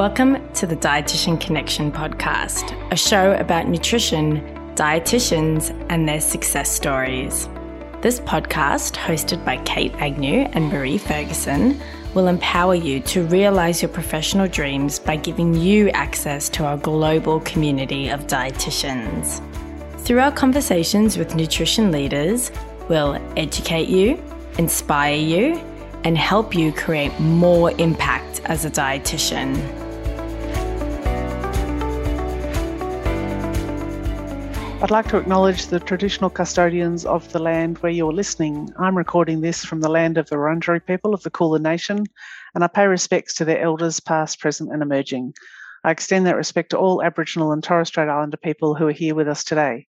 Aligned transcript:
Welcome 0.00 0.50
to 0.54 0.66
the 0.66 0.76
Dietitian 0.76 1.38
Connection 1.38 1.92
podcast, 1.92 2.74
a 2.90 2.96
show 2.96 3.34
about 3.34 3.68
nutrition, 3.68 4.40
dietitians, 4.74 5.76
and 5.90 6.08
their 6.08 6.22
success 6.22 6.70
stories. 6.70 7.50
This 8.00 8.18
podcast, 8.20 8.96
hosted 8.96 9.44
by 9.44 9.58
Kate 9.64 9.92
Agnew 9.96 10.48
and 10.54 10.72
Maree 10.72 10.98
Ferguson, 10.98 11.78
will 12.14 12.28
empower 12.28 12.74
you 12.74 13.00
to 13.00 13.24
realize 13.24 13.82
your 13.82 13.90
professional 13.90 14.48
dreams 14.48 14.98
by 14.98 15.16
giving 15.16 15.54
you 15.54 15.90
access 15.90 16.48
to 16.48 16.64
our 16.64 16.78
global 16.78 17.40
community 17.40 18.08
of 18.08 18.26
dietitians. 18.26 19.42
Through 20.00 20.20
our 20.20 20.32
conversations 20.32 21.18
with 21.18 21.34
nutrition 21.34 21.92
leaders, 21.92 22.50
we'll 22.88 23.18
educate 23.36 23.90
you, 23.90 24.18
inspire 24.56 25.16
you, 25.16 25.56
and 26.04 26.16
help 26.16 26.54
you 26.54 26.72
create 26.72 27.20
more 27.20 27.72
impact 27.72 28.40
as 28.46 28.64
a 28.64 28.70
dietitian. 28.70 29.79
I'd 34.82 34.90
like 34.90 35.08
to 35.08 35.18
acknowledge 35.18 35.66
the 35.66 35.78
traditional 35.78 36.30
custodians 36.30 37.04
of 37.04 37.30
the 37.32 37.38
land 37.38 37.76
where 37.78 37.92
you're 37.92 38.14
listening. 38.14 38.72
I'm 38.78 38.96
recording 38.96 39.42
this 39.42 39.62
from 39.62 39.82
the 39.82 39.90
land 39.90 40.16
of 40.16 40.26
the 40.30 40.36
Wurundjeri 40.36 40.86
people 40.86 41.12
of 41.12 41.22
the 41.22 41.28
Kulin 41.30 41.62
Nation, 41.62 42.06
and 42.54 42.64
I 42.64 42.66
pay 42.66 42.86
respects 42.86 43.34
to 43.34 43.44
their 43.44 43.60
elders, 43.60 44.00
past, 44.00 44.40
present, 44.40 44.72
and 44.72 44.82
emerging. 44.82 45.34
I 45.84 45.90
extend 45.90 46.26
that 46.26 46.34
respect 46.34 46.70
to 46.70 46.78
all 46.78 47.02
Aboriginal 47.02 47.52
and 47.52 47.62
Torres 47.62 47.88
Strait 47.88 48.08
Islander 48.08 48.38
people 48.38 48.74
who 48.74 48.88
are 48.88 48.92
here 48.92 49.14
with 49.14 49.28
us 49.28 49.44
today. 49.44 49.86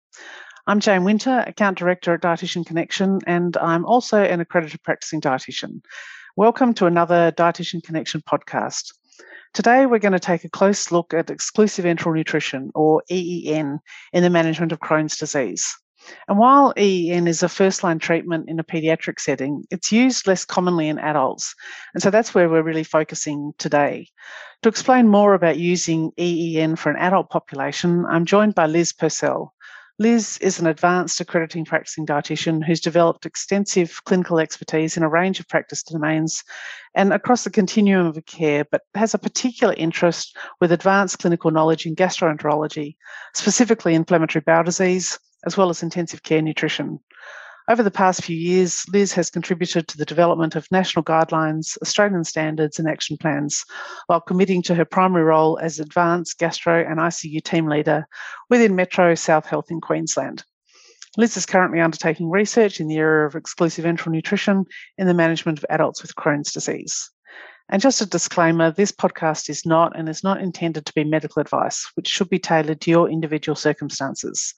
I'm 0.67 0.81
Jane 0.81 1.05
Winter, 1.05 1.45
Account 1.47 1.79
Director 1.79 2.15
at 2.15 2.23
Dietitian 2.23 2.67
Connection, 2.67 3.21
and 3.29 3.57
I'm 3.59 3.85
also 3.85 4.21
an 4.21 4.41
accredited 4.41 4.83
practicing 4.83 5.21
dietitian. 5.21 5.83
Welcome 6.35 6.75
to 6.75 6.87
another 6.87 7.31
Dietitian 7.31 7.85
Connection 7.85 8.23
podcast. 8.23 8.93
Today, 9.53 9.85
we're 9.85 9.99
going 9.99 10.13
to 10.13 10.21
take 10.21 10.45
a 10.45 10.49
close 10.49 10.93
look 10.93 11.13
at 11.13 11.29
exclusive 11.29 11.85
enteral 11.85 12.15
nutrition, 12.15 12.71
or 12.75 13.03
EEN, 13.11 13.81
in 14.13 14.23
the 14.23 14.31
management 14.31 14.71
of 14.71 14.79
Crohn's 14.79 15.17
disease. 15.17 15.67
And 16.29 16.39
while 16.39 16.73
EEN 16.79 17.27
is 17.27 17.43
a 17.43 17.49
first 17.49 17.83
line 17.83 17.99
treatment 17.99 18.49
in 18.49 18.61
a 18.61 18.65
pediatric 18.65 19.19
setting, 19.19 19.65
it's 19.71 19.91
used 19.91 20.27
less 20.27 20.45
commonly 20.45 20.89
in 20.89 20.99
adults. 20.99 21.55
And 21.95 22.03
so 22.03 22.11
that's 22.11 22.35
where 22.35 22.49
we're 22.49 22.63
really 22.63 22.85
focusing 22.85 23.53
today. 23.59 24.09
To 24.63 24.69
explain 24.69 25.09
more 25.09 25.35
about 25.35 25.59
using 25.59 26.13
EEN 26.19 26.77
for 26.77 26.91
an 26.91 26.97
adult 26.97 27.29
population, 27.29 28.07
I'm 28.07 28.27
joined 28.27 28.55
by 28.55 28.67
Liz 28.67 28.93
Purcell. 28.93 29.53
Liz 30.01 30.39
is 30.39 30.59
an 30.59 30.67
advanced 30.67 31.21
accrediting 31.21 31.67
practicing 31.67 32.07
dietitian 32.07 32.65
who's 32.65 32.81
developed 32.81 33.27
extensive 33.27 34.03
clinical 34.07 34.39
expertise 34.39 34.97
in 34.97 35.03
a 35.03 35.11
range 35.11 35.41
of 35.41 35.47
practice 35.47 35.83
domains 35.83 36.43
and 36.95 37.13
across 37.13 37.45
the 37.45 37.51
continuum 37.51 38.07
of 38.07 38.25
care, 38.25 38.65
but 38.65 38.81
has 38.95 39.13
a 39.13 39.19
particular 39.19 39.75
interest 39.77 40.39
with 40.59 40.73
advanced 40.73 41.19
clinical 41.19 41.51
knowledge 41.51 41.85
in 41.85 41.95
gastroenterology, 41.95 42.97
specifically 43.35 43.95
inflammatory 43.95 44.43
bowel 44.43 44.65
disease, 44.65 45.19
as 45.45 45.59
well 45.59 45.69
as 45.69 45.83
intensive 45.83 46.23
care 46.23 46.41
nutrition. 46.41 46.99
Over 47.71 47.85
the 47.85 47.91
past 47.93 48.25
few 48.25 48.37
years, 48.37 48.85
Liz 48.93 49.13
has 49.13 49.31
contributed 49.31 49.87
to 49.87 49.97
the 49.97 50.05
development 50.05 50.57
of 50.57 50.67
national 50.73 51.05
guidelines, 51.05 51.79
Australian 51.81 52.25
standards, 52.25 52.81
and 52.81 52.89
action 52.89 53.17
plans, 53.17 53.65
while 54.09 54.21
committing 54.21 54.61
to 54.63 54.75
her 54.75 54.85
primary 54.85 55.23
role 55.23 55.57
as 55.63 55.79
advanced 55.79 56.37
gastro 56.41 56.85
and 56.85 56.99
ICU 56.99 57.41
team 57.45 57.69
leader 57.69 58.09
within 58.49 58.75
Metro 58.75 59.15
South 59.15 59.47
Health 59.47 59.71
in 59.71 59.81
Queensland. 59.81 60.43
Liz 61.17 61.37
is 61.37 61.47
currently 61.47 61.79
undertaking 61.79 62.29
research 62.29 62.81
in 62.81 62.89
the 62.89 62.99
area 62.99 63.25
of 63.25 63.37
exclusive 63.37 63.85
enteral 63.85 64.11
nutrition 64.11 64.65
in 64.99 65.07
the 65.07 65.15
management 65.15 65.59
of 65.59 65.65
adults 65.71 66.03
with 66.03 66.17
Crohn's 66.17 66.51
disease. 66.51 67.09
And 67.73 67.81
just 67.81 68.01
a 68.01 68.07
disclaimer 68.07 68.73
this 68.73 68.91
podcast 68.91 69.49
is 69.49 69.65
not 69.65 69.97
and 69.97 70.09
is 70.09 70.25
not 70.25 70.41
intended 70.41 70.85
to 70.87 70.93
be 70.93 71.05
medical 71.05 71.41
advice, 71.41 71.89
which 71.95 72.09
should 72.09 72.29
be 72.29 72.41
tailored 72.41 72.81
to 72.81 72.91
your 72.91 73.09
individual 73.09 73.55
circumstances. 73.55 74.55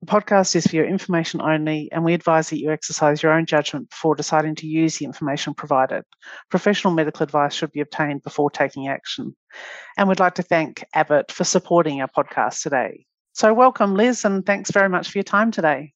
The 0.00 0.06
podcast 0.06 0.56
is 0.56 0.66
for 0.66 0.76
your 0.76 0.86
information 0.86 1.42
only, 1.42 1.90
and 1.92 2.04
we 2.04 2.14
advise 2.14 2.48
that 2.48 2.60
you 2.60 2.70
exercise 2.72 3.22
your 3.22 3.32
own 3.32 3.44
judgment 3.44 3.90
before 3.90 4.14
deciding 4.14 4.54
to 4.56 4.66
use 4.66 4.96
the 4.96 5.04
information 5.04 5.52
provided. 5.52 6.04
Professional 6.50 6.94
medical 6.94 7.22
advice 7.22 7.52
should 7.52 7.70
be 7.70 7.80
obtained 7.80 8.22
before 8.22 8.50
taking 8.50 8.88
action. 8.88 9.36
And 9.98 10.08
we'd 10.08 10.18
like 10.18 10.36
to 10.36 10.42
thank 10.42 10.86
Abbott 10.94 11.30
for 11.30 11.44
supporting 11.44 12.00
our 12.00 12.08
podcast 12.08 12.62
today. 12.62 13.04
So, 13.34 13.52
welcome, 13.52 13.94
Liz, 13.94 14.24
and 14.24 14.46
thanks 14.46 14.70
very 14.70 14.88
much 14.88 15.10
for 15.10 15.18
your 15.18 15.24
time 15.24 15.50
today. 15.50 15.92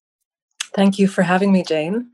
Thank 0.74 0.98
you 0.98 1.08
for 1.08 1.22
having 1.22 1.50
me, 1.50 1.62
Jane. 1.62 2.10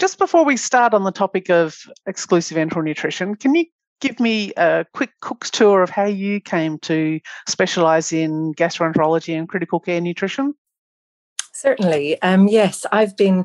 Just 0.00 0.18
before 0.18 0.46
we 0.46 0.56
start 0.56 0.94
on 0.94 1.04
the 1.04 1.12
topic 1.12 1.50
of 1.50 1.76
exclusive 2.06 2.56
enteral 2.56 2.82
nutrition, 2.82 3.34
can 3.34 3.54
you 3.54 3.66
give 4.00 4.18
me 4.18 4.50
a 4.56 4.86
quick 4.94 5.10
cook's 5.20 5.50
tour 5.50 5.82
of 5.82 5.90
how 5.90 6.06
you 6.06 6.40
came 6.40 6.78
to 6.78 7.20
specialise 7.46 8.10
in 8.10 8.54
gastroenterology 8.54 9.38
and 9.38 9.46
critical 9.46 9.78
care 9.78 10.00
nutrition? 10.00 10.54
Certainly. 11.60 12.22
Um, 12.22 12.48
yes, 12.48 12.86
I've 12.90 13.18
been 13.18 13.44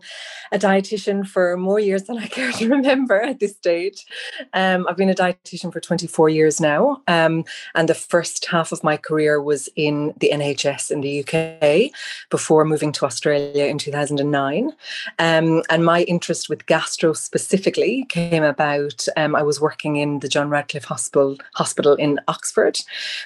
a 0.53 0.58
dietitian 0.58 1.28
for 1.28 1.58
more 1.58 1.81
years 1.81 2.03
than 2.03 2.18
I 2.18 2.28
care 2.38 2.53
to 2.53 2.70
remember 2.70 3.22
at 3.22 3.42
this 3.42 3.58
stage. 3.58 4.06
Um, 4.53 4.88
I've 4.88 4.96
been 4.96 5.09
a 5.09 5.14
dietitian 5.14 5.74
for 5.74 5.81
24 5.81 6.30
years 6.30 6.62
now. 6.62 7.02
Um, 7.09 7.44
and 7.74 7.90
the 7.90 7.94
first 7.94 8.46
half 8.46 8.72
of 8.72 8.86
my 8.86 8.96
career 8.96 9.42
was 9.42 9.68
in 9.76 10.14
the 10.22 10.30
NHS 10.31 10.92
in 10.92 11.02
the 11.02 11.20
UK 11.24 11.92
before 12.30 12.64
moving 12.64 12.94
to 12.94 13.06
Australia 13.06 13.66
in 13.66 13.78
2009. 13.78 14.72
Um, 15.20 15.62
and 15.70 15.84
my 15.84 16.03
interest 16.03 16.47
with 16.47 16.66
gastro 16.68 17.12
specifically 17.12 18.06
came 18.08 18.44
about. 18.44 19.08
Um, 19.18 19.36
I 19.36 19.44
was 19.44 19.59
working 19.59 19.97
in 19.97 20.20
the 20.20 20.30
John 20.30 20.50
Radcliffe 20.50 20.86
Hospital, 20.86 21.36
Hospital 21.56 21.96
in 21.96 22.22
Oxford, 22.30 22.80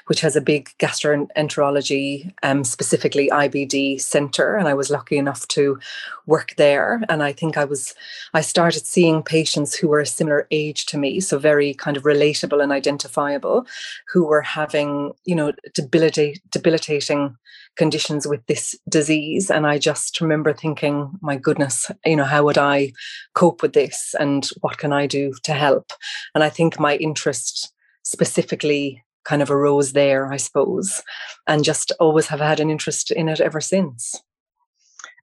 which 0.08 0.22
has 0.22 0.36
a 0.36 0.42
big 0.42 0.74
gastroenterology, 0.80 2.34
um, 2.42 2.64
specifically 2.64 3.30
IBD 3.30 4.02
centre. 4.02 4.56
And 4.56 4.68
I 4.68 4.79
was 4.80 4.90
lucky 4.90 5.18
enough 5.18 5.48
to 5.50 5.78
work 6.26 6.56
there. 6.58 7.02
And 7.10 7.22
I 7.22 7.32
think 7.34 7.58
I 7.58 7.66
was, 7.66 7.94
I 8.34 8.42
started 8.42 8.86
seeing 8.86 9.22
patients 9.22 9.76
who 9.76 9.88
were 9.90 10.00
a 10.00 10.16
similar 10.18 10.48
age 10.50 10.86
to 10.88 10.98
me, 10.98 11.20
so 11.20 11.38
very 11.38 11.74
kind 11.74 11.98
of 11.98 12.04
relatable 12.04 12.64
and 12.64 12.72
identifiable, 12.72 13.68
who 14.12 14.26
were 14.26 14.42
having, 14.42 15.12
you 15.26 15.36
know, 15.36 15.52
debilitate, 15.76 16.42
debilitating 16.50 17.36
conditions 17.76 18.26
with 18.26 18.46
this 18.48 18.76
disease. 18.88 19.52
And 19.52 19.68
I 19.68 19.78
just 19.78 20.22
remember 20.22 20.54
thinking, 20.54 21.12
my 21.22 21.36
goodness, 21.38 21.92
you 22.06 22.16
know, 22.16 22.24
how 22.24 22.44
would 22.46 22.58
I 22.58 22.94
cope 23.36 23.62
with 23.62 23.74
this 23.74 24.16
and 24.20 24.50
what 24.62 24.78
can 24.78 24.94
I 24.94 25.08
do 25.08 25.34
to 25.44 25.54
help? 25.54 25.92
And 26.34 26.44
I 26.44 26.50
think 26.50 26.80
my 26.80 26.96
interest 26.96 27.74
specifically 28.04 29.04
kind 29.24 29.42
of 29.42 29.52
arose 29.52 29.94
there, 29.94 30.32
I 30.34 30.38
suppose, 30.38 31.04
and 31.48 31.64
just 31.64 31.92
always 32.00 32.28
have 32.28 32.40
had 32.40 32.60
an 32.60 32.70
interest 32.70 33.12
in 33.12 33.30
it 33.30 33.40
ever 33.40 33.62
since. 33.62 34.16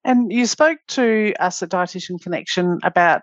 And 0.07 0.33
you 0.33 0.47
spoke 0.47 0.79
to 0.89 1.35
us 1.41 1.65
at 1.65 1.71
Dietitian 1.71 2.23
Connection 2.23 2.79
about 2.85 3.23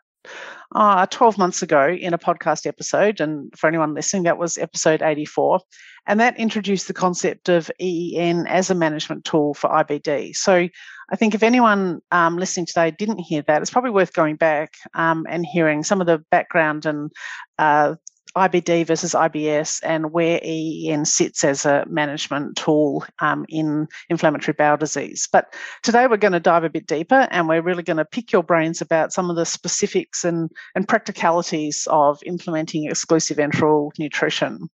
uh, 0.75 1.05
12 1.05 1.37
months 1.37 1.61
ago 1.61 1.87
in 1.87 2.13
a 2.13 2.17
podcast 2.17 2.65
episode. 2.67 3.21
And 3.21 3.53
for 3.57 3.67
anyone 3.67 3.93
listening, 3.93 4.23
that 4.23 4.37
was 4.37 4.57
episode 4.57 5.01
84. 5.01 5.61
And 6.07 6.19
that 6.19 6.37
introduced 6.37 6.89
the 6.89 6.93
concept 6.93 7.47
of 7.47 7.71
EEN 7.79 8.47
as 8.47 8.69
a 8.69 8.75
management 8.75 9.23
tool 9.23 9.53
for 9.53 9.69
IBD. 9.69 10.35
So 10.35 10.67
I 11.09 11.15
think 11.15 11.33
if 11.33 11.41
anyone 11.41 12.01
um, 12.11 12.37
listening 12.37 12.65
today 12.65 12.91
didn't 12.91 13.19
hear 13.19 13.43
that, 13.43 13.61
it's 13.61 13.71
probably 13.71 13.91
worth 13.91 14.11
going 14.11 14.35
back 14.35 14.73
um, 14.93 15.25
and 15.29 15.45
hearing 15.45 15.85
some 15.85 16.01
of 16.01 16.07
the 16.07 16.21
background 16.31 16.85
and 16.85 17.11
uh, 17.59 17.95
IBD 18.35 18.85
versus 18.87 19.13
IBS 19.13 19.79
and 19.83 20.11
where 20.11 20.39
EEN 20.43 21.05
sits 21.05 21.43
as 21.43 21.65
a 21.65 21.85
management 21.87 22.57
tool 22.57 23.05
um, 23.19 23.45
in 23.49 23.87
inflammatory 24.09 24.55
bowel 24.57 24.77
disease. 24.77 25.27
But 25.31 25.53
today 25.83 26.07
we're 26.07 26.17
going 26.17 26.33
to 26.33 26.39
dive 26.39 26.63
a 26.63 26.69
bit 26.69 26.87
deeper 26.87 27.27
and 27.31 27.47
we're 27.47 27.61
really 27.61 27.83
going 27.83 27.97
to 27.97 28.05
pick 28.05 28.31
your 28.31 28.43
brains 28.43 28.81
about 28.81 29.13
some 29.13 29.29
of 29.29 29.35
the 29.35 29.45
specifics 29.45 30.23
and, 30.23 30.49
and 30.75 30.87
practicalities 30.87 31.87
of 31.91 32.19
implementing 32.25 32.85
exclusive 32.85 33.37
enteral 33.37 33.91
nutrition. 33.99 34.69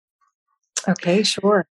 Okay, 0.86 1.22
sure. 1.22 1.66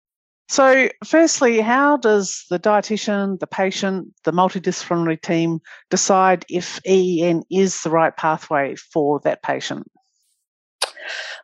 So, 0.49 0.89
firstly, 1.05 1.61
how 1.61 1.97
does 1.97 2.45
the 2.51 2.59
dietitian, 2.59 3.39
the 3.41 3.47
patient, 3.47 4.09
the 4.25 4.33
multidisciplinary 4.33 5.21
team 5.21 5.61
decide 5.89 6.45
if 6.51 6.79
EEN 6.87 7.43
is 7.51 7.83
the 7.83 7.91
right 7.91 8.15
pathway 8.15 8.75
for 8.77 9.21
that 9.21 9.43
patient? 9.43 9.91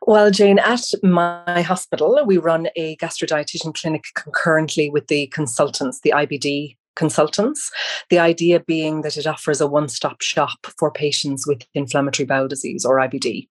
Well, 0.05 0.31
Jane, 0.31 0.59
at 0.59 0.83
my 1.03 1.61
hospital, 1.61 2.21
we 2.25 2.37
run 2.37 2.69
a 2.75 2.95
gastrodietitian 2.97 3.79
clinic 3.79 4.05
concurrently 4.15 4.89
with 4.89 5.07
the 5.07 5.27
consultants, 5.27 6.01
the 6.01 6.13
IBD 6.15 6.75
consultants. 6.99 7.71
The 8.09 8.19
idea 8.19 8.59
being 8.59 9.01
that 9.01 9.15
it 9.15 9.25
offers 9.25 9.61
a 9.61 9.67
one 9.67 9.87
stop 9.87 10.21
shop 10.21 10.59
for 10.77 10.91
patients 10.91 11.47
with 11.47 11.65
inflammatory 11.73 12.25
bowel 12.25 12.49
disease 12.49 12.83
or 12.85 12.97
IBD. 12.97 13.47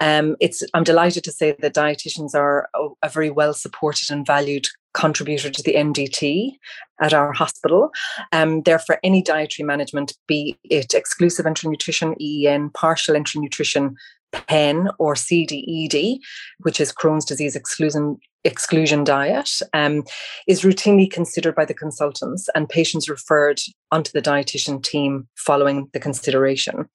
Um, 0.00 0.36
it's, 0.38 0.62
I'm 0.74 0.84
delighted 0.84 1.24
to 1.24 1.32
say 1.32 1.56
that 1.58 1.74
dietitians 1.74 2.34
are 2.34 2.68
a, 3.02 3.08
very 3.08 3.30
well 3.30 3.54
supported 3.54 4.10
and 4.10 4.26
valued 4.26 4.68
contributor 4.92 5.50
to 5.50 5.62
the 5.62 5.74
MDT 5.74 6.52
at 7.00 7.14
our 7.14 7.32
hospital. 7.32 7.90
Um, 8.32 8.62
therefore, 8.62 8.98
any 9.02 9.22
dietary 9.22 9.66
management, 9.66 10.12
be 10.26 10.58
it 10.64 10.92
exclusive 10.92 11.46
enteral 11.46 11.70
nutrition, 11.70 12.14
EEN, 12.20 12.70
partial 12.70 13.14
enteral 13.14 13.42
nutrition, 13.42 13.96
PEN 14.32 14.90
or 14.98 15.14
CDED, 15.14 16.18
which 16.60 16.80
is 16.80 16.92
Crohn's 16.92 17.24
disease 17.24 17.56
exclusion 17.56 18.18
exclusion 18.44 19.04
diet, 19.04 19.50
um, 19.74 20.04
is 20.46 20.62
routinely 20.62 21.10
considered 21.10 21.54
by 21.54 21.64
the 21.64 21.74
consultants 21.74 22.48
and 22.54 22.68
patients 22.68 23.08
referred 23.08 23.60
onto 23.90 24.12
the 24.12 24.22
dietitian 24.22 24.82
team 24.82 25.28
following 25.36 25.88
the 25.92 26.00
consideration. 26.00 26.88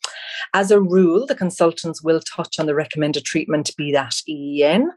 As 0.54 0.72
a 0.72 0.82
rule, 0.82 1.26
the 1.26 1.36
consultants 1.36 2.02
will 2.02 2.22
touch 2.22 2.60
on 2.60 2.66
the 2.66 2.76
recommended 2.76 3.26
treatment, 3.26 3.76
be 3.78 3.92
that 3.92 4.16
EEN, 4.28 4.90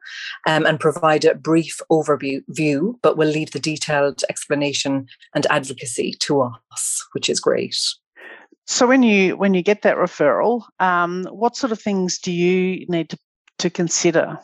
um, 0.46 0.64
and 0.66 0.80
provide 0.80 1.24
a 1.24 1.34
brief 1.34 1.80
overview, 1.90 2.42
view, 2.48 2.98
but 3.02 3.16
will 3.16 3.28
leave 3.28 3.50
the 3.50 3.60
detailed 3.60 4.22
explanation 4.30 5.06
and 5.34 5.46
advocacy 5.50 6.14
to 6.20 6.40
us, 6.42 7.06
which 7.12 7.28
is 7.28 7.40
great. 7.40 7.76
So 8.66 8.86
when 8.86 9.02
you 9.02 9.36
when 9.36 9.54
you 9.54 9.62
get 9.62 9.82
that 9.82 9.96
referral, 9.96 10.64
um, 10.80 11.24
what 11.30 11.56
sort 11.56 11.72
of 11.72 11.80
things 11.80 12.18
do 12.18 12.32
you 12.32 12.84
need 12.88 13.10
to, 13.10 13.18
to 13.58 13.70
consider? 13.70 14.38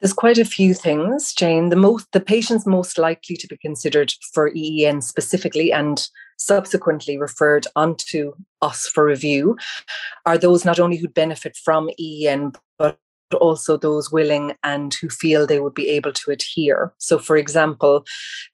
There's 0.00 0.12
quite 0.12 0.38
a 0.38 0.44
few 0.44 0.74
things, 0.74 1.32
Jane. 1.32 1.68
The 1.68 1.76
most 1.76 2.06
the 2.12 2.20
patients 2.20 2.66
most 2.66 2.98
likely 2.98 3.36
to 3.36 3.46
be 3.48 3.56
considered 3.56 4.12
for 4.32 4.52
EEN 4.54 5.00
specifically 5.00 5.72
and 5.72 6.08
subsequently 6.38 7.18
referred 7.18 7.66
onto 7.76 8.32
us 8.62 8.86
for 8.86 9.04
review 9.04 9.56
are 10.26 10.38
those 10.38 10.64
not 10.64 10.80
only 10.80 10.96
who 10.96 11.08
benefit 11.08 11.56
from 11.56 11.88
EEN 12.00 12.52
but 12.78 12.98
also 13.34 13.76
those 13.76 14.10
willing 14.10 14.54
and 14.62 14.94
who 14.94 15.08
feel 15.08 15.46
they 15.46 15.60
would 15.60 15.74
be 15.74 15.88
able 15.88 16.12
to 16.12 16.30
adhere. 16.30 16.92
So, 16.98 17.18
for 17.18 17.36
example, 17.36 18.04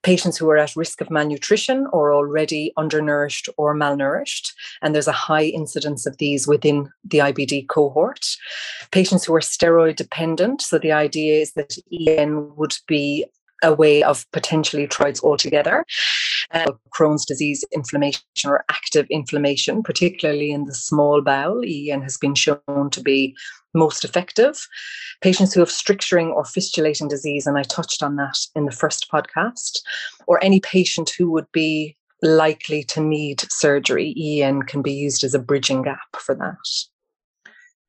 patients 0.03 0.37
who 0.37 0.49
are 0.49 0.57
at 0.57 0.75
risk 0.75 1.01
of 1.01 1.09
malnutrition 1.09 1.87
or 1.91 2.13
already 2.13 2.73
undernourished 2.77 3.49
or 3.57 3.75
malnourished, 3.75 4.51
and 4.81 4.93
there's 4.93 5.07
a 5.07 5.11
high 5.11 5.45
incidence 5.45 6.05
of 6.05 6.17
these 6.17 6.47
within 6.47 6.89
the 7.03 7.19
IBD 7.19 7.67
cohort. 7.67 8.25
Patients 8.91 9.25
who 9.25 9.35
are 9.35 9.39
steroid 9.39 9.95
dependent, 9.95 10.61
so 10.61 10.77
the 10.77 10.91
idea 10.91 11.41
is 11.41 11.53
that 11.53 11.77
EN 11.91 12.55
would 12.55 12.75
be 12.87 13.25
a 13.63 13.73
way 13.73 14.03
of 14.03 14.25
potentially 14.31 14.87
trials 14.87 15.23
altogether. 15.23 15.85
Uh, 16.51 16.71
Crohn's 16.93 17.25
disease 17.25 17.63
inflammation 17.71 18.21
or 18.45 18.63
active 18.69 19.05
inflammation, 19.09 19.83
particularly 19.83 20.51
in 20.51 20.65
the 20.65 20.73
small 20.73 21.21
bowel, 21.21 21.61
EN 21.65 22.01
has 22.01 22.17
been 22.17 22.35
shown 22.35 22.89
to 22.91 23.01
be 23.01 23.35
most 23.73 24.03
effective. 24.03 24.67
Patients 25.21 25.53
who 25.53 25.59
have 25.59 25.69
stricturing 25.69 26.29
or 26.29 26.43
fistulating 26.43 27.07
disease, 27.07 27.45
and 27.45 27.57
I 27.57 27.63
touched 27.63 28.01
on 28.01 28.15
that 28.15 28.37
in 28.55 28.65
the 28.65 28.71
first 28.71 29.07
podcast, 29.11 29.79
or 30.27 30.43
any 30.43 30.59
patient 30.59 31.11
who 31.17 31.29
would 31.31 31.51
be 31.51 31.95
likely 32.21 32.83
to 32.83 33.01
need 33.01 33.43
surgery, 33.49 34.13
EN 34.17 34.63
can 34.63 34.81
be 34.81 34.91
used 34.91 35.23
as 35.23 35.33
a 35.33 35.39
bridging 35.39 35.83
gap 35.83 36.15
for 36.17 36.35
that. 36.35 36.57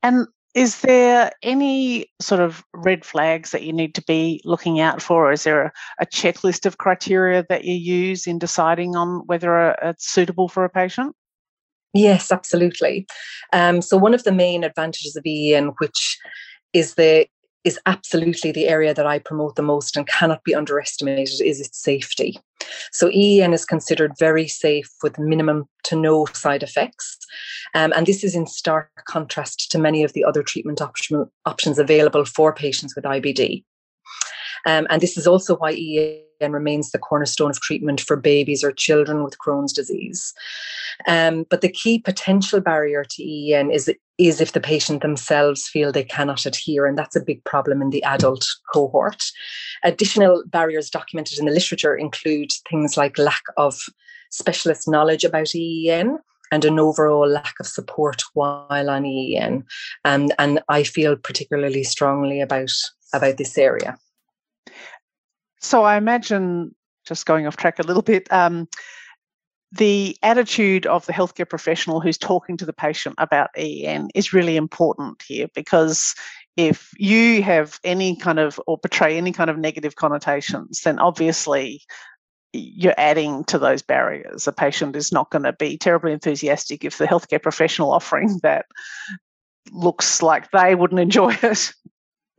And 0.03 0.27
is 0.55 0.81
there 0.81 1.31
any 1.43 2.07
sort 2.21 2.41
of 2.41 2.65
red 2.75 3.05
flags 3.05 3.51
that 3.51 3.63
you 3.63 3.73
need 3.73 3.95
to 3.95 4.03
be 4.03 4.41
looking 4.45 4.81
out 4.81 5.01
for? 5.01 5.29
Or 5.29 5.33
is 5.33 5.45
there 5.45 5.63
a, 5.63 5.73
a 6.01 6.07
checklist 6.07 6.67
of 6.67 6.79
criteria 6.79 7.45
that 7.49 7.65
you 7.65 7.75
use 7.75 8.27
in 8.27 8.39
deciding 8.39 8.97
on 8.97 9.27
whether 9.27 9.71
it's 9.83 10.11
suitable 10.11 10.49
for 10.49 10.65
a 10.65 10.71
patient? 10.71 11.15
Yes, 11.93 12.31
absolutely. 12.31 13.07
Um, 13.53 13.83
so 13.83 13.97
one 13.97 14.15
of 14.15 14.25
the 14.25 14.33
main 14.33 14.65
advantages 14.65 15.17
of 15.17 15.27
EEN, 15.27 15.73
which 15.79 16.19
is 16.73 16.95
the 16.95 17.27
is 17.65 17.79
absolutely 17.87 18.53
the 18.53 18.69
area 18.69 18.95
that 18.95 19.07
I 19.07 19.19
promote 19.19 19.57
the 19.57 19.63
most 19.63 19.97
and 19.97 20.07
cannot 20.07 20.45
be 20.45 20.55
underestimated, 20.55 21.41
is 21.41 21.61
its 21.61 21.79
safety. 21.79 22.39
So 22.93 23.11
EEN 23.11 23.53
is 23.53 23.65
considered 23.65 24.13
very 24.19 24.49
safe 24.49 24.91
with 25.03 25.19
minimum 25.19 25.67
to 25.85 25.97
no 25.97 26.27
side 26.27 26.63
effects. 26.63 27.19
Um, 27.75 27.93
and 27.95 28.07
this 28.07 28.25
is 28.25 28.35
in 28.35 28.47
stark 28.47 28.91
contrast 29.07 29.71
to 29.73 29.79
many 29.79 30.03
of 30.05 30.13
the 30.13 30.25
other 30.25 30.43
treatment 30.43 30.81
option, 30.81 31.27
options 31.47 31.79
available 31.79 32.25
for 32.25 32.55
patients 32.55 32.95
with 32.97 33.05
IBD. 33.05 33.65
Um, 34.67 34.87
and 34.91 35.01
this 35.01 35.17
is 35.17 35.27
also 35.27 35.57
why 35.57 35.73
EEN 35.73 36.23
remains 36.49 36.91
the 36.91 36.99
cornerstone 36.99 37.51
of 37.51 37.61
treatment 37.61 38.01
for 38.01 38.17
babies 38.17 38.65
or 38.65 38.73
children 38.73 39.23
with 39.23 39.39
Crohn's 39.39 39.73
disease. 39.73 40.33
Um, 41.07 41.47
but 41.51 41.61
the 41.61 41.69
key 41.69 41.99
potential 41.99 42.61
barrier 42.61 43.05
to 43.05 43.23
EEN 43.23 43.71
is, 43.71 43.93
is 44.19 44.41
if 44.41 44.53
the 44.53 44.61
patient 44.61 45.03
themselves 45.03 45.69
feel 45.69 45.93
they 45.93 46.05
cannot 46.05 46.47
adhere, 46.47 46.87
and 46.87 46.97
that's 46.97 47.17
a 47.17 47.25
big 47.25 47.45
problem 47.45 47.83
in 47.83 47.91
the 47.91 48.03
adult 48.05 48.47
cohort. 48.73 49.23
Additional 49.85 50.43
barriers 50.47 50.91
documented 50.91 51.39
in 51.39 51.45
the 51.45 51.53
literature 51.53 51.97
include 51.97 52.53
things 52.69 52.97
like 52.97 53.19
lack 53.19 53.43
of 53.57 53.79
specialist 54.31 54.89
knowledge 54.89 55.25
about 55.25 55.55
EEN, 55.55 56.19
and 56.53 56.65
an 56.65 56.79
overall 56.79 57.29
lack 57.29 57.55
of 57.61 57.67
support 57.67 58.23
while 58.35 58.91
on 58.91 59.07
EEN. 59.07 59.65
Um, 60.05 60.31
and 60.39 60.61
I 60.69 60.83
feel 60.83 61.17
particularly 61.17 61.85
strongly 61.85 62.41
about, 62.41 62.73
about 63.15 63.37
this 63.37 63.57
area. 63.57 63.97
So 65.61 65.85
I 65.85 65.97
imagine, 65.97 66.75
just 67.05 67.27
going 67.27 67.47
off 67.47 67.57
track 67.57 67.79
a 67.79 67.83
little 67.83 68.03
bit, 68.03 68.31
um, 68.33 68.69
the 69.73 70.17
attitude 70.23 70.87
of 70.87 71.07
the 71.07 71.13
healthcare 71.13 71.49
professional 71.49 72.01
who's 72.01 72.19
talking 72.19 72.57
to 72.57 72.67
the 72.67 72.73
patient 72.73 73.15
about 73.19 73.51
EN 73.57 74.09
is 74.15 74.33
really 74.33 74.57
important 74.57 75.23
here 75.23 75.47
because 75.55 76.15
if 76.57 76.91
you 76.99 77.43
have 77.43 77.79
any 77.85 78.17
kind 78.17 78.39
of 78.41 78.61
or 78.67 78.77
portray 78.79 79.17
any 79.17 79.33
kind 79.33 79.49
of 79.49 79.59
negative 79.59 79.95
connotations, 79.95 80.81
then 80.83 80.99
obviously 80.99 81.83
you're 82.53 82.95
adding 82.99 83.45
to 83.45 83.59
those 83.59 83.81
barriers. 83.81 84.49
A 84.49 84.53
patient 84.53 84.97
is 84.97 85.13
not 85.13 85.31
going 85.31 85.45
to 85.45 85.53
be 85.53 85.79
terribly 85.79 86.13
enthusiastic 86.13 86.85
if 86.85 86.99
the 86.99 87.07
healthcare 87.07 87.43
professional 87.43 87.93
offering 87.95 88.41
that 88.43 88.67
looks 89.71 90.21
like 90.21 90.51
they 90.51 90.75
wouldn't 90.75 91.01
enjoy 91.01 91.37
it. 91.43 91.73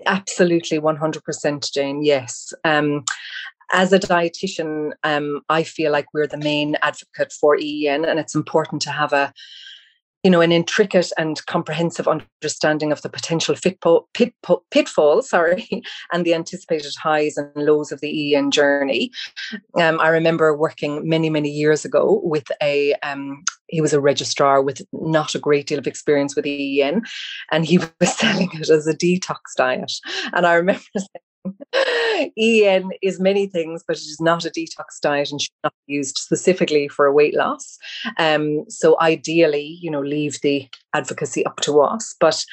Absolutely, 0.05 0.79
100%, 0.79 1.73
Jane. 1.73 2.03
Yes. 2.03 2.53
Um, 2.63 3.03
as 3.73 3.93
a 3.93 3.99
dietitian, 3.99 4.91
um, 5.03 5.41
I 5.49 5.63
feel 5.63 5.91
like 5.91 6.07
we're 6.13 6.27
the 6.27 6.37
main 6.37 6.75
advocate 6.81 7.31
for 7.31 7.57
EEN, 7.57 8.05
and 8.05 8.19
it's 8.19 8.35
important 8.35 8.81
to 8.83 8.91
have 8.91 9.13
a 9.13 9.33
you 10.23 10.29
know, 10.29 10.41
an 10.41 10.51
intricate 10.51 11.11
and 11.17 11.43
comprehensive 11.47 12.07
understanding 12.07 12.91
of 12.91 13.01
the 13.01 13.09
potential 13.09 13.55
pitfall, 13.55 14.07
pitfalls, 14.69 15.29
sorry, 15.29 15.67
and 16.13 16.25
the 16.25 16.33
anticipated 16.33 16.93
highs 17.01 17.37
and 17.37 17.51
lows 17.55 17.91
of 17.91 18.01
the 18.01 18.35
EN 18.35 18.51
journey. 18.51 19.11
Um, 19.79 19.99
I 19.99 20.09
remember 20.09 20.55
working 20.55 21.07
many, 21.07 21.29
many 21.29 21.49
years 21.49 21.85
ago 21.85 22.21
with 22.23 22.51
a, 22.61 22.93
um, 23.03 23.43
he 23.67 23.81
was 23.81 23.93
a 23.93 24.01
registrar 24.01 24.61
with 24.61 24.81
not 24.91 25.33
a 25.33 25.39
great 25.39 25.65
deal 25.65 25.79
of 25.79 25.87
experience 25.87 26.35
with 26.35 26.45
EN, 26.45 27.01
and 27.51 27.65
he 27.65 27.77
was 27.99 28.17
selling 28.17 28.49
it 28.53 28.69
as 28.69 28.87
a 28.87 28.95
detox 28.95 29.37
diet. 29.57 29.91
And 30.33 30.45
I 30.45 30.53
remember 30.53 30.83
saying, 30.97 31.07
EN 32.37 32.91
is 33.01 33.19
many 33.19 33.47
things, 33.47 33.83
but 33.87 33.97
it 33.97 34.01
is 34.01 34.19
not 34.19 34.45
a 34.45 34.49
detox 34.49 34.99
diet 35.01 35.31
and 35.31 35.41
should 35.41 35.51
not 35.63 35.73
be 35.87 35.93
used 35.93 36.17
specifically 36.17 36.87
for 36.87 37.05
a 37.05 37.13
weight 37.13 37.35
loss. 37.35 37.77
Um, 38.17 38.65
so 38.69 38.97
ideally, 39.01 39.79
you 39.81 39.89
know, 39.89 40.01
leave 40.01 40.39
the 40.41 40.67
advocacy 40.93 41.45
up 41.45 41.59
to 41.61 41.81
us. 41.81 42.15
But 42.19 42.45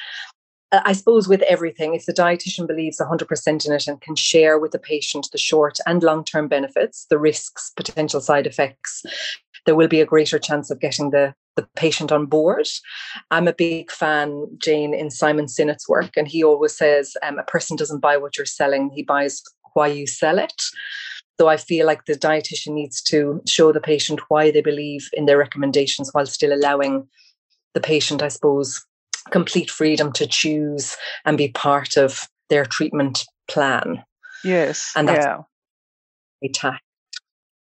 uh, 0.71 0.81
I 0.85 0.93
suppose 0.93 1.27
with 1.27 1.41
everything, 1.43 1.93
if 1.93 2.05
the 2.05 2.13
dietitian 2.13 2.67
believes 2.67 2.99
100% 2.99 3.65
in 3.65 3.73
it 3.73 3.87
and 3.87 4.01
can 4.01 4.15
share 4.15 4.59
with 4.59 4.71
the 4.71 4.79
patient 4.79 5.29
the 5.31 5.37
short 5.37 5.77
and 5.85 6.03
long 6.03 6.23
term 6.23 6.47
benefits, 6.47 7.05
the 7.09 7.19
risks, 7.19 7.71
potential 7.75 8.21
side 8.21 8.47
effects, 8.47 9.03
there 9.65 9.75
will 9.75 9.87
be 9.87 10.01
a 10.01 10.05
greater 10.05 10.39
chance 10.39 10.71
of 10.71 10.79
getting 10.79 11.11
the 11.11 11.33
the 11.59 11.67
patient 11.75 12.11
on 12.11 12.25
board. 12.25 12.67
I'm 13.31 13.47
a 13.47 13.53
big 13.53 13.91
fan, 13.91 14.47
Jane, 14.57 14.93
in 14.93 15.11
Simon 15.11 15.45
Sinek's 15.45 15.89
work, 15.89 16.11
and 16.15 16.27
he 16.27 16.43
always 16.43 16.75
says 16.75 17.15
um, 17.23 17.39
a 17.39 17.43
person 17.43 17.75
doesn't 17.75 17.99
buy 17.99 18.17
what 18.17 18.37
you're 18.37 18.45
selling, 18.45 18.89
he 18.89 19.03
buys 19.03 19.41
why 19.73 19.87
you 19.87 20.07
sell 20.07 20.39
it. 20.39 20.61
So 21.39 21.47
I 21.47 21.57
feel 21.57 21.85
like 21.85 22.05
the 22.05 22.13
dietitian 22.13 22.73
needs 22.73 23.01
to 23.03 23.41
show 23.47 23.71
the 23.71 23.79
patient 23.79 24.19
why 24.27 24.51
they 24.51 24.61
believe 24.61 25.09
in 25.13 25.25
their 25.25 25.37
recommendations 25.37 26.09
while 26.11 26.25
still 26.25 26.53
allowing 26.53 27.07
the 27.73 27.79
patient, 27.79 28.21
I 28.21 28.27
suppose, 28.27 28.83
complete 29.31 29.69
freedom 29.69 30.11
to 30.13 30.27
choose 30.27 30.97
and 31.25 31.37
be 31.37 31.49
part 31.49 31.97
of 31.97 32.27
their 32.49 32.65
treatment 32.65 33.25
plan. 33.47 34.03
Yes. 34.43 34.91
And 34.95 35.07
that's 35.07 35.25
yeah. 35.25 35.37
a 36.43 36.49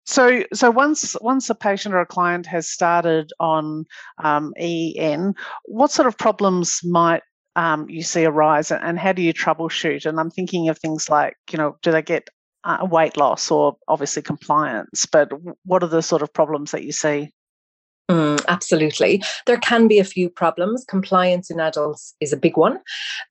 so, 0.06 0.44
so 0.52 0.70
once 0.70 1.16
once 1.20 1.50
a 1.50 1.54
patient 1.54 1.94
or 1.94 2.00
a 2.00 2.06
client 2.06 2.46
has 2.46 2.68
started 2.68 3.32
on 3.40 3.84
um, 4.22 4.54
EN, 4.56 5.34
what 5.64 5.90
sort 5.90 6.06
of 6.06 6.16
problems 6.16 6.80
might 6.84 7.22
um, 7.56 7.88
you 7.88 8.02
see 8.02 8.24
arise, 8.24 8.70
and 8.70 8.98
how 8.98 9.12
do 9.12 9.22
you 9.22 9.34
troubleshoot? 9.34 10.06
And 10.06 10.20
I'm 10.20 10.30
thinking 10.30 10.68
of 10.68 10.78
things 10.78 11.08
like, 11.08 11.36
you 11.50 11.58
know, 11.58 11.76
do 11.82 11.90
they 11.90 12.02
get 12.02 12.28
uh, 12.62 12.86
weight 12.88 13.16
loss 13.16 13.50
or 13.50 13.76
obviously 13.88 14.22
compliance? 14.22 15.06
But 15.06 15.30
what 15.64 15.82
are 15.82 15.88
the 15.88 16.02
sort 16.02 16.22
of 16.22 16.32
problems 16.32 16.70
that 16.70 16.84
you 16.84 16.92
see? 16.92 17.32
Mm, 18.08 18.40
absolutely. 18.46 19.20
There 19.46 19.58
can 19.58 19.88
be 19.88 19.98
a 19.98 20.04
few 20.04 20.30
problems. 20.30 20.84
Compliance 20.86 21.50
in 21.50 21.58
adults 21.58 22.14
is 22.20 22.32
a 22.32 22.36
big 22.36 22.56
one. 22.56 22.78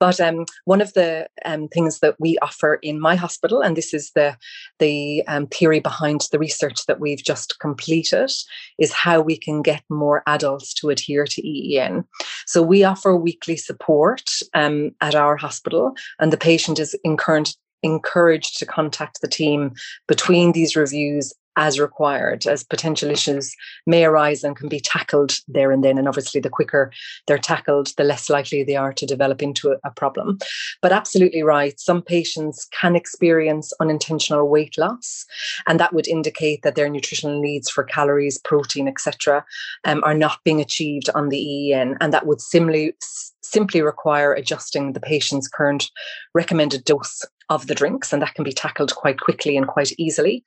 But 0.02 0.20
um, 0.20 0.46
one 0.66 0.82
of 0.82 0.92
the 0.94 1.28
um, 1.46 1.70
things 1.70 2.00
that 2.00 2.16
we 2.20 2.38
offer 2.42 2.76
in 2.76 3.00
my 3.00 3.16
hospital, 3.16 3.62
and 3.62 3.78
this 3.78 3.94
is 3.94 4.12
the, 4.16 4.36
the 4.80 5.24
um, 5.28 5.48
theory 5.48 5.80
behind 5.80 6.28
the 6.32 6.40
research 6.40 6.86
that 6.88 7.00
we've 7.00 7.24
just 7.24 7.58
completed, 7.60 8.32
is 8.78 8.92
how 8.92 9.22
we 9.22 9.38
can 9.38 9.62
get 9.62 9.82
more 9.90 10.24
adults 10.28 10.74
to 10.74 10.90
adhere 10.90 11.26
to 11.26 11.48
EEN. 11.48 12.04
So 12.46 12.62
we 12.62 12.84
offer 12.84 13.16
weekly 13.16 13.56
support 13.56 14.30
um, 14.54 14.92
at 15.00 15.16
our 15.16 15.38
hospital, 15.38 15.96
and 16.20 16.34
the 16.34 16.38
patient 16.38 16.80
is 16.80 16.98
encouraged 17.06 17.58
encouraged 17.86 18.58
to 18.60 18.66
contact 18.66 19.22
the 19.22 19.28
team 19.28 19.74
between 20.08 20.52
these 20.52 20.76
reviews 20.76 21.34
as 21.58 21.80
required, 21.80 22.46
as 22.46 22.64
potential 22.64 23.10
issues 23.10 23.56
may 23.86 24.04
arise 24.04 24.44
and 24.44 24.56
can 24.56 24.68
be 24.68 24.80
tackled 24.80 25.34
there 25.48 25.72
and 25.72 25.84
then. 25.84 25.98
And 25.98 26.08
obviously, 26.08 26.42
the 26.42 26.50
quicker 26.50 26.92
they're 27.28 27.38
tackled, 27.38 27.94
the 27.98 28.04
less 28.04 28.30
likely 28.30 28.64
they 28.64 28.76
are 28.76 28.94
to 28.94 29.06
develop 29.06 29.42
into 29.42 29.76
a, 29.84 29.92
problem. 29.96 30.38
But 30.82 30.92
absolutely 30.92 31.42
right, 31.42 31.80
some 31.80 32.02
patients 32.02 32.68
can 32.72 32.98
experience 32.98 33.72
unintentional 33.80 34.50
weight 34.50 34.78
loss, 34.78 35.26
and 35.68 35.80
that 35.80 35.94
would 35.94 36.08
indicate 36.08 36.64
that 36.64 36.76
their 36.76 36.90
nutritional 36.90 37.42
needs 37.42 37.70
for 37.70 37.86
calories, 37.86 38.38
protein, 38.40 38.88
etc., 38.88 39.46
um, 39.86 40.04
are 40.04 40.14
not 40.14 40.40
being 40.44 40.60
achieved 40.60 41.10
on 41.16 41.30
the 41.30 41.38
EEN, 41.38 41.96
and 42.02 42.12
that 42.12 42.26
would 42.26 42.42
similarly 42.42 42.94
simply 43.42 43.82
require 43.82 44.34
adjusting 44.34 44.92
the 44.92 45.00
patient's 45.00 45.48
current 45.48 45.90
recommended 46.34 46.84
dose 46.84 47.24
of 47.50 47.68
the 47.68 47.76
drinks, 47.76 48.12
and 48.12 48.22
that 48.22 48.34
can 48.34 48.44
be 48.44 48.54
tackled 48.54 48.96
quite 48.96 49.20
quickly 49.20 49.58
and 49.58 49.68
quite 49.68 49.92
easily. 49.98 50.44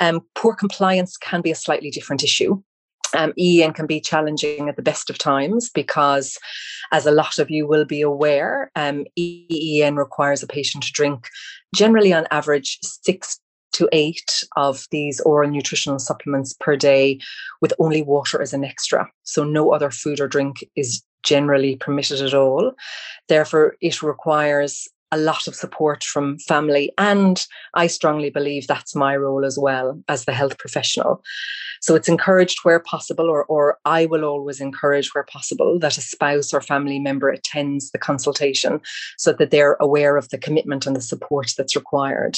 Um, 0.00 0.20
poor 0.34 0.54
compliance 0.54 1.16
can 1.16 1.40
be 1.40 1.50
a 1.50 1.56
slightly 1.56 1.90
different 1.90 2.22
issue. 2.22 2.62
Um, 3.16 3.32
EEN 3.38 3.72
can 3.72 3.86
be 3.86 4.00
challenging 4.00 4.68
at 4.68 4.76
the 4.76 4.82
best 4.82 5.08
of 5.08 5.18
times 5.18 5.70
because, 5.70 6.38
as 6.92 7.06
a 7.06 7.10
lot 7.10 7.38
of 7.38 7.50
you 7.50 7.66
will 7.66 7.84
be 7.84 8.02
aware, 8.02 8.70
um, 8.76 9.06
EEN 9.16 9.96
requires 9.96 10.42
a 10.42 10.46
patient 10.46 10.84
to 10.84 10.92
drink 10.92 11.28
generally 11.74 12.12
on 12.12 12.26
average 12.30 12.78
six 12.82 13.40
to 13.72 13.88
eight 13.92 14.44
of 14.56 14.86
these 14.90 15.20
oral 15.20 15.50
nutritional 15.50 15.98
supplements 15.98 16.54
per 16.60 16.76
day 16.76 17.20
with 17.60 17.72
only 17.78 18.02
water 18.02 18.42
as 18.42 18.52
an 18.52 18.64
extra. 18.64 19.10
So, 19.22 19.42
no 19.42 19.72
other 19.72 19.90
food 19.90 20.20
or 20.20 20.28
drink 20.28 20.64
is 20.76 21.02
generally 21.22 21.76
permitted 21.76 22.20
at 22.20 22.34
all. 22.34 22.72
Therefore, 23.28 23.76
it 23.80 24.02
requires 24.02 24.88
a 25.10 25.18
lot 25.18 25.46
of 25.46 25.54
support 25.54 26.04
from 26.04 26.38
family. 26.38 26.92
And 26.98 27.44
I 27.74 27.86
strongly 27.86 28.30
believe 28.30 28.66
that's 28.66 28.94
my 28.94 29.16
role 29.16 29.44
as 29.44 29.58
well 29.58 30.02
as 30.08 30.24
the 30.24 30.32
health 30.32 30.58
professional. 30.58 31.22
So 31.80 31.94
it's 31.94 32.08
encouraged 32.08 32.58
where 32.62 32.80
possible, 32.80 33.30
or, 33.30 33.44
or 33.44 33.78
I 33.84 34.06
will 34.06 34.24
always 34.24 34.60
encourage 34.60 35.14
where 35.14 35.24
possible 35.24 35.78
that 35.78 35.96
a 35.96 36.00
spouse 36.00 36.52
or 36.52 36.60
family 36.60 36.98
member 36.98 37.28
attends 37.28 37.90
the 37.90 37.98
consultation 37.98 38.80
so 39.16 39.32
that 39.34 39.50
they're 39.50 39.76
aware 39.80 40.16
of 40.16 40.28
the 40.30 40.38
commitment 40.38 40.86
and 40.86 40.96
the 40.96 41.00
support 41.00 41.52
that's 41.56 41.76
required. 41.76 42.36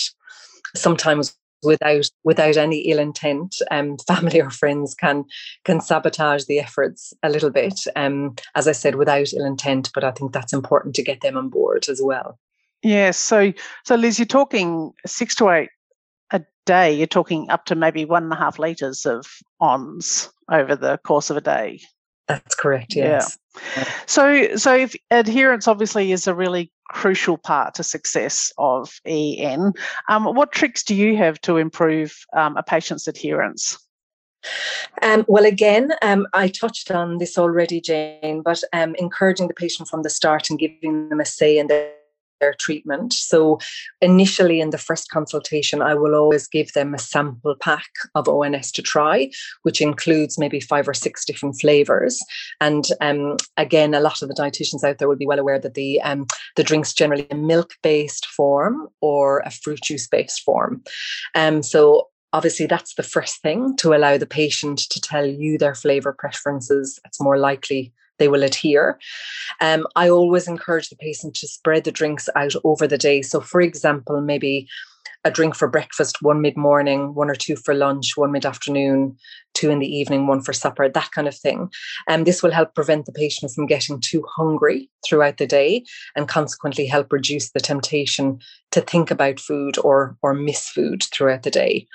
Sometimes 0.74 1.36
without 1.62 2.08
without 2.24 2.56
any 2.56 2.78
ill 2.90 2.98
intent 2.98 3.56
um, 3.70 3.96
family 4.06 4.40
or 4.40 4.50
friends 4.50 4.94
can 4.94 5.24
can 5.64 5.80
sabotage 5.80 6.44
the 6.44 6.58
efforts 6.58 7.12
a 7.22 7.28
little 7.28 7.50
bit 7.50 7.78
um, 7.96 8.34
as 8.54 8.66
i 8.66 8.72
said 8.72 8.94
without 8.94 9.32
ill 9.34 9.44
intent 9.44 9.90
but 9.94 10.04
i 10.04 10.10
think 10.10 10.32
that's 10.32 10.52
important 10.52 10.94
to 10.94 11.02
get 11.02 11.20
them 11.20 11.36
on 11.36 11.48
board 11.48 11.86
as 11.88 12.00
well 12.02 12.38
Yes. 12.82 13.18
So, 13.18 13.52
so 13.84 13.94
Liz, 13.94 14.18
you're 14.18 14.26
talking 14.26 14.92
six 15.06 15.34
to 15.36 15.50
eight 15.50 15.70
a 16.30 16.42
day. 16.66 16.92
You're 16.92 17.06
talking 17.06 17.50
up 17.50 17.66
to 17.66 17.74
maybe 17.74 18.04
one 18.04 18.24
and 18.24 18.32
a 18.32 18.36
half 18.36 18.58
liters 18.58 19.06
of 19.06 19.26
ons 19.60 20.30
over 20.50 20.76
the 20.76 20.98
course 20.98 21.30
of 21.30 21.36
a 21.36 21.40
day. 21.40 21.80
That's 22.28 22.54
correct. 22.54 22.94
Yes. 22.94 23.38
Yeah. 23.76 23.88
So, 24.06 24.56
so 24.56 24.76
if 24.76 24.94
adherence 25.10 25.66
obviously 25.66 26.12
is 26.12 26.28
a 26.28 26.34
really 26.34 26.70
crucial 26.88 27.36
part 27.36 27.74
to 27.74 27.82
success 27.82 28.52
of 28.56 29.00
EN, 29.04 29.72
um, 30.08 30.24
what 30.24 30.52
tricks 30.52 30.84
do 30.84 30.94
you 30.94 31.16
have 31.16 31.40
to 31.40 31.56
improve 31.56 32.16
um, 32.32 32.56
a 32.56 32.62
patient's 32.62 33.08
adherence? 33.08 33.78
Um, 35.02 35.24
well, 35.28 35.44
again, 35.44 35.92
um, 36.02 36.26
I 36.32 36.48
touched 36.48 36.90
on 36.90 37.18
this 37.18 37.36
already, 37.36 37.80
Jane, 37.80 38.42
but 38.42 38.62
um, 38.72 38.94
encouraging 38.94 39.48
the 39.48 39.54
patient 39.54 39.88
from 39.88 40.02
the 40.02 40.10
start 40.10 40.50
and 40.50 40.58
giving 40.58 41.08
them 41.08 41.20
a 41.20 41.24
say 41.24 41.58
in 41.58 41.66
their 41.66 41.92
their 42.40 42.54
treatment. 42.54 43.12
So, 43.12 43.58
initially 44.00 44.60
in 44.60 44.70
the 44.70 44.78
first 44.78 45.10
consultation, 45.10 45.82
I 45.82 45.94
will 45.94 46.14
always 46.14 46.48
give 46.48 46.72
them 46.72 46.94
a 46.94 46.98
sample 46.98 47.54
pack 47.60 47.88
of 48.14 48.28
ONS 48.28 48.72
to 48.72 48.82
try, 48.82 49.30
which 49.62 49.80
includes 49.80 50.38
maybe 50.38 50.60
five 50.60 50.88
or 50.88 50.94
six 50.94 51.24
different 51.24 51.56
flavors. 51.60 52.20
And 52.60 52.86
um, 53.00 53.36
again, 53.56 53.94
a 53.94 54.00
lot 54.00 54.22
of 54.22 54.28
the 54.28 54.34
dietitians 54.34 54.84
out 54.84 54.98
there 54.98 55.08
will 55.08 55.16
be 55.16 55.26
well 55.26 55.38
aware 55.38 55.58
that 55.58 55.74
the 55.74 56.00
um, 56.02 56.26
the 56.56 56.64
drink's 56.64 56.92
generally 56.92 57.26
a 57.30 57.36
milk 57.36 57.74
based 57.82 58.26
form 58.26 58.88
or 59.00 59.40
a 59.40 59.50
fruit 59.50 59.80
juice 59.82 60.08
based 60.08 60.42
form. 60.42 60.82
Um, 61.34 61.62
so 61.62 62.08
obviously 62.32 62.66
that's 62.66 62.94
the 62.94 63.02
first 63.02 63.42
thing 63.42 63.76
to 63.76 63.94
allow 63.94 64.16
the 64.16 64.26
patient 64.26 64.78
to 64.78 65.00
tell 65.00 65.26
you 65.26 65.58
their 65.58 65.74
flavor 65.74 66.14
preferences 66.16 67.00
it's 67.04 67.20
more 67.20 67.38
likely 67.38 67.92
they 68.20 68.28
will 68.28 68.44
adhere. 68.44 69.00
Um, 69.60 69.86
I 69.96 70.08
always 70.08 70.46
encourage 70.46 70.88
the 70.88 70.96
patient 70.96 71.34
to 71.36 71.48
spread 71.48 71.82
the 71.82 71.90
drinks 71.90 72.28
out 72.36 72.54
over 72.62 72.86
the 72.86 72.98
day. 72.98 73.22
So, 73.22 73.40
for 73.40 73.60
example, 73.60 74.20
maybe 74.20 74.68
a 75.24 75.30
drink 75.30 75.54
for 75.54 75.68
breakfast, 75.68 76.22
one 76.22 76.40
mid 76.40 76.56
morning, 76.56 77.14
one 77.14 77.30
or 77.30 77.34
two 77.34 77.56
for 77.56 77.74
lunch, 77.74 78.16
one 78.16 78.32
mid 78.32 78.46
afternoon, 78.46 79.16
two 79.54 79.70
in 79.70 79.78
the 79.78 79.86
evening, 79.86 80.26
one 80.26 80.40
for 80.40 80.52
supper, 80.52 80.88
that 80.88 81.10
kind 81.12 81.28
of 81.28 81.36
thing. 81.36 81.70
And 82.08 82.20
um, 82.20 82.24
this 82.24 82.42
will 82.42 82.50
help 82.50 82.74
prevent 82.74 83.06
the 83.06 83.12
patient 83.12 83.52
from 83.52 83.66
getting 83.66 84.00
too 84.00 84.24
hungry 84.36 84.88
throughout 85.06 85.36
the 85.36 85.46
day 85.46 85.84
and 86.16 86.28
consequently 86.28 86.86
help 86.86 87.12
reduce 87.12 87.50
the 87.50 87.60
temptation 87.60 88.38
to 88.70 88.80
think 88.80 89.10
about 89.10 89.40
food 89.40 89.76
or, 89.78 90.16
or 90.22 90.32
miss 90.32 90.68
food 90.68 91.02
throughout 91.12 91.42
the 91.42 91.50
day. 91.50 91.86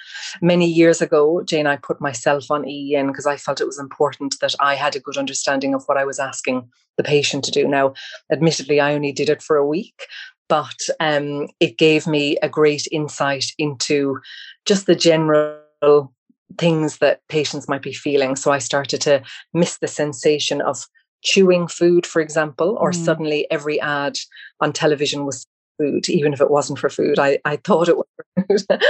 Many 0.42 0.70
years 0.70 1.02
ago, 1.02 1.42
Jane, 1.44 1.68
I 1.68 1.78
put 1.78 2.02
myself 2.02 2.52
on 2.52 2.68
EEN 2.68 3.08
because 3.08 3.26
I 3.26 3.38
felt 3.38 3.62
it 3.62 3.68
was 3.68 3.80
important 3.80 4.36
that 4.42 4.56
I 4.60 4.76
had 4.76 4.96
a 4.96 5.00
good 5.00 5.18
understanding 5.18 5.74
of 5.74 5.84
what 5.86 5.98
I 5.98 6.06
was 6.06 6.20
asking 6.20 6.70
the 6.98 7.04
patient 7.04 7.44
to 7.46 7.52
do. 7.52 7.68
Now, 7.68 7.94
admittedly, 8.32 8.80
I 8.80 8.94
only 8.94 9.12
did 9.12 9.30
it 9.30 9.42
for 9.42 9.58
a 9.58 9.68
week, 9.68 10.08
but 10.48 10.78
um, 11.00 11.48
it 11.60 11.78
gave 11.78 12.08
me 12.08 12.38
a 12.42 12.50
great 12.50 12.88
insight 12.92 13.46
into 13.58 14.20
just 14.66 14.86
the 14.86 14.96
general 14.96 16.14
things 16.58 17.00
that 17.00 17.22
patients 17.30 17.68
might 17.68 17.82
be 17.82 17.94
feeling. 17.94 18.36
So 18.36 18.52
I 18.52 18.60
started 18.60 19.02
to 19.02 19.24
miss 19.54 19.78
the 19.78 19.88
sensation 19.88 20.62
of 20.62 20.86
chewing 21.24 21.68
food, 21.68 22.06
for 22.06 22.22
example, 22.22 22.78
or 22.80 22.92
mm. 22.92 22.96
suddenly 22.96 23.48
every 23.50 23.82
ad 23.82 24.18
on 24.62 24.72
television 24.72 25.26
was 25.26 25.46
food, 25.78 26.10
even 26.10 26.34
if 26.34 26.42
it 26.42 26.52
wasn't 26.52 26.80
for 26.80 26.90
food. 26.90 27.20
I, 27.20 27.40
I 27.46 27.58
thought 27.58 27.90
it 27.90 27.98
was 27.98 28.08
food. 28.68 28.82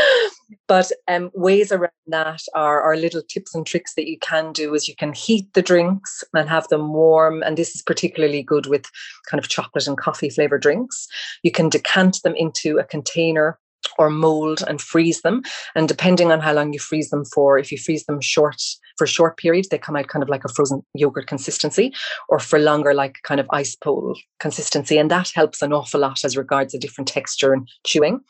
but 0.67 0.91
um, 1.07 1.31
ways 1.33 1.71
around 1.71 1.91
that 2.07 2.41
are, 2.53 2.81
are 2.81 2.95
little 2.95 3.21
tips 3.21 3.55
and 3.55 3.65
tricks 3.65 3.93
that 3.95 4.07
you 4.07 4.17
can 4.19 4.53
do 4.53 4.73
is 4.73 4.87
you 4.87 4.95
can 4.95 5.13
heat 5.13 5.53
the 5.53 5.61
drinks 5.61 6.23
and 6.33 6.49
have 6.49 6.67
them 6.67 6.93
warm. 6.93 7.43
And 7.43 7.57
this 7.57 7.75
is 7.75 7.81
particularly 7.81 8.43
good 8.43 8.67
with 8.67 8.85
kind 9.29 9.39
of 9.39 9.49
chocolate 9.49 9.87
and 9.87 9.97
coffee 9.97 10.29
flavored 10.29 10.61
drinks. 10.61 11.07
You 11.43 11.51
can 11.51 11.69
decant 11.69 12.21
them 12.23 12.35
into 12.35 12.77
a 12.77 12.83
container 12.83 13.59
or 13.97 14.09
mold 14.09 14.63
and 14.67 14.81
freeze 14.81 15.21
them. 15.21 15.43
And 15.75 15.87
depending 15.87 16.31
on 16.31 16.39
how 16.39 16.53
long 16.53 16.73
you 16.73 16.79
freeze 16.79 17.09
them 17.09 17.25
for, 17.25 17.57
if 17.57 17.71
you 17.71 17.77
freeze 17.77 18.05
them 18.05 18.21
short 18.21 18.61
for 18.97 19.07
short 19.07 19.37
periods, 19.37 19.69
they 19.69 19.77
come 19.77 19.95
out 19.95 20.07
kind 20.07 20.23
of 20.23 20.29
like 20.29 20.45
a 20.45 20.49
frozen 20.49 20.83
yogurt 20.93 21.27
consistency, 21.27 21.93
or 22.29 22.39
for 22.39 22.59
longer, 22.59 22.93
like 22.93 23.17
kind 23.23 23.39
of 23.39 23.47
ice 23.51 23.75
pole 23.75 24.17
consistency. 24.39 24.97
And 24.97 25.11
that 25.11 25.31
helps 25.33 25.61
an 25.61 25.73
awful 25.73 25.99
lot 25.99 26.23
as 26.23 26.37
regards 26.37 26.73
a 26.73 26.79
different 26.79 27.07
texture 27.07 27.53
and 27.53 27.67
chewing. 27.85 28.21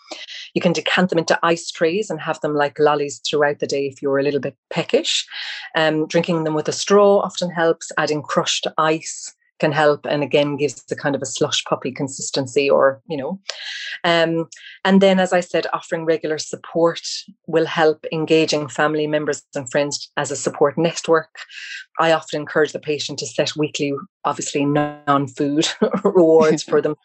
You 0.53 0.61
can 0.61 0.73
decant 0.73 1.09
them 1.09 1.19
into 1.19 1.39
ice 1.43 1.69
trays 1.71 2.09
and 2.09 2.19
have 2.19 2.39
them 2.41 2.55
like 2.55 2.79
lollies 2.79 3.21
throughout 3.27 3.59
the 3.59 3.67
day 3.67 3.87
if 3.87 4.01
you're 4.01 4.19
a 4.19 4.23
little 4.23 4.39
bit 4.39 4.55
peckish. 4.69 5.25
Um, 5.75 6.07
drinking 6.07 6.43
them 6.43 6.53
with 6.53 6.67
a 6.67 6.73
straw 6.73 7.19
often 7.19 7.49
helps, 7.49 7.91
adding 7.97 8.21
crushed 8.21 8.67
ice 8.77 9.33
can 9.59 9.71
help 9.71 10.05
and 10.05 10.23
again 10.23 10.57
gives 10.57 10.83
the 10.85 10.95
kind 10.95 11.15
of 11.15 11.21
a 11.21 11.25
slush 11.25 11.63
puppy 11.65 11.91
consistency 11.91 12.69
or 12.69 13.01
you 13.07 13.17
know. 13.17 13.39
Um, 14.03 14.49
and 14.83 15.01
then 15.01 15.19
as 15.19 15.33
i 15.33 15.39
said 15.39 15.67
offering 15.73 16.05
regular 16.05 16.37
support 16.37 17.01
will 17.47 17.65
help 17.65 18.05
engaging 18.11 18.67
family 18.67 19.07
members 19.07 19.41
and 19.55 19.69
friends 19.71 20.11
as 20.17 20.31
a 20.31 20.35
support 20.35 20.77
network. 20.77 21.29
I 21.99 22.11
often 22.11 22.41
encourage 22.41 22.73
the 22.73 22.79
patient 22.79 23.19
to 23.19 23.25
set 23.25 23.55
weekly 23.55 23.93
obviously 24.25 24.65
non-food 24.65 25.67
rewards 26.03 26.63
for 26.63 26.81
them 26.85 26.95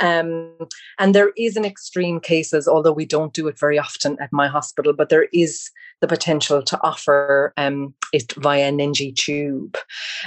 um, 0.00 0.52
and 0.98 1.14
there 1.14 1.32
is 1.36 1.56
in 1.56 1.64
extreme 1.64 2.20
cases, 2.20 2.66
although 2.66 2.92
we 2.92 3.06
don't 3.06 3.32
do 3.32 3.48
it 3.48 3.58
very 3.58 3.78
often 3.78 4.16
at 4.20 4.32
my 4.32 4.48
hospital, 4.48 4.92
but 4.92 5.08
there 5.08 5.28
is 5.32 5.70
the 6.00 6.08
potential 6.08 6.62
to 6.62 6.78
offer 6.82 7.52
um, 7.56 7.94
it 8.12 8.32
via 8.32 8.66
an 8.66 8.80
NG 8.80 9.14
tube. 9.14 9.76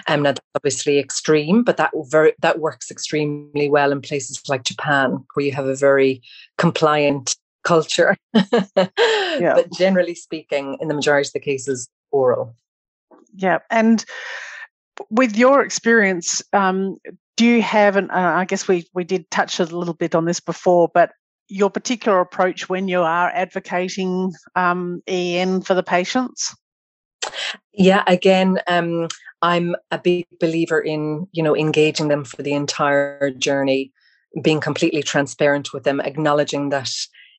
Um, 0.08 0.24
now 0.24 0.32
that's 0.32 0.46
obviously 0.56 1.00
extreme, 1.00 1.64
but 1.64 1.78
that 1.78 1.92
very 2.10 2.34
that 2.42 2.60
works 2.60 2.90
extremely 2.90 3.70
well 3.70 3.92
in 3.92 4.02
places 4.02 4.42
like 4.48 4.64
Japan, 4.64 5.24
where 5.34 5.46
you 5.46 5.52
have 5.52 5.68
a 5.68 5.76
very 5.76 6.22
compliant 6.58 7.36
culture. 7.64 8.16
yeah. 8.34 9.56
But 9.56 9.72
generally 9.74 10.16
speaking, 10.16 10.78
in 10.80 10.88
the 10.88 10.94
majority 10.94 11.28
of 11.28 11.34
the 11.34 11.40
cases, 11.40 11.90
oral. 12.12 12.56
Yeah. 13.36 13.60
And 13.70 14.06
with 15.10 15.36
your 15.36 15.62
experience, 15.62 16.42
um, 16.54 16.98
do 17.38 17.46
you 17.46 17.62
have 17.62 17.96
an, 17.96 18.10
uh, 18.12 18.34
I 18.36 18.46
guess 18.46 18.68
we, 18.68 18.88
we 18.94 19.04
did 19.04 19.30
touch 19.30 19.60
a 19.60 19.66
little 19.66 19.94
bit 19.94 20.16
on 20.16 20.26
this 20.26 20.40
before, 20.40 20.90
but 20.94 21.12
your 21.48 21.70
particular 21.70 22.20
approach 22.20 22.70
when 22.70 22.88
you 22.88 23.02
are 23.02 23.30
advocating 23.30 24.34
um, 24.56 25.02
EN 25.08 25.62
for 25.62 25.74
the 25.74 25.84
patients? 25.84 26.56
Yeah, 27.74 28.04
again, 28.08 28.60
um, 28.68 29.08
I'm 29.42 29.76
a 29.92 29.98
big 29.98 30.26
believer 30.40 30.80
in 30.80 31.28
you 31.32 31.44
know 31.44 31.56
engaging 31.56 32.08
them 32.08 32.24
for 32.24 32.42
the 32.42 32.54
entire 32.54 33.32
journey, 33.32 33.92
being 34.42 34.60
completely 34.60 35.04
transparent 35.04 35.74
with 35.74 35.84
them, 35.84 36.00
acknowledging 36.00 36.70
that 36.70 36.90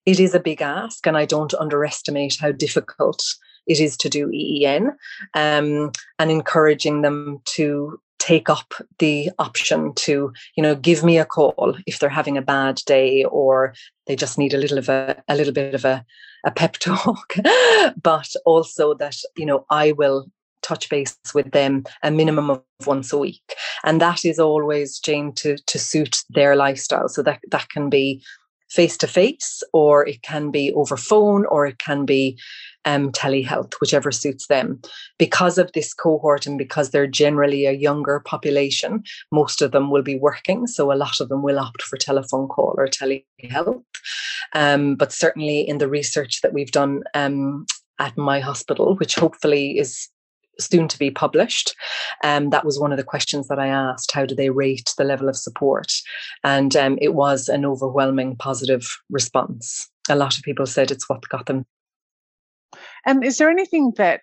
it 0.04 0.20
is 0.20 0.34
a 0.34 0.40
big 0.40 0.60
ask, 0.60 1.06
and 1.06 1.16
I 1.16 1.24
don't 1.24 1.54
underestimate 1.54 2.36
how 2.40 2.52
difficult 2.52 3.22
it 3.66 3.80
is 3.80 3.96
to 3.98 4.08
do 4.08 4.30
EEN, 4.30 4.92
um, 5.34 5.90
and 6.18 6.30
encouraging 6.30 7.02
them 7.02 7.40
to 7.46 8.00
take 8.18 8.48
up 8.48 8.74
the 8.98 9.30
option 9.38 9.92
to 9.94 10.32
you 10.56 10.62
know 10.62 10.74
give 10.74 11.04
me 11.04 11.18
a 11.18 11.24
call 11.24 11.76
if 11.86 11.98
they're 11.98 12.08
having 12.08 12.36
a 12.36 12.42
bad 12.42 12.76
day 12.86 13.24
or 13.24 13.74
they 14.06 14.16
just 14.16 14.38
need 14.38 14.54
a 14.54 14.58
little 14.58 14.78
of 14.78 14.88
a, 14.88 15.22
a 15.28 15.36
little 15.36 15.52
bit 15.52 15.74
of 15.74 15.84
a, 15.84 16.04
a 16.44 16.50
pep 16.50 16.72
talk. 16.78 17.34
But 18.00 18.28
also 18.44 18.94
that 18.94 19.16
you 19.36 19.46
know 19.46 19.66
i 19.70 19.92
will 19.92 20.26
touch 20.62 20.88
base 20.88 21.16
with 21.34 21.52
them 21.52 21.84
a 22.02 22.10
minimum 22.10 22.50
of 22.50 22.62
once 22.86 23.12
a 23.12 23.18
week. 23.18 23.54
And 23.84 24.00
that 24.00 24.24
is 24.24 24.38
always 24.38 24.98
jane 24.98 25.32
to 25.34 25.56
to 25.56 25.78
suit 25.78 26.22
their 26.30 26.56
lifestyle. 26.56 27.08
So 27.08 27.22
that 27.22 27.40
that 27.50 27.68
can 27.68 27.88
be 27.88 28.22
face 28.68 28.96
to 28.96 29.06
face 29.06 29.62
or 29.72 30.06
it 30.06 30.22
can 30.22 30.50
be 30.50 30.72
over 30.72 30.96
phone 30.96 31.46
or 31.46 31.66
it 31.66 31.78
can 31.78 32.04
be 32.04 32.38
um, 32.86 33.12
telehealth, 33.12 33.74
whichever 33.80 34.10
suits 34.10 34.46
them. 34.46 34.80
Because 35.18 35.58
of 35.58 35.70
this 35.72 35.92
cohort 35.92 36.46
and 36.46 36.56
because 36.56 36.90
they're 36.90 37.06
generally 37.06 37.66
a 37.66 37.72
younger 37.72 38.20
population, 38.20 39.02
most 39.30 39.60
of 39.60 39.72
them 39.72 39.90
will 39.90 40.02
be 40.02 40.16
working. 40.16 40.66
So 40.66 40.90
a 40.90 40.94
lot 40.94 41.20
of 41.20 41.28
them 41.28 41.42
will 41.42 41.58
opt 41.58 41.82
for 41.82 41.98
telephone 41.98 42.48
call 42.48 42.74
or 42.78 42.86
telehealth. 42.86 43.82
Um, 44.54 44.94
but 44.94 45.12
certainly 45.12 45.60
in 45.68 45.78
the 45.78 45.88
research 45.88 46.40
that 46.40 46.54
we've 46.54 46.70
done 46.70 47.02
um, 47.12 47.66
at 47.98 48.16
my 48.16 48.40
hospital, 48.40 48.96
which 48.96 49.16
hopefully 49.16 49.78
is 49.78 50.08
soon 50.58 50.88
to 50.88 50.98
be 50.98 51.10
published. 51.10 51.74
Um, 52.24 52.48
that 52.48 52.64
was 52.64 52.80
one 52.80 52.90
of 52.92 52.96
the 52.96 53.04
questions 53.04 53.48
that 53.48 53.58
I 53.58 53.66
asked. 53.66 54.12
How 54.12 54.24
do 54.24 54.34
they 54.34 54.48
rate 54.48 54.94
the 54.96 55.04
level 55.04 55.28
of 55.28 55.36
support? 55.36 55.92
And 56.44 56.74
um, 56.76 56.98
it 57.02 57.14
was 57.14 57.48
an 57.48 57.66
overwhelming 57.66 58.36
positive 58.36 58.86
response. 59.10 59.90
A 60.08 60.16
lot 60.16 60.38
of 60.38 60.44
people 60.44 60.64
said 60.64 60.90
it's 60.90 61.08
what 61.10 61.28
got 61.28 61.44
them 61.46 61.66
and 63.04 63.24
is 63.24 63.38
there 63.38 63.50
anything 63.50 63.92
that 63.96 64.22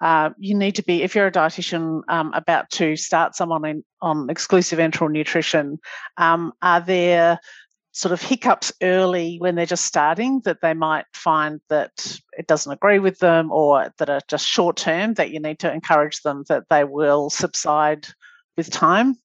uh, 0.00 0.30
you 0.38 0.54
need 0.54 0.74
to 0.74 0.82
be, 0.82 1.02
if 1.02 1.14
you're 1.14 1.28
a 1.28 1.32
dietitian 1.32 2.02
um, 2.08 2.32
about 2.34 2.68
to 2.70 2.96
start 2.96 3.36
someone 3.36 3.64
in, 3.64 3.84
on 4.02 4.28
exclusive 4.28 4.78
enteral 4.78 5.10
nutrition, 5.10 5.78
um, 6.16 6.52
are 6.62 6.80
there 6.80 7.38
sort 7.92 8.12
of 8.12 8.20
hiccups 8.20 8.72
early 8.82 9.36
when 9.38 9.54
they're 9.54 9.64
just 9.64 9.84
starting 9.84 10.40
that 10.44 10.60
they 10.60 10.74
might 10.74 11.06
find 11.14 11.60
that 11.68 12.18
it 12.36 12.48
doesn't 12.48 12.72
agree 12.72 12.98
with 12.98 13.18
them 13.20 13.52
or 13.52 13.92
that 13.98 14.10
are 14.10 14.20
just 14.28 14.48
short 14.48 14.76
term 14.76 15.14
that 15.14 15.30
you 15.30 15.38
need 15.38 15.60
to 15.60 15.72
encourage 15.72 16.20
them 16.22 16.44
that 16.48 16.64
they 16.68 16.82
will 16.82 17.30
subside 17.30 18.08
with 18.56 18.68
time? 18.68 19.16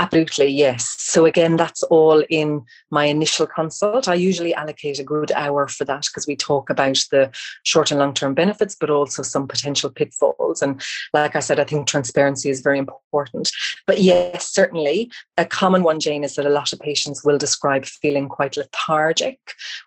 Absolutely, 0.00 0.48
yes. 0.48 0.96
So 0.98 1.24
again, 1.24 1.54
that's 1.54 1.84
all 1.84 2.24
in 2.28 2.64
my 2.90 3.04
initial 3.04 3.46
consult. 3.46 4.08
I 4.08 4.14
usually 4.14 4.52
allocate 4.52 4.98
a 4.98 5.04
good 5.04 5.30
hour 5.30 5.68
for 5.68 5.84
that 5.84 6.06
because 6.06 6.26
we 6.26 6.34
talk 6.34 6.68
about 6.68 6.98
the 7.12 7.30
short 7.62 7.92
and 7.92 8.00
long 8.00 8.12
term 8.12 8.34
benefits, 8.34 8.74
but 8.74 8.90
also 8.90 9.22
some 9.22 9.46
potential 9.46 9.90
pitfalls. 9.90 10.62
And 10.62 10.82
like 11.12 11.36
I 11.36 11.40
said, 11.40 11.60
I 11.60 11.64
think 11.64 11.86
transparency 11.86 12.50
is 12.50 12.60
very 12.60 12.80
important. 12.80 13.52
But 13.86 14.00
yes, 14.00 14.52
certainly 14.52 15.12
a 15.38 15.44
common 15.44 15.84
one, 15.84 16.00
Jane, 16.00 16.24
is 16.24 16.34
that 16.34 16.46
a 16.46 16.50
lot 16.50 16.72
of 16.72 16.80
patients 16.80 17.24
will 17.24 17.38
describe 17.38 17.84
feeling 17.84 18.28
quite 18.28 18.56
lethargic 18.56 19.38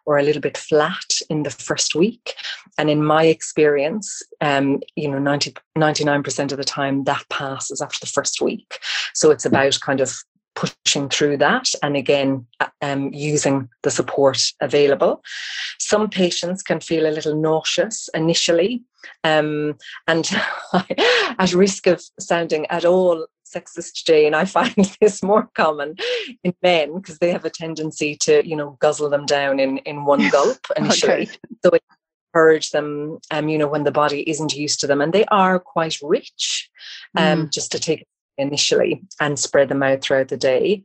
or 0.05 0.17
a 0.17 0.23
little 0.23 0.41
bit 0.41 0.57
flat 0.57 1.19
in 1.29 1.43
the 1.43 1.49
first 1.49 1.95
week. 1.95 2.33
And 2.77 2.89
in 2.89 3.03
my 3.03 3.25
experience, 3.25 4.21
um, 4.39 4.81
you 4.95 5.09
know, 5.09 5.19
90, 5.19 5.53
99% 5.77 6.51
of 6.53 6.57
the 6.57 6.63
time 6.63 7.03
that 7.03 7.25
passes 7.29 7.81
after 7.81 7.99
the 7.99 8.11
first 8.11 8.41
week. 8.41 8.79
So 9.13 9.31
it's 9.31 9.45
about 9.45 9.79
kind 9.81 9.96
of 10.01 10.13
pushing 10.55 11.07
through 11.07 11.37
that 11.37 11.69
and 11.83 11.95
again 11.95 12.45
um, 12.81 13.13
using 13.13 13.69
the 13.83 13.91
support 13.91 14.41
available 14.59 15.21
some 15.79 16.09
patients 16.09 16.63
can 16.63 16.79
feel 16.79 17.05
a 17.05 17.13
little 17.13 17.39
nauseous 17.39 18.09
initially 18.15 18.83
um, 19.23 19.75
and 20.07 20.31
at 21.39 21.53
risk 21.53 21.85
of 21.85 22.01
sounding 22.19 22.65
at 22.67 22.85
all 22.85 23.27
sexist 23.45 24.03
jane 24.03 24.33
i 24.33 24.45
find 24.45 24.73
this 25.01 25.21
more 25.21 25.47
common 25.53 25.95
in 26.43 26.53
men 26.63 26.95
because 26.95 27.19
they 27.19 27.31
have 27.31 27.45
a 27.45 27.51
tendency 27.51 28.15
to 28.15 28.45
you 28.47 28.55
know 28.55 28.77
guzzle 28.79 29.11
them 29.11 29.27
down 29.27 29.59
in 29.59 29.77
in 29.79 30.05
one 30.05 30.27
gulp 30.31 30.57
initially 30.75 31.23
okay. 31.23 31.37
so 31.63 31.69
it 31.69 31.83
encourage 32.33 32.71
them 32.71 33.19
um, 33.31 33.47
you 33.47 33.57
know 33.57 33.67
when 33.67 33.83
the 33.83 33.91
body 33.91 34.27
isn't 34.29 34.53
used 34.53 34.79
to 34.79 34.87
them 34.87 35.01
and 35.01 35.13
they 35.13 35.25
are 35.25 35.59
quite 35.59 35.97
rich 36.01 36.69
um, 37.15 37.45
mm. 37.45 37.51
just 37.51 37.71
to 37.71 37.79
take 37.79 38.05
initially 38.37 39.01
and 39.19 39.39
spread 39.39 39.69
them 39.69 39.83
out 39.83 40.01
throughout 40.01 40.29
the 40.29 40.37
day. 40.37 40.83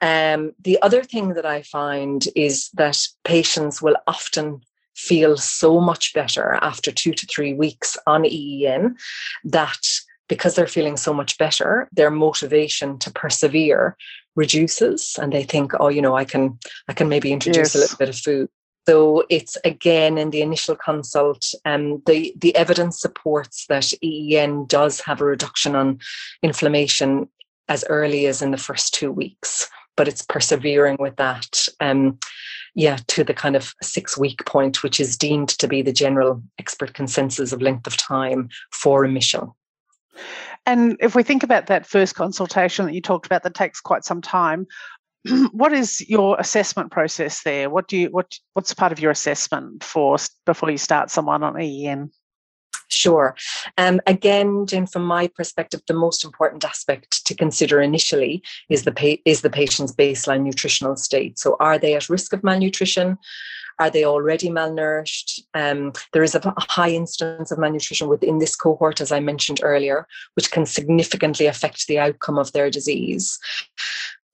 Um, 0.00 0.52
the 0.60 0.80
other 0.82 1.02
thing 1.02 1.34
that 1.34 1.46
I 1.46 1.62
find 1.62 2.26
is 2.34 2.70
that 2.74 3.06
patients 3.24 3.82
will 3.82 3.96
often 4.06 4.62
feel 4.96 5.36
so 5.36 5.80
much 5.80 6.14
better 6.14 6.58
after 6.62 6.90
two 6.90 7.12
to 7.12 7.26
three 7.26 7.54
weeks 7.54 7.96
on 8.06 8.24
EEN 8.24 8.96
that 9.44 9.86
because 10.28 10.54
they're 10.54 10.66
feeling 10.66 10.96
so 10.96 11.12
much 11.12 11.36
better, 11.38 11.88
their 11.92 12.10
motivation 12.10 12.98
to 12.98 13.10
persevere 13.10 13.96
reduces 14.36 15.18
and 15.20 15.32
they 15.32 15.42
think, 15.42 15.72
oh, 15.80 15.88
you 15.88 16.00
know, 16.00 16.16
I 16.16 16.24
can 16.24 16.58
I 16.88 16.92
can 16.92 17.08
maybe 17.08 17.32
introduce 17.32 17.74
yes. 17.74 17.74
a 17.74 17.78
little 17.78 17.96
bit 17.98 18.08
of 18.08 18.16
food. 18.16 18.48
So 18.86 19.24
it's 19.28 19.56
again 19.64 20.18
in 20.18 20.30
the 20.30 20.42
initial 20.42 20.74
consult, 20.74 21.54
um, 21.64 22.02
the, 22.06 22.34
the 22.36 22.54
evidence 22.56 23.00
supports 23.00 23.66
that 23.66 23.92
EEN 24.02 24.66
does 24.66 25.00
have 25.00 25.20
a 25.20 25.24
reduction 25.24 25.76
on 25.76 25.98
inflammation 26.42 27.28
as 27.68 27.84
early 27.88 28.26
as 28.26 28.42
in 28.42 28.50
the 28.50 28.56
first 28.56 28.94
two 28.94 29.12
weeks, 29.12 29.68
but 29.96 30.08
it's 30.08 30.22
persevering 30.22 30.96
with 30.98 31.16
that. 31.16 31.66
Um, 31.80 32.18
yeah, 32.74 32.98
to 33.08 33.24
the 33.24 33.34
kind 33.34 33.56
of 33.56 33.74
six 33.82 34.16
week 34.16 34.44
point, 34.46 34.82
which 34.82 35.00
is 35.00 35.16
deemed 35.16 35.48
to 35.50 35.66
be 35.66 35.82
the 35.82 35.92
general 35.92 36.42
expert 36.58 36.94
consensus 36.94 37.52
of 37.52 37.62
length 37.62 37.86
of 37.86 37.96
time 37.96 38.48
for 38.72 39.00
remission. 39.00 39.50
And 40.66 40.96
if 41.00 41.14
we 41.14 41.22
think 41.22 41.42
about 41.42 41.66
that 41.66 41.86
first 41.86 42.14
consultation 42.14 42.86
that 42.86 42.94
you 42.94 43.00
talked 43.00 43.26
about 43.26 43.42
that 43.42 43.54
takes 43.54 43.80
quite 43.80 44.04
some 44.04 44.20
time, 44.20 44.66
what 45.52 45.72
is 45.72 46.00
your 46.08 46.38
assessment 46.38 46.90
process 46.90 47.42
there? 47.42 47.70
What 47.70 47.88
do 47.88 47.96
you 47.96 48.08
what 48.08 48.38
what's 48.54 48.74
part 48.74 48.92
of 48.92 49.00
your 49.00 49.10
assessment 49.10 49.84
for 49.84 50.16
before 50.46 50.70
you 50.70 50.78
start 50.78 51.10
someone 51.10 51.42
on 51.42 51.60
EEN? 51.60 52.10
Sure. 52.88 53.36
Um, 53.78 54.00
again, 54.06 54.66
Jane, 54.66 54.86
from 54.86 55.04
my 55.04 55.28
perspective, 55.28 55.80
the 55.86 55.94
most 55.94 56.24
important 56.24 56.64
aspect 56.64 57.24
to 57.26 57.36
consider 57.36 57.80
initially 57.80 58.42
is 58.68 58.82
the 58.82 58.92
pa- 58.92 59.22
is 59.24 59.42
the 59.42 59.50
patient's 59.50 59.94
baseline 59.94 60.42
nutritional 60.42 60.96
state. 60.96 61.38
So, 61.38 61.56
are 61.60 61.78
they 61.78 61.94
at 61.94 62.08
risk 62.08 62.32
of 62.32 62.42
malnutrition? 62.42 63.16
Are 63.78 63.90
they 63.90 64.04
already 64.04 64.50
malnourished? 64.50 65.40
Um, 65.54 65.92
there 66.12 66.22
is 66.22 66.34
a 66.34 66.54
high 66.58 66.90
instance 66.90 67.50
of 67.50 67.58
malnutrition 67.58 68.08
within 68.08 68.38
this 68.38 68.54
cohort, 68.54 69.00
as 69.00 69.10
I 69.10 69.20
mentioned 69.20 69.60
earlier, 69.62 70.06
which 70.34 70.50
can 70.50 70.66
significantly 70.66 71.46
affect 71.46 71.86
the 71.86 71.98
outcome 71.98 72.38
of 72.38 72.52
their 72.52 72.70
disease. 72.70 73.38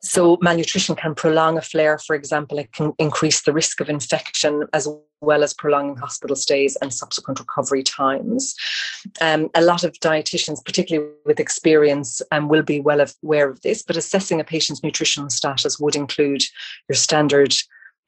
So, 0.03 0.39
malnutrition 0.41 0.95
can 0.95 1.15
prolong 1.15 1.57
a 1.57 1.63
flare, 1.63 1.99
for 1.99 2.15
example, 2.15 2.59
it 2.59 2.73
can 2.73 2.93
increase 2.99 3.43
the 3.43 3.53
risk 3.53 3.81
of 3.81 3.89
infection 3.89 4.65
as 4.73 4.87
well 5.21 5.43
as 5.43 5.55
prolonging 5.55 5.97
hospital 5.97 6.37
stays 6.37 6.77
and 6.77 6.93
subsequent 6.93 7.41
recovery 7.41 7.83
times. 7.83 8.55
Um, 9.21 9.49
a 9.55 9.63
lot 9.63 9.85
of 9.85 9.95
dietitians, 9.95 10.65
particularly 10.65 11.11
with 11.25 11.41
experience, 11.41 12.21
um, 12.31 12.49
will 12.49 12.63
be 12.63 12.81
well 12.81 13.05
aware 13.23 13.49
of 13.49 13.61
this, 13.63 13.83
but 13.83 13.97
assessing 13.97 14.41
a 14.41 14.45
patient's 14.45 14.83
nutritional 14.83 15.31
status 15.31 15.81
would 15.81 15.97
include 15.97 16.43
your 16.89 16.97
standard 16.97 17.55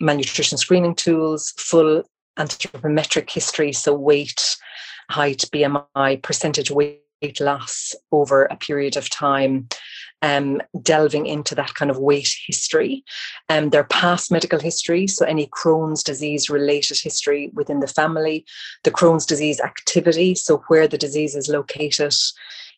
malnutrition 0.01 0.59
screening 0.59 0.94
tools, 0.94 1.55
full 1.57 2.05
anthropometric 2.38 3.31
history, 3.31 3.72
so 3.72 3.94
weight, 3.94 4.57
height, 5.11 5.44
BMI, 5.53 6.22
percentage 6.22 6.70
weight 6.70 7.01
loss 7.40 7.94
over 8.12 8.44
a 8.44 8.57
period 8.57 8.96
of 8.96 9.11
time 9.11 9.68
um, 10.22 10.61
delving 10.83 11.26
into 11.26 11.54
that 11.54 11.74
kind 11.74 11.90
of 11.90 11.98
weight 11.98 12.35
history, 12.46 13.04
um, 13.48 13.70
their 13.70 13.85
past 13.85 14.31
medical 14.33 14.59
history, 14.59 15.07
so 15.07 15.24
any 15.24 15.46
Crohn's 15.48 16.02
disease 16.02 16.50
related 16.50 16.98
history 17.00 17.50
within 17.54 17.81
the 17.81 17.87
family, 17.87 18.44
the 18.85 18.90
Crohn's 18.90 19.26
disease 19.26 19.61
activity, 19.61 20.35
so 20.35 20.62
where 20.68 20.88
the 20.88 20.98
disease 20.98 21.35
is 21.35 21.48
located, 21.48 22.14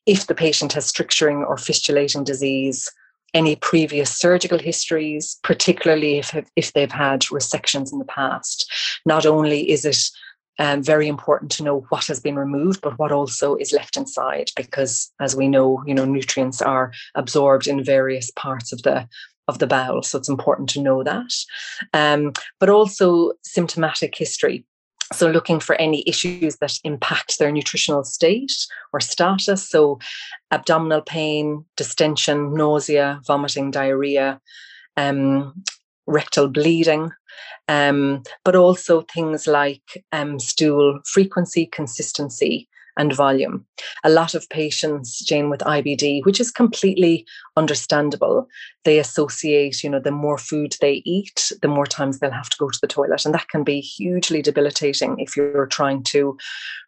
if 0.07 0.27
the 0.27 0.35
patient 0.35 0.73
has 0.73 0.87
stricturing 0.87 1.45
or 1.45 1.57
fistulating 1.57 2.25
disease, 2.25 2.91
any 3.33 3.57
previous 3.57 4.15
surgical 4.15 4.59
histories, 4.59 5.39
particularly 5.43 6.19
if, 6.19 6.35
if 6.57 6.73
they've 6.73 6.91
had 6.91 7.21
resections 7.23 7.93
in 7.93 7.99
the 7.99 8.05
past. 8.05 8.71
Not 9.07 9.25
only 9.25 9.71
is 9.71 9.85
it 9.85 9.99
um, 10.61 10.83
very 10.83 11.09
important 11.09 11.51
to 11.53 11.65
know 11.65 11.87
what 11.89 12.07
has 12.07 12.21
been 12.21 12.37
removed, 12.37 12.83
but 12.83 12.99
what 12.99 13.11
also 13.11 13.57
is 13.57 13.73
left 13.73 13.97
inside, 13.97 14.51
because 14.55 15.11
as 15.19 15.35
we 15.35 15.49
know, 15.49 15.83
you 15.87 15.95
know, 15.95 16.05
nutrients 16.05 16.61
are 16.61 16.93
absorbed 17.15 17.67
in 17.67 17.83
various 17.83 18.31
parts 18.33 18.71
of 18.71 18.83
the 18.83 19.09
of 19.49 19.59
the 19.59 19.67
bowel. 19.67 20.03
So 20.03 20.19
it's 20.19 20.29
important 20.29 20.69
to 20.71 20.83
know 20.83 21.03
that. 21.03 21.33
Um, 21.95 22.35
but 22.61 22.69
also 22.69 23.33
symptomatic 23.43 24.15
history. 24.17 24.65
So, 25.13 25.29
looking 25.29 25.59
for 25.59 25.75
any 25.77 26.05
issues 26.07 26.57
that 26.59 26.79
impact 26.85 27.39
their 27.39 27.51
nutritional 27.51 28.05
state 28.05 28.53
or 28.93 29.01
status. 29.01 29.69
So, 29.69 29.99
abdominal 30.53 31.01
pain, 31.01 31.65
distension, 31.77 32.55
nausea, 32.55 33.21
vomiting, 33.27 33.73
diarrhea, 33.73 34.41
um, 34.97 35.65
rectal 36.07 36.49
bleeding, 36.49 37.11
um, 37.71 38.25
but 38.45 38.57
also 38.57 39.03
things 39.03 39.47
like 39.47 40.05
um, 40.11 40.41
stool 40.41 40.99
frequency, 41.07 41.67
consistency, 41.67 42.69
and 42.97 43.15
volume. 43.15 43.65
A 44.03 44.11
lot 44.11 44.35
of 44.35 44.49
patients, 44.49 45.25
Jane, 45.25 45.49
with 45.51 45.61
IBD, 45.61 46.25
which 46.27 46.41
is 46.41 46.51
completely 46.51 47.25
understandable, 47.57 48.49
they 48.85 48.99
associate, 48.99 49.85
you 49.85 49.89
know, 49.89 50.01
the 50.01 50.11
more 50.11 50.37
food 50.37 50.75
they 50.81 51.01
eat, 51.05 51.53
the 51.63 51.69
more 51.69 51.87
times 51.87 52.19
they'll 52.19 52.33
have 52.33 52.51
to 52.51 52.57
go 52.59 52.69
to 52.69 52.79
the 52.83 52.89
toilet. 52.89 53.25
And 53.25 53.33
that 53.35 53.49
can 53.49 53.63
be 53.63 53.81
hugely 53.81 54.43
debilitating 54.43 55.21
if 55.21 55.37
you're 55.37 55.69
trying 55.69 56.03
to 56.05 56.37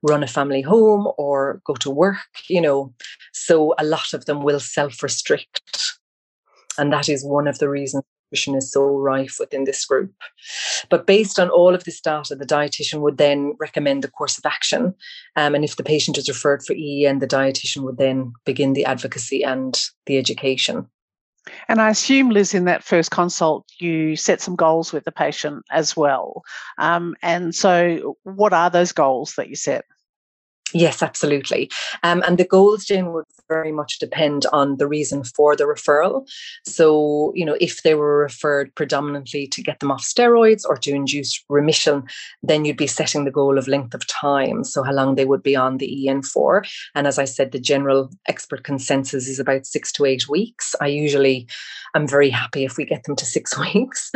run 0.03 0.25
a 0.25 0.27
family 0.27 0.63
home 0.63 1.07
or 1.17 1.63
go 1.65 1.75
to 1.75 1.91
work, 1.91 2.19
you 2.49 2.61
know. 2.61 2.93
So 3.33 3.75
a 3.79 3.85
lot 3.85 4.13
of 4.15 4.25
them 4.25 4.43
will 4.43 4.61
self 4.61 5.01
restrict. 5.01 5.63
And 6.77 6.93
that 6.93 7.09
is 7.09 7.25
one 7.25 7.47
of 7.47 7.59
the 7.59 7.69
reasons 7.69 8.03
nutrition 8.33 8.55
is 8.55 8.73
so 8.73 8.85
rife 8.85 9.37
within 9.39 9.65
this 9.65 9.85
group. 9.85 10.13
But 10.89 11.07
based 11.07 11.39
on 11.39 11.51
all 11.51 11.75
of 11.75 11.85
this 11.85 12.01
data, 12.01 12.35
the 12.35 12.47
dietitian 12.47 13.01
would 13.01 13.19
then 13.19 13.55
recommend 13.61 14.03
the 14.03 14.11
course 14.11 14.39
of 14.39 14.47
action. 14.47 14.95
Um, 15.37 15.55
and 15.55 15.65
if 15.65 15.77
the 15.77 15.85
patient 15.85 16.19
is 16.19 16.29
referred 16.29 16.63
for 16.65 16.75
EEN, 16.75 17.19
the 17.19 17.27
dietitian 17.27 17.83
would 17.83 17.99
then 17.99 18.33
begin 18.47 18.73
the 18.73 18.87
advocacy 18.87 19.45
and 19.45 19.79
the 20.07 20.17
education. 20.17 20.87
And 21.69 21.81
I 21.81 21.91
assume, 21.91 22.31
Liz, 22.31 22.55
in 22.55 22.67
that 22.67 22.85
first 22.85 23.11
consult, 23.11 23.67
you 23.81 24.15
set 24.17 24.41
some 24.41 24.55
goals 24.55 24.93
with 24.93 25.05
the 25.05 25.13
patient 25.13 25.65
as 25.73 25.97
well. 25.97 26.43
Um, 26.79 27.17
and 27.21 27.53
so, 27.53 28.17
what 28.23 28.53
are 28.53 28.71
those 28.71 28.93
goals 28.93 29.35
that 29.37 29.49
you 29.49 29.57
set? 29.57 29.85
Yes, 30.75 31.03
absolutely. 31.03 31.71
Um, 32.03 32.23
and 32.27 32.39
the 32.39 32.45
goals, 32.45 32.85
Jane, 32.85 33.13
would 33.13 33.25
very 33.49 33.73
much 33.73 33.99
depend 33.99 34.47
on 34.53 34.79
the 34.79 34.87
reason 34.87 35.25
for 35.25 35.55
the 35.55 35.65
referral. 35.65 36.27
So, 36.65 37.33
you 37.35 37.45
know, 37.45 37.57
if 37.61 37.83
they 37.83 37.95
were 37.95 38.19
referred 38.19 38.75
predominantly 38.75 39.47
to 39.49 39.63
get 39.63 39.81
them 39.81 39.91
off 39.91 40.03
steroids 40.03 40.63
or 40.67 40.77
to 40.79 40.95
induce 40.95 41.45
remission, 41.49 42.05
then 42.43 42.65
you'd 42.65 42.79
be 42.79 42.87
setting 42.87 43.25
the 43.25 43.31
goal 43.31 43.59
of 43.59 43.69
length 43.69 43.95
of 43.95 44.07
time. 44.07 44.65
So, 44.65 44.83
how 44.83 44.93
long 44.93 45.15
they 45.15 45.27
would 45.27 45.43
be 45.43 45.57
on 45.57 45.77
the 45.77 46.09
EN 46.09 46.23
for. 46.23 46.65
And 46.95 47.07
as 47.07 47.19
I 47.19 47.27
said, 47.27 47.53
the 47.53 47.61
general 47.61 48.11
expert 48.27 48.65
consensus 48.65 49.29
is 49.29 49.39
about 49.39 49.67
six 49.67 49.93
to 49.93 50.07
eight 50.07 50.29
weeks. 50.29 50.75
I 50.81 50.87
usually 50.87 51.47
am 51.95 52.09
very 52.09 52.31
happy 52.31 52.65
if 52.65 52.79
we 52.79 52.87
get 52.87 53.05
them 53.05 53.17
to 53.17 53.27
six 53.27 53.59
weeks. 53.75 54.11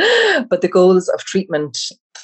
but 0.48 0.62
the 0.62 0.68
goals 0.68 1.08
of 1.10 1.20
treatment 1.20 1.78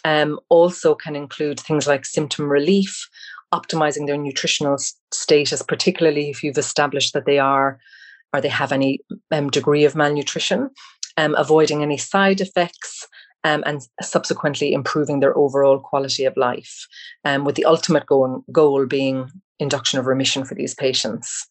um, 0.05 0.38
also 0.49 0.95
can 0.95 1.14
include 1.14 1.61
things 1.61 1.87
like 1.87 2.05
symptom 2.05 2.51
relief 2.51 3.09
optimizing 3.53 4.07
their 4.07 4.17
nutritional 4.17 4.79
status, 5.12 5.62
particularly 5.62 6.31
if 6.31 6.43
you've 6.43 6.59
established 6.59 7.12
that 7.12 7.27
they 7.27 7.38
are 7.38 7.79
or 8.33 8.41
they 8.41 8.49
have 8.49 8.73
any 8.73 9.01
um, 9.31 9.51
degree 9.51 9.85
of 9.85 9.95
malnutrition, 9.95 10.71
um, 11.17 11.35
avoiding 11.37 11.83
any 11.83 11.99
side 11.99 12.41
effects, 12.41 13.07
um, 13.45 13.62
and 13.67 13.83
subsequently 14.01 14.73
improving 14.73 15.21
their 15.21 15.37
overall 15.37 15.79
quality 15.79 16.25
of 16.25 16.37
life, 16.37 16.87
um, 17.25 17.45
with 17.45 17.57
the 17.57 17.65
ultimate 17.65 18.07
goal, 18.07 18.45
goal 18.53 18.87
being 18.87 19.29
induction 19.59 19.99
of 19.99 20.07
remission 20.07 20.45
for 20.45 20.55
these 20.55 20.75
patients. 20.75 21.47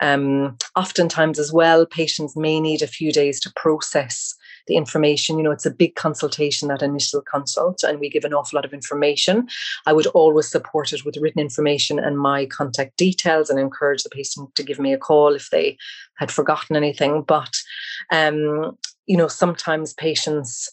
Um, 0.00 0.56
oftentimes, 0.76 1.38
as 1.38 1.52
well, 1.52 1.86
patients 1.86 2.36
may 2.36 2.60
need 2.60 2.82
a 2.82 2.86
few 2.86 3.12
days 3.12 3.40
to 3.40 3.52
process 3.56 4.34
the 4.66 4.76
information. 4.76 5.38
You 5.38 5.44
know, 5.44 5.50
it's 5.50 5.66
a 5.66 5.70
big 5.70 5.94
consultation, 5.94 6.68
that 6.68 6.82
initial 6.82 7.22
consult, 7.22 7.82
and 7.82 7.98
we 7.98 8.10
give 8.10 8.24
an 8.24 8.34
awful 8.34 8.56
lot 8.56 8.64
of 8.64 8.72
information. 8.72 9.48
I 9.86 9.92
would 9.92 10.06
always 10.08 10.48
support 10.48 10.92
it 10.92 11.04
with 11.04 11.16
written 11.18 11.40
information 11.40 11.98
and 11.98 12.18
my 12.18 12.46
contact 12.46 12.96
details 12.96 13.50
and 13.50 13.58
encourage 13.58 14.02
the 14.02 14.10
patient 14.10 14.54
to 14.54 14.62
give 14.62 14.78
me 14.78 14.92
a 14.92 14.98
call 14.98 15.34
if 15.34 15.50
they 15.50 15.76
had 16.16 16.30
forgotten 16.30 16.76
anything. 16.76 17.22
But, 17.22 17.56
um, 18.10 18.76
you 19.06 19.16
know, 19.16 19.28
sometimes 19.28 19.94
patients 19.94 20.70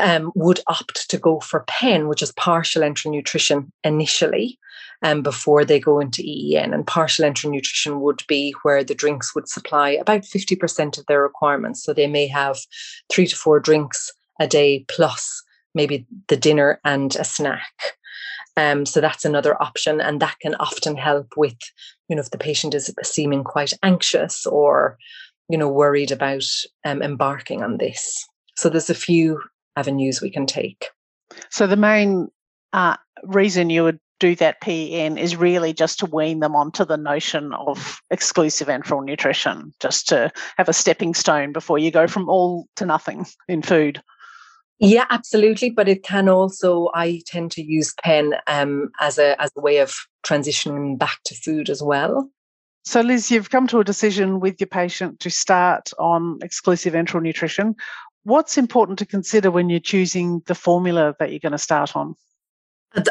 um, 0.00 0.32
would 0.34 0.60
opt 0.66 1.10
to 1.10 1.18
go 1.18 1.40
for 1.40 1.64
PEN, 1.66 2.08
which 2.08 2.22
is 2.22 2.32
partial 2.32 2.82
enteral 2.82 3.12
nutrition 3.12 3.72
initially, 3.84 4.58
um, 5.02 5.22
before 5.22 5.64
they 5.64 5.78
go 5.78 6.00
into 6.00 6.22
EEN. 6.22 6.74
And 6.74 6.86
partial 6.86 7.24
enteral 7.24 7.50
nutrition 7.50 8.00
would 8.00 8.22
be 8.28 8.54
where 8.62 8.82
the 8.82 8.94
drinks 8.94 9.34
would 9.34 9.48
supply 9.48 9.90
about 9.90 10.22
50% 10.22 10.98
of 10.98 11.06
their 11.06 11.22
requirements. 11.22 11.84
So 11.84 11.92
they 11.92 12.06
may 12.06 12.26
have 12.26 12.58
three 13.10 13.26
to 13.26 13.36
four 13.36 13.60
drinks 13.60 14.10
a 14.40 14.46
day 14.46 14.84
plus 14.88 15.42
maybe 15.74 16.06
the 16.28 16.36
dinner 16.36 16.80
and 16.84 17.14
a 17.16 17.24
snack. 17.24 17.96
Um, 18.56 18.84
so 18.84 19.00
that's 19.00 19.24
another 19.24 19.60
option, 19.62 20.00
and 20.00 20.20
that 20.20 20.36
can 20.40 20.56
often 20.56 20.96
help 20.96 21.34
with, 21.36 21.56
you 22.08 22.16
know, 22.16 22.22
if 22.22 22.30
the 22.30 22.38
patient 22.38 22.74
is 22.74 22.92
seeming 23.04 23.44
quite 23.44 23.72
anxious 23.84 24.44
or, 24.46 24.98
you 25.48 25.56
know, 25.56 25.68
worried 25.68 26.10
about 26.10 26.44
um, 26.84 27.00
embarking 27.00 27.62
on 27.62 27.76
this. 27.76 28.26
So 28.56 28.68
there's 28.68 28.90
a 28.90 28.94
few 28.94 29.40
avenues 29.76 30.20
we 30.20 30.30
can 30.30 30.44
take. 30.44 30.88
So 31.50 31.68
the 31.68 31.76
main 31.76 32.28
uh, 32.72 32.96
reason 33.22 33.70
you 33.70 33.84
would 33.84 34.00
do 34.18 34.34
that 34.36 34.60
PEN 34.60 35.18
is 35.18 35.36
really 35.36 35.72
just 35.72 35.98
to 36.00 36.06
wean 36.06 36.40
them 36.40 36.56
onto 36.56 36.84
the 36.84 36.96
notion 36.96 37.52
of 37.54 38.00
exclusive 38.10 38.68
enteral 38.68 39.04
nutrition, 39.04 39.72
just 39.80 40.08
to 40.08 40.30
have 40.56 40.68
a 40.68 40.72
stepping 40.72 41.14
stone 41.14 41.52
before 41.52 41.78
you 41.78 41.90
go 41.90 42.06
from 42.06 42.28
all 42.28 42.66
to 42.76 42.84
nothing 42.84 43.26
in 43.48 43.62
food. 43.62 44.02
Yeah, 44.80 45.06
absolutely. 45.10 45.70
But 45.70 45.88
it 45.88 46.04
can 46.04 46.28
also, 46.28 46.90
I 46.94 47.22
tend 47.26 47.50
to 47.52 47.62
use 47.62 47.94
PEN 48.02 48.34
um, 48.46 48.90
as 49.00 49.18
a 49.18 49.40
as 49.40 49.50
a 49.56 49.60
way 49.60 49.78
of 49.78 49.94
transitioning 50.24 50.98
back 50.98 51.18
to 51.24 51.34
food 51.34 51.68
as 51.68 51.82
well. 51.82 52.30
So, 52.84 53.00
Liz, 53.00 53.30
you've 53.30 53.50
come 53.50 53.66
to 53.66 53.80
a 53.80 53.84
decision 53.84 54.40
with 54.40 54.60
your 54.60 54.68
patient 54.68 55.20
to 55.20 55.30
start 55.30 55.92
on 55.98 56.38
exclusive 56.42 56.94
enteral 56.94 57.22
nutrition. 57.22 57.74
What's 58.22 58.56
important 58.56 58.98
to 59.00 59.06
consider 59.06 59.50
when 59.50 59.68
you're 59.68 59.80
choosing 59.80 60.42
the 60.46 60.54
formula 60.54 61.14
that 61.18 61.30
you're 61.30 61.40
going 61.40 61.52
to 61.52 61.58
start 61.58 61.96
on? 61.96 62.14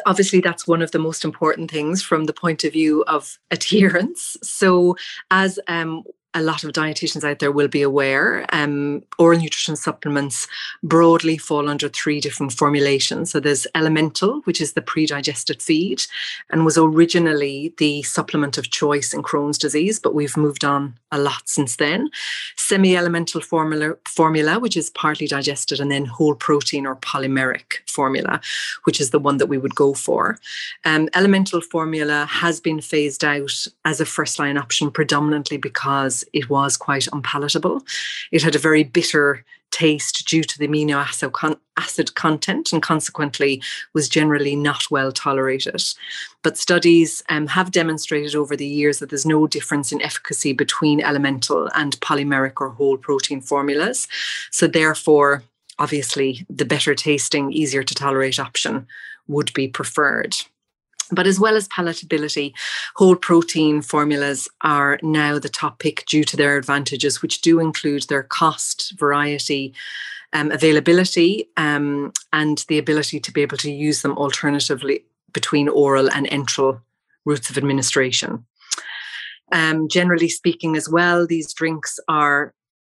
Obviously, 0.05 0.41
that's 0.41 0.67
one 0.67 0.81
of 0.81 0.91
the 0.91 0.99
most 0.99 1.23
important 1.23 1.69
things 1.69 2.01
from 2.01 2.25
the 2.25 2.33
point 2.33 2.63
of 2.63 2.73
view 2.73 3.03
of 3.07 3.37
adherence. 3.51 4.35
So, 4.41 4.95
as 5.29 5.59
um, 5.67 6.03
a 6.33 6.41
lot 6.41 6.63
of 6.63 6.71
dietitians 6.71 7.23
out 7.23 7.39
there 7.39 7.51
will 7.51 7.67
be 7.67 7.81
aware, 7.81 8.45
um, 8.53 9.01
oral 9.17 9.39
nutrition 9.39 9.75
supplements 9.75 10.47
broadly 10.83 11.37
fall 11.37 11.67
under 11.67 11.89
three 11.89 12.19
different 12.19 12.53
formulations. 12.53 13.31
So 13.31 13.39
there's 13.39 13.65
elemental, 13.73 14.41
which 14.41 14.61
is 14.61 14.73
the 14.73 14.81
pre-digested 14.81 15.61
feed, 15.61 16.03
and 16.49 16.65
was 16.65 16.77
originally 16.77 17.73
the 17.77 18.03
supplement 18.03 18.57
of 18.57 18.69
choice 18.69 19.13
in 19.13 19.23
Crohn's 19.23 19.57
disease, 19.57 19.99
but 19.99 20.13
we've 20.13 20.37
moved 20.37 20.63
on 20.63 20.95
a 21.11 21.17
lot 21.17 21.47
since 21.47 21.77
then. 21.77 22.09
Semi-elemental 22.55 23.41
formula, 23.41 23.95
formula, 24.05 24.59
which 24.59 24.77
is 24.77 24.89
partly 24.91 25.27
digested, 25.27 25.79
and 25.79 25.91
then 25.91 26.05
whole 26.05 26.35
protein 26.35 26.85
or 26.85 26.97
polymeric 26.97 27.79
formula, 27.87 28.41
which 28.83 28.99
is 28.99 29.09
the 29.09 29.19
one 29.19 29.37
that 29.37 29.47
we 29.47 29.57
would 29.57 29.75
go 29.75 29.93
for. 29.93 30.37
Um, 30.85 31.09
elemental 31.15 31.61
formula 31.61 32.25
has 32.25 32.59
been 32.59 32.81
phased 32.81 33.23
out 33.23 33.67
as 33.85 33.99
a 34.01 34.05
first-line 34.05 34.57
option 34.57 34.91
predominantly 34.91 35.57
because 35.57 36.16
it 36.33 36.49
was 36.49 36.77
quite 36.77 37.07
unpalatable. 37.11 37.81
It 38.31 38.43
had 38.43 38.55
a 38.55 38.59
very 38.59 38.83
bitter 38.83 39.45
taste 39.71 40.27
due 40.27 40.43
to 40.43 40.57
the 40.57 40.67
amino 40.67 40.97
acid 41.77 42.15
content 42.15 42.73
and 42.73 42.81
consequently 42.81 43.61
was 43.93 44.09
generally 44.09 44.55
not 44.55 44.89
well 44.89 45.11
tolerated. 45.11 45.83
But 46.41 46.57
studies 46.57 47.23
um, 47.29 47.47
have 47.47 47.71
demonstrated 47.71 48.35
over 48.35 48.55
the 48.55 48.65
years 48.65 48.99
that 48.99 49.09
there's 49.09 49.25
no 49.25 49.45
difference 49.47 49.91
in 49.91 50.01
efficacy 50.01 50.53
between 50.53 51.01
elemental 51.01 51.69
and 51.75 51.99
polymeric 51.99 52.53
or 52.61 52.69
whole 52.69 52.97
protein 52.97 53.41
formulas. 53.41 54.07
So, 54.51 54.67
therefore, 54.67 55.43
obviously, 55.79 56.45
the 56.49 56.65
better 56.65 56.95
tasting, 56.95 57.51
easier 57.51 57.83
to 57.83 57.93
tolerate 57.93 58.39
option 58.39 58.87
would 59.27 59.53
be 59.53 59.67
preferred. 59.67 60.35
But 61.11 61.27
as 61.27 61.39
well 61.39 61.55
as 61.55 61.67
palatability, 61.69 62.53
whole 62.95 63.15
protein 63.15 63.81
formulas 63.81 64.49
are 64.61 64.99
now 65.01 65.39
the 65.39 65.49
top 65.49 65.79
pick 65.79 66.05
due 66.05 66.23
to 66.25 66.35
their 66.37 66.57
advantages, 66.57 67.21
which 67.21 67.41
do 67.41 67.59
include 67.59 68.03
their 68.03 68.23
cost, 68.23 68.93
variety, 68.97 69.73
um, 70.33 70.51
availability, 70.51 71.47
um, 71.55 72.11
and 72.33 72.65
the 72.67 72.77
ability 72.77 73.19
to 73.21 73.31
be 73.31 73.41
able 73.41 73.57
to 73.57 73.71
use 73.71 74.01
them 74.01 74.17
alternatively 74.17 75.05
between 75.31 75.69
oral 75.69 76.09
and 76.11 76.27
enteral 76.29 76.81
routes 77.25 77.49
of 77.49 77.57
administration. 77.57 78.45
Um, 79.51 79.87
generally 79.87 80.29
speaking, 80.29 80.75
as 80.75 80.89
well, 80.89 81.25
these 81.25 81.53
drinks 81.53 81.99
are 82.09 82.53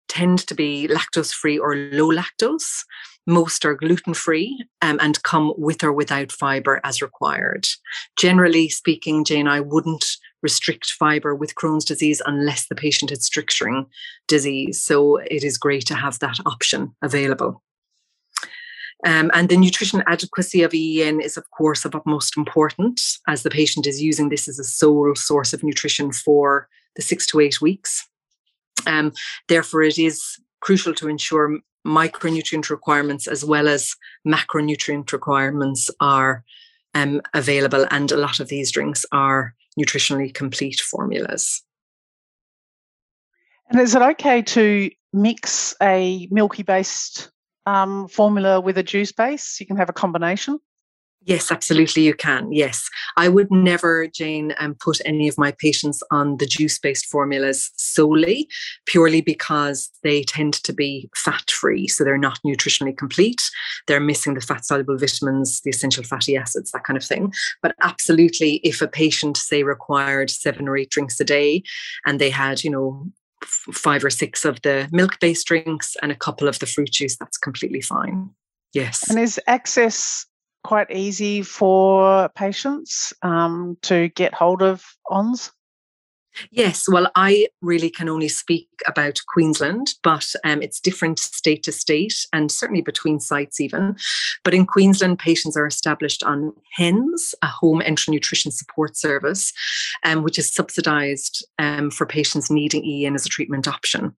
tend 0.09 0.47
to 0.47 0.55
be 0.55 0.87
lactose 0.89 1.33
free 1.33 1.59
or 1.59 1.75
low 1.75 2.11
lactose. 2.11 2.85
Most 3.27 3.65
are 3.65 3.75
gluten 3.75 4.15
free 4.15 4.65
um, 4.81 4.99
and 5.01 5.23
come 5.23 5.53
with 5.57 5.85
or 5.85 5.93
without 5.93 6.33
fiber 6.33 6.81
as 6.83 7.01
required. 7.01 7.67
Generally 8.17 8.71
speaking, 8.71 9.25
Jane, 9.25 9.47
I 9.47 9.61
wouldn't 9.61 10.05
restrict 10.43 10.93
fiber 10.93 11.35
with 11.35 11.55
Crohn's 11.55 11.85
disease 11.85 12.21
unless 12.27 12.67
the 12.67 12.75
patient 12.75 13.11
had 13.11 13.23
stricturing 13.23 13.87
disease. 14.27 14.83
So 14.83 15.17
it 15.17 15.45
is 15.45 15.57
great 15.57 15.87
to 15.87 15.95
have 15.95 16.19
that 16.19 16.39
option 16.47 16.95
available. 17.01 17.63
Um, 19.05 19.31
and 19.35 19.49
the 19.49 19.57
nutrition 19.57 20.03
adequacy 20.07 20.63
of 20.63 20.75
EEN 20.75 21.21
is, 21.21 21.37
of 21.37 21.51
course, 21.51 21.85
of 21.85 21.95
utmost 21.95 22.37
importance 22.37 23.21
as 23.27 23.43
the 23.43 23.51
patient 23.51 23.87
is 23.87 24.01
using 24.01 24.29
this 24.29 24.47
as 24.47 24.59
a 24.59 24.65
sole 24.65 25.15
source 25.17 25.53
of 25.53 25.65
nutrition 25.65 26.13
for 26.13 26.69
the 26.95 27.03
six 27.03 27.27
to 27.29 27.41
eight 27.41 27.61
weeks. 27.61 28.07
Um, 28.87 29.13
therefore, 29.49 29.83
it 29.83 29.99
is 29.99 30.39
crucial 30.63 30.95
to 30.95 31.09
ensure 31.09 31.59
micronutrient 31.87 32.71
requirements 32.71 33.27
as 33.27 33.45
well 33.45 33.69
as 33.69 33.95
macronutrient 34.27 35.13
requirements 35.13 35.91
are 36.01 36.45
um, 36.95 37.21
available. 37.35 37.87
And 37.91 38.11
a 38.11 38.17
lot 38.17 38.41
of 38.41 38.49
these 38.49 38.71
drinks 38.71 39.05
are 39.13 39.55
nutritionally 39.79 40.33
complete 40.33 40.81
formulas. 40.81 41.63
And 43.69 43.81
is 43.81 43.95
it 43.95 44.03
okay 44.03 44.43
to 44.43 44.91
mix 45.13 45.75
a 45.83 46.29
milky 46.31 46.63
based 46.63 47.31
um, 47.67 48.07
formula 48.09 48.61
with 48.61 48.79
a 48.79 48.83
juice 48.83 49.13
base? 49.13 49.59
You 49.61 49.67
can 49.67 49.77
have 49.77 49.89
a 49.89 49.95
combination. 49.95 50.59
Yes, 51.25 51.53
absolutely, 51.53 52.03
you 52.03 52.15
can. 52.15 52.51
Yes, 52.53 52.89
I 53.17 53.29
would 53.29 53.51
never, 53.51 54.09
Jane, 54.09 54.55
um, 54.59 54.75
put 54.75 55.01
any 55.05 55.29
of 55.29 55.39
my 55.39 55.53
patients 55.53 56.03
on 56.11 56.39
the 56.39 56.47
juice 56.47 56.79
based 56.79 57.07
formulas 57.07 57.71
solely, 57.77 58.49
purely 58.87 59.21
because 59.21 59.91
they 60.03 60.25
tend 60.25 60.55
to 60.55 60.73
be 60.73 61.09
fat 61.15 61.49
free. 61.51 61.87
So 61.87 62.03
they're 62.03 62.19
not 62.19 62.41
nutritionally 62.45 62.97
complete. 62.97 63.43
They're 63.87 64.01
missing 64.01 64.35
the 64.35 64.41
fat 64.41 64.65
soluble 64.65 64.99
vitamins, 64.99 65.61
the 65.61 65.71
essential 65.71 66.03
fatty 66.03 66.37
acids, 66.37 66.73
that 66.73 66.85
kind 66.85 66.97
of 66.97 67.05
thing. 67.05 67.33
But 67.63 67.77
absolutely, 67.81 68.57
if 68.65 68.83
a 68.83 68.89
patient, 68.89 69.37
say, 69.37 69.63
required 69.63 70.31
seven 70.31 70.69
or 70.69 70.77
eight 70.77 70.91
drinks 70.91 71.21
a 71.21 71.25
day 71.25 71.63
and 72.05 72.21
they 72.21 72.31
had, 72.31 72.65
you 72.65 72.71
know, 72.71 73.07
five 73.45 74.05
or 74.05 74.11
six 74.11 74.45
of 74.45 74.61
the 74.63 74.89
milk 74.93 75.19
based 75.21 75.47
drinks 75.47 75.97
and 76.03 76.11
a 76.11 76.17
couple 76.17 76.49
of 76.49 76.59
the 76.59 76.67
fruit 76.67 76.91
juice, 76.91 77.17
that's 77.17 77.39
completely 77.39 77.81
fine. 77.81 78.31
Yes. 78.73 79.09
And 79.09 79.21
is 79.21 79.39
access 79.47 80.27
quite 80.65 80.91
easy 80.91 81.43
for 81.43 82.29
patients 82.31 83.13
um, 83.23 83.77
to 83.83 84.09
get 84.09 84.35
hold 84.35 84.63
of 84.63 84.85
ONS? 85.11 85.51
Yes, 86.51 86.89
well, 86.89 87.11
I 87.15 87.49
really 87.61 87.91
can 87.91 88.09
only 88.09 88.29
speak 88.29 88.69
about 88.87 89.21
Queensland, 89.29 89.89
but 90.03 90.27
um, 90.45 90.63
it's 90.63 90.81
different 90.81 91.19
state 91.19 91.63
to 91.65 91.73
state 91.73 92.27
and 92.33 92.51
certainly 92.51 92.81
between 92.81 93.21
sites 93.21 93.61
even. 93.61 93.97
But 94.43 94.55
in 94.55 94.67
Queensland, 94.67 95.19
patients 95.19 95.57
are 95.57 95.67
established 95.67 96.23
on 96.23 96.53
HENS, 96.73 97.35
a 97.43 97.47
home 97.47 97.81
enteral 97.81 98.11
nutrition 98.11 98.51
support 98.51 98.97
service, 98.97 99.53
um, 100.05 100.23
which 100.23 100.39
is 100.39 100.53
subsidised 100.53 101.47
um, 101.59 101.91
for 101.91 102.07
patients 102.07 102.51
needing 102.51 102.85
EN 102.85 103.15
as 103.15 103.27
a 103.27 103.31
treatment 103.31 103.69
option. 103.69 104.17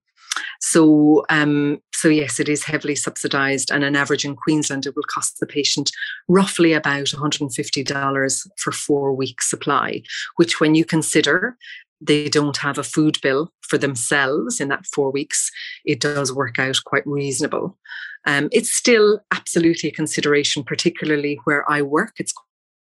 So, 0.59 1.25
um, 1.29 1.79
so 1.93 2.07
yes, 2.07 2.39
it 2.39 2.49
is 2.49 2.63
heavily 2.63 2.95
subsidised, 2.95 3.71
and 3.71 3.83
an 3.83 3.95
average 3.95 4.25
in 4.25 4.35
Queensland, 4.35 4.85
it 4.85 4.95
will 4.95 5.03
cost 5.03 5.39
the 5.39 5.47
patient 5.47 5.91
roughly 6.27 6.73
about 6.73 7.05
$150 7.05 8.47
for 8.57 8.71
four 8.71 9.13
weeks 9.13 9.49
supply. 9.49 10.01
Which, 10.35 10.59
when 10.59 10.75
you 10.75 10.85
consider 10.85 11.57
they 12.01 12.29
don't 12.29 12.57
have 12.57 12.77
a 12.77 12.83
food 12.83 13.17
bill 13.21 13.51
for 13.61 13.77
themselves 13.77 14.59
in 14.59 14.67
that 14.69 14.85
four 14.85 15.11
weeks, 15.11 15.49
it 15.85 15.99
does 15.99 16.31
work 16.31 16.59
out 16.59 16.77
quite 16.85 17.05
reasonable. 17.05 17.77
Um, 18.25 18.49
it's 18.51 18.71
still 18.71 19.21
absolutely 19.33 19.89
a 19.89 19.93
consideration, 19.93 20.63
particularly 20.63 21.39
where 21.45 21.69
I 21.69 21.81
work. 21.81 22.13
It's 22.17 22.33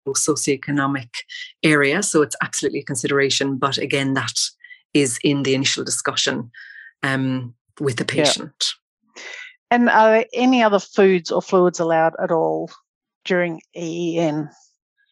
a 0.05 0.11
socioeconomic 0.11 1.09
area, 1.63 2.03
so 2.03 2.21
it's 2.21 2.35
absolutely 2.41 2.79
a 2.79 2.85
consideration. 2.85 3.57
But 3.57 3.77
again, 3.77 4.13
that 4.13 4.39
is 4.93 5.19
in 5.23 5.43
the 5.43 5.55
initial 5.55 5.83
discussion 5.83 6.51
um, 7.03 7.53
with 7.79 7.97
the 7.97 8.05
patient. 8.05 8.53
Yeah. 9.15 9.23
And 9.71 9.89
are 9.89 10.11
there 10.11 10.25
any 10.33 10.61
other 10.63 10.79
foods 10.79 11.31
or 11.31 11.41
fluids 11.41 11.79
allowed 11.79 12.13
at 12.21 12.31
all 12.31 12.69
during 13.25 13.61
EEN? 13.75 14.49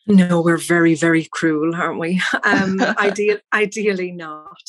No, 0.08 0.42
we're 0.42 0.58
very, 0.58 0.96
very 0.96 1.28
cruel, 1.32 1.76
aren't 1.76 2.00
we? 2.00 2.22
Um, 2.44 2.82
ideal, 2.98 3.38
ideally 3.54 4.12
not. 4.12 4.62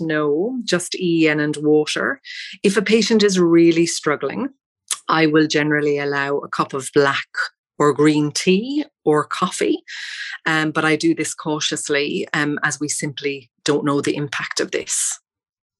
No, 0.00 0.58
just 0.64 0.94
EEN 0.94 1.40
and 1.40 1.56
water. 1.58 2.20
If 2.62 2.76
a 2.76 2.82
patient 2.82 3.22
is 3.22 3.38
really 3.38 3.86
struggling, 3.86 4.48
I 5.08 5.26
will 5.26 5.46
generally 5.46 5.98
allow 5.98 6.38
a 6.38 6.48
cup 6.48 6.72
of 6.72 6.90
black 6.94 7.28
or 7.78 7.92
green 7.92 8.32
tea 8.32 8.84
or 9.04 9.24
coffee. 9.24 9.82
Um, 10.46 10.70
but 10.70 10.84
I 10.84 10.96
do 10.96 11.14
this 11.14 11.34
cautiously 11.34 12.26
um, 12.32 12.58
as 12.62 12.80
we 12.80 12.88
simply 12.88 13.50
don't 13.64 13.84
know 13.84 14.00
the 14.00 14.16
impact 14.16 14.60
of 14.60 14.70
this. 14.70 15.18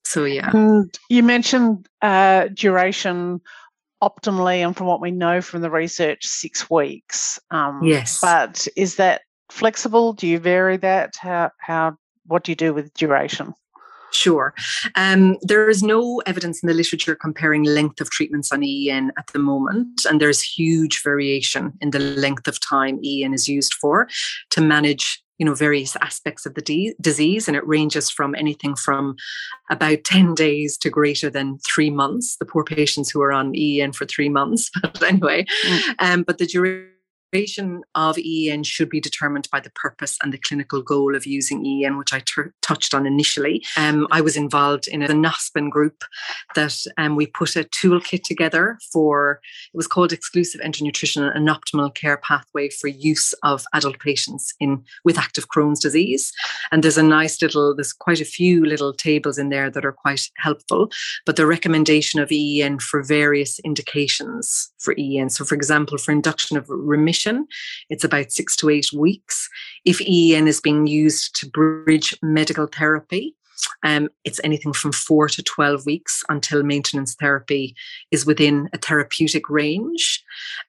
So, 0.05 0.25
yeah. 0.25 0.51
And 0.53 0.99
you 1.09 1.23
mentioned 1.23 1.89
uh, 2.03 2.49
duration 2.49 3.41
optimally, 4.03 4.59
and 4.59 4.77
from 4.77 4.87
what 4.87 5.01
we 5.01 5.11
know 5.11 5.41
from 5.41 5.63
the 5.63 5.71
research, 5.71 6.27
six 6.27 6.69
weeks. 6.69 7.39
Um, 7.51 7.81
yes. 7.85 8.21
But 8.21 8.67
is 8.77 8.97
that 8.97 9.23
flexible? 9.51 10.13
Do 10.13 10.27
you 10.27 10.39
vary 10.39 10.77
that? 10.79 11.15
How, 11.19 11.51
how, 11.59 11.97
what 12.27 12.45
do 12.45 12.53
you 12.53 12.57
do 12.57 12.75
with 12.75 12.93
duration? 12.95 13.55
Sure. 14.13 14.55
Um, 14.95 15.39
there 15.41 15.71
is 15.71 15.83
no 15.83 16.21
evidence 16.27 16.63
in 16.63 16.67
the 16.67 16.75
literature 16.75 17.15
comparing 17.15 17.63
length 17.63 18.01
of 18.01 18.11
treatments 18.11 18.53
on 18.53 18.63
EN 18.63 19.11
at 19.17 19.29
the 19.33 19.39
moment, 19.39 20.05
and 20.05 20.21
there's 20.21 20.43
huge 20.43 21.03
variation 21.03 21.73
in 21.81 21.91
the 21.91 21.99
length 21.99 22.47
of 22.47 22.61
time 22.61 23.01
EN 23.05 23.33
is 23.33 23.49
used 23.49 23.75
for 23.75 24.09
to 24.51 24.61
manage 24.61 25.23
you 25.43 25.47
know 25.47 25.55
various 25.55 25.97
aspects 25.97 26.47
of 26.47 26.55
the 26.55 26.63
de- 26.63 26.95
disease 27.01 27.49
and 27.49 27.57
it 27.57 27.67
ranges 27.67 28.09
from 28.09 28.33
anything 28.37 28.77
from 28.77 29.17
about 29.71 30.05
10 30.05 30.35
days 30.35 30.79
to 30.79 30.89
greater 30.89 31.29
than 31.29 31.59
three 31.59 31.91
months 31.91 32.37
the 32.37 32.45
poor 32.45 32.63
patients 32.63 33.11
who 33.11 33.21
are 33.21 33.33
on 33.33 33.53
en 33.57 33.91
for 33.91 34.07
three 34.07 34.29
months 34.29 34.71
but 34.83 35.03
anyway 35.03 35.45
mm. 35.67 35.95
um, 35.99 36.23
but 36.23 36.39
the 36.39 36.47
duration 36.47 36.92
duration 37.33 37.83
of 37.95 38.17
EN 38.19 38.63
should 38.63 38.91
be 38.91 39.01
determined 39.01 39.49
by 39.51 39.59
the 39.61 39.71
purpose 39.71 40.19
and 40.23 40.33
the 40.33 40.39
clinical 40.39 40.83
goal 40.83 41.17
of 41.17 41.27
using 41.27 41.65
EN, 41.67 41.97
which 41.97 42.13
I 42.13 42.23
touched 42.61 42.95
on 42.95 43.07
initially. 43.07 43.65
Um, 43.77 44.07
I 44.11 44.21
was 44.21 44.37
involved 44.37 44.87
in 44.87 45.03
an 45.03 45.23
AuSPEN 45.23 45.71
group 45.71 46.05
that 46.55 46.77
um, 46.99 47.17
we 47.17 47.27
put 47.27 47.57
a 47.57 47.65
toolkit 47.65 48.23
together 48.23 48.79
for, 48.93 49.41
it 49.73 49.77
was 49.77 49.87
called 49.87 50.13
Exclusive 50.13 50.61
Nutrition 50.81 51.25
and 51.25 51.49
Optimal 51.49 51.95
Care 51.95 52.19
Pathway 52.19 52.69
for 52.69 52.89
use 52.89 53.33
of 53.43 53.65
adult 53.73 53.99
patients 53.99 54.55
in 54.61 54.83
with 55.05 55.19
active 55.19 55.49
Crohn's 55.49 55.81
disease. 55.81 56.33
And 56.71 56.83
there's 56.83 56.99
a 56.99 57.03
nice 57.03 57.41
little, 57.41 57.75
there's 57.75 57.93
quite 57.93 58.21
a 58.21 58.27
few 58.27 58.65
little 58.65 58.93
tables 58.93 59.39
in 59.39 59.49
there 59.49 59.71
that 59.71 59.85
are 59.85 59.93
quite 59.93 60.23
helpful, 60.37 60.91
but 61.25 61.37
the 61.37 61.47
recommendation 61.47 62.21
of 62.21 62.31
EN 62.31 62.79
for 62.79 63.03
various 63.03 63.59
indications 63.61 64.71
for 64.79 64.95
EN. 64.99 65.31
So, 65.31 65.45
for 65.45 65.55
example, 65.55 65.97
for 65.99 66.13
induction 66.13 66.57
of 66.57 66.67
remission 66.69 67.22
It's 67.91 68.05
about 68.05 68.33
six 68.33 68.57
to 68.57 68.71
eight 68.71 68.93
weeks. 68.93 69.49
If 69.85 70.01
EEN 70.01 70.49
is 70.49 70.61
being 70.61 70.87
used 70.87 71.35
to 71.37 71.49
bridge 71.49 72.17
medical 72.23 72.67
therapy, 72.67 73.37
um, 73.83 74.09
it's 74.25 74.41
anything 74.45 74.73
from 74.73 74.93
four 74.93 75.29
to 75.29 75.43
12 75.43 75.87
weeks 75.87 76.23
until 76.29 76.63
maintenance 76.63 77.15
therapy 77.15 77.75
is 78.11 78.27
within 78.27 78.69
a 78.73 78.79
therapeutic 78.79 79.49
range. 79.49 80.23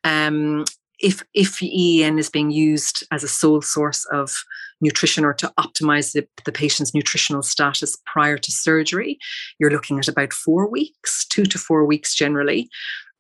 Um, 0.04 0.66
if, 1.00 1.24
if 1.34 1.62
EEN 1.62 2.18
is 2.18 2.30
being 2.30 2.52
used 2.52 3.06
as 3.12 3.24
a 3.24 3.28
sole 3.28 3.62
source 3.62 4.06
of 4.06 4.34
nutrition 4.80 5.26
or 5.26 5.34
to 5.34 5.52
optimize 5.60 6.14
the, 6.14 6.28
the 6.46 6.52
patient's 6.52 6.94
nutritional 6.94 7.44
status 7.44 7.98
prior 8.06 8.38
to 8.38 8.52
surgery, 8.52 9.18
you're 9.60 9.72
looking 9.72 10.00
at 10.00 10.08
about 10.08 10.32
four 10.32 10.70
weeks, 10.70 11.26
two 11.26 11.44
to 11.46 11.58
four 11.58 11.86
weeks 11.86 12.16
generally. 12.16 12.70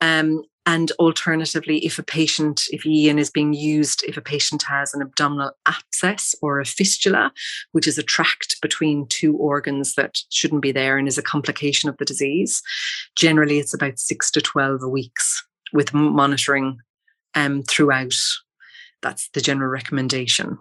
Um, 0.01 0.43
and 0.65 0.91
alternatively, 0.93 1.85
if 1.85 1.99
a 1.99 2.03
patient, 2.03 2.63
if 2.69 2.85
EN 2.85 3.19
is 3.19 3.29
being 3.29 3.53
used, 3.53 4.03
if 4.07 4.15
a 4.15 4.21
patient 4.21 4.63
has 4.63 4.93
an 4.93 5.01
abdominal 5.01 5.51
abscess 5.65 6.33
or 6.41 6.59
a 6.59 6.65
fistula, 6.65 7.33
which 7.73 7.85
is 7.85 7.97
a 7.97 8.03
tract 8.03 8.61
between 8.61 9.05
two 9.07 9.35
organs 9.35 9.95
that 9.95 10.19
shouldn't 10.29 10.61
be 10.61 10.71
there 10.71 10.97
and 10.97 11.07
is 11.07 11.17
a 11.17 11.23
complication 11.23 11.89
of 11.89 11.97
the 11.97 12.05
disease, 12.05 12.61
generally 13.17 13.59
it's 13.59 13.73
about 13.73 13.99
six 13.99 14.31
to 14.31 14.41
12 14.41 14.89
weeks 14.89 15.45
with 15.73 15.93
monitoring 15.93 16.79
um, 17.35 17.63
throughout. 17.63 18.15
That's 19.01 19.27
the 19.33 19.41
general 19.41 19.69
recommendation. 19.69 20.57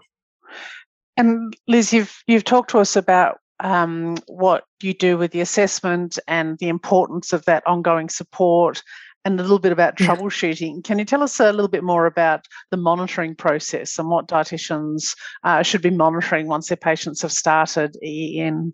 And 1.16 1.56
Liz, 1.68 1.92
you've 1.92 2.24
you've 2.26 2.44
talked 2.44 2.70
to 2.70 2.78
us 2.78 2.96
about 2.96 3.38
um, 3.60 4.16
what 4.26 4.64
you 4.82 4.94
do 4.94 5.16
with 5.16 5.30
the 5.30 5.40
assessment 5.40 6.18
and 6.26 6.58
the 6.58 6.68
importance 6.68 7.32
of 7.32 7.44
that 7.44 7.64
ongoing 7.66 8.08
support 8.08 8.82
and 9.24 9.38
a 9.38 9.42
little 9.42 9.58
bit 9.58 9.72
about 9.72 9.96
troubleshooting. 9.96 10.82
Can 10.84 10.98
you 10.98 11.04
tell 11.04 11.22
us 11.22 11.38
a 11.40 11.52
little 11.52 11.68
bit 11.68 11.84
more 11.84 12.06
about 12.06 12.46
the 12.70 12.76
monitoring 12.76 13.34
process 13.34 13.98
and 13.98 14.08
what 14.08 14.28
dietitians 14.28 15.14
uh, 15.44 15.62
should 15.62 15.82
be 15.82 15.90
monitoring 15.90 16.46
once 16.46 16.68
their 16.68 16.76
patients 16.76 17.22
have 17.22 17.32
started 17.32 17.96
EN? 18.02 18.72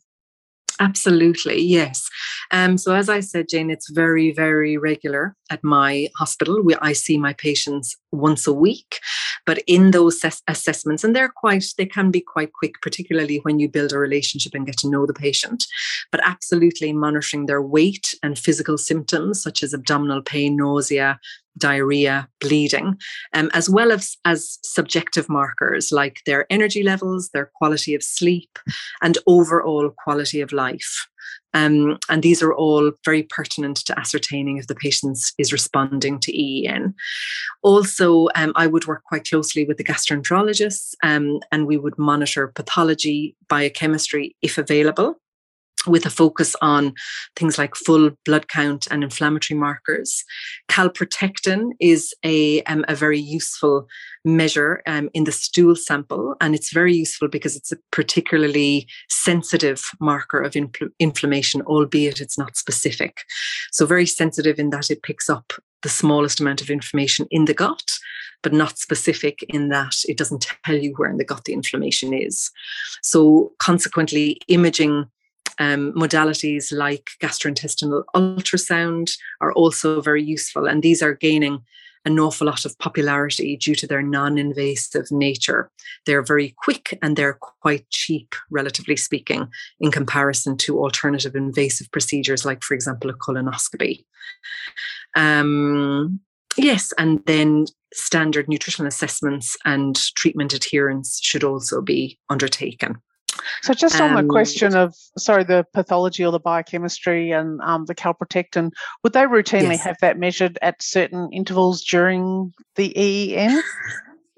Absolutely, 0.80 1.60
yes. 1.60 2.08
Um, 2.52 2.78
so 2.78 2.94
as 2.94 3.08
I 3.08 3.20
said, 3.20 3.48
Jane, 3.48 3.70
it's 3.70 3.90
very, 3.90 4.32
very 4.32 4.76
regular 4.76 5.34
at 5.50 5.64
my 5.64 6.08
hospital. 6.16 6.62
We, 6.62 6.76
I 6.80 6.92
see 6.92 7.18
my 7.18 7.32
patients 7.32 7.96
once 8.12 8.46
a 8.46 8.52
week, 8.52 9.00
but 9.44 9.58
in 9.66 9.90
those 9.90 10.20
ses- 10.20 10.42
assessments, 10.46 11.02
and 11.02 11.16
they're 11.16 11.32
quite, 11.34 11.64
they 11.76 11.86
can 11.86 12.10
be 12.10 12.20
quite 12.20 12.52
quick, 12.52 12.74
particularly 12.80 13.38
when 13.38 13.58
you 13.58 13.68
build 13.68 13.92
a 13.92 13.98
relationship 13.98 14.54
and 14.54 14.66
get 14.66 14.76
to 14.78 14.88
know 14.88 15.04
the 15.04 15.14
patient. 15.14 15.64
But 16.12 16.20
absolutely 16.24 16.92
monitoring 16.92 17.46
their 17.46 17.62
weight 17.62 18.14
and 18.22 18.38
physical 18.38 18.78
symptoms 18.78 19.42
such 19.42 19.62
as 19.62 19.74
abdominal 19.74 20.22
pain, 20.22 20.56
nausea, 20.56 21.18
diarrhea, 21.59 22.29
bleeding, 22.40 22.97
um, 23.35 23.51
as 23.55 23.68
well 23.68 23.92
as, 23.92 24.16
as 24.25 24.59
subjective 24.62 25.29
markers 25.29 25.92
like 25.92 26.21
their 26.27 26.47
energy 26.51 26.83
levels, 26.83 27.31
their 27.31 27.51
quality 27.55 27.94
of 27.94 28.03
sleep, 28.03 28.59
and 29.03 29.18
overall 29.27 29.90
quality 29.90 30.40
of 30.40 30.53
life. 30.53 31.07
Um, 31.55 31.99
and 32.09 32.23
these 32.23 32.42
are 32.42 32.53
all 32.53 32.92
very 33.05 33.23
pertinent 33.23 33.79
to 33.87 33.99
ascertaining 33.99 34.59
if 34.59 34.66
the 34.66 34.75
patient 34.75 35.18
is 35.38 35.53
responding 35.53 36.21
to 36.21 36.37
EEN. 36.37 36.94
Also, 37.62 38.29
um, 38.35 38.53
I 38.55 38.66
would 38.66 38.87
work 38.87 39.03
quite 39.05 39.29
closely 39.29 39.64
with 39.64 39.79
the 39.79 39.85
gastroenterologists 39.85 40.94
um, 41.03 41.40
and 41.51 41.66
we 41.66 41.79
would 41.79 41.99
monitor 41.99 42.49
pathology, 42.49 43.35
biochemistry 43.49 44.37
if 44.42 44.59
available 44.59 45.21
with 45.88 46.07
a 46.07 46.11
focus 46.11 46.55
on 46.62 46.92
things 47.37 47.59
like 47.59 47.74
full 47.74 48.11
blood 48.24 48.48
count 48.48 48.87
and 48.90 49.03
inflammatory 49.03 49.59
markers. 49.59 50.24
Calprotectin 50.70 51.70
is 51.81 52.14
a, 52.24 52.62
um, 52.64 52.85
a 52.88 52.94
very 52.94 53.18
useful 53.18 53.87
measure 54.24 54.83
um, 54.87 55.09
in 55.14 55.24
the 55.24 55.33
stool 55.33 55.74
sample, 55.74 56.37
and 56.40 56.55
it's 56.55 56.72
very 56.72 56.94
useful 56.94 57.29
because 57.29 57.57
it's 57.57 57.72
a 57.72 57.79
particularly 57.90 58.87
sensitive 59.09 59.83
marker 60.01 60.40
of 60.40 60.53
infl- 60.53 60.90
inflammation, 60.98 61.62
albeit 61.62 62.20
it's 62.20 62.38
not 62.38 62.57
specific. 62.57 63.18
So, 63.72 63.87
very 63.87 64.07
sensitive 64.07 64.59
in 64.59 64.70
that 64.70 64.90
it 64.90 65.03
picks 65.03 65.31
up 65.31 65.53
the 65.83 65.88
smallest 65.88 66.40
amount 66.40 66.61
of 66.61 66.70
information 66.70 67.27
in 67.31 67.44
the 67.44 67.55
gut, 67.55 67.98
but 68.42 68.53
not 68.53 68.79
specific 68.79 69.44
in 69.48 69.68
that 69.68 69.94
it 70.07 70.16
doesn't 70.16 70.46
tell 70.64 70.77
you 70.77 70.92
where 70.96 71.11
in 71.11 71.18
the 71.18 71.24
gut 71.24 71.44
the 71.44 71.53
inflammation 71.53 72.12
is. 72.12 72.51
So, 73.03 73.53
consequently, 73.59 74.38
imaging 74.48 75.07
um, 75.59 75.92
modalities 75.92 76.73
like 76.73 77.11
gastrointestinal 77.21 78.05
ultrasound 78.14 79.12
are 79.40 79.53
also 79.53 80.01
very 80.01 80.23
useful, 80.23 80.66
and 80.66 80.83
these 80.83 81.03
are 81.03 81.14
gaining 81.14 81.61
an 82.05 82.18
awful 82.18 82.47
lot 82.47 82.64
of 82.64 82.79
popularity 82.79 83.57
due 83.57 83.75
to 83.75 83.87
their 83.87 84.03
non 84.03 84.38
invasive 84.38 85.11
nature. 85.11 85.71
They're 86.07 86.23
very 86.23 86.55
quick 86.57 86.99
and 87.03 87.16
they're 87.16 87.38
quite 87.61 87.88
cheap, 87.90 88.35
relatively 88.51 88.97
speaking, 88.97 89.49
in 89.81 89.90
comparison 89.90 90.57
to 90.59 90.79
alternative 90.79 91.37
invasive 91.37 91.90
procedures 91.90 92.44
like, 92.44 92.62
for 92.62 92.75
example, 92.75 93.11
a 93.11 93.14
colonoscopy. 93.14 94.05
Um, 95.14 96.21
yes, 96.57 96.92
and 96.99 97.25
then 97.27 97.66
standard 97.92 98.49
nutritional 98.49 98.88
assessments 98.88 99.57
and 99.64 99.97
treatment 100.14 100.55
adherence 100.55 101.21
should 101.23 101.44
also 101.44 101.81
be 101.81 102.18
undertaken. 102.31 103.01
So, 103.62 103.74
just 103.74 104.01
on 104.01 104.16
um, 104.16 104.27
the 104.27 104.31
question 104.31 104.74
of, 104.74 104.94
sorry, 105.16 105.44
the 105.44 105.66
pathology 105.72 106.24
or 106.24 106.33
the 106.33 106.40
biochemistry 106.40 107.33
and 107.33 107.61
um, 107.62 107.85
the 107.87 107.94
calprotectin, 107.94 108.72
would 109.03 109.12
they 109.12 109.22
routinely 109.22 109.72
yes. 109.72 109.85
have 109.85 109.96
that 110.01 110.18
measured 110.18 110.59
at 110.62 110.83
certain 110.83 111.29
intervals 111.33 111.83
during 111.85 112.53
the 112.77 112.92
EEN? 112.98 113.62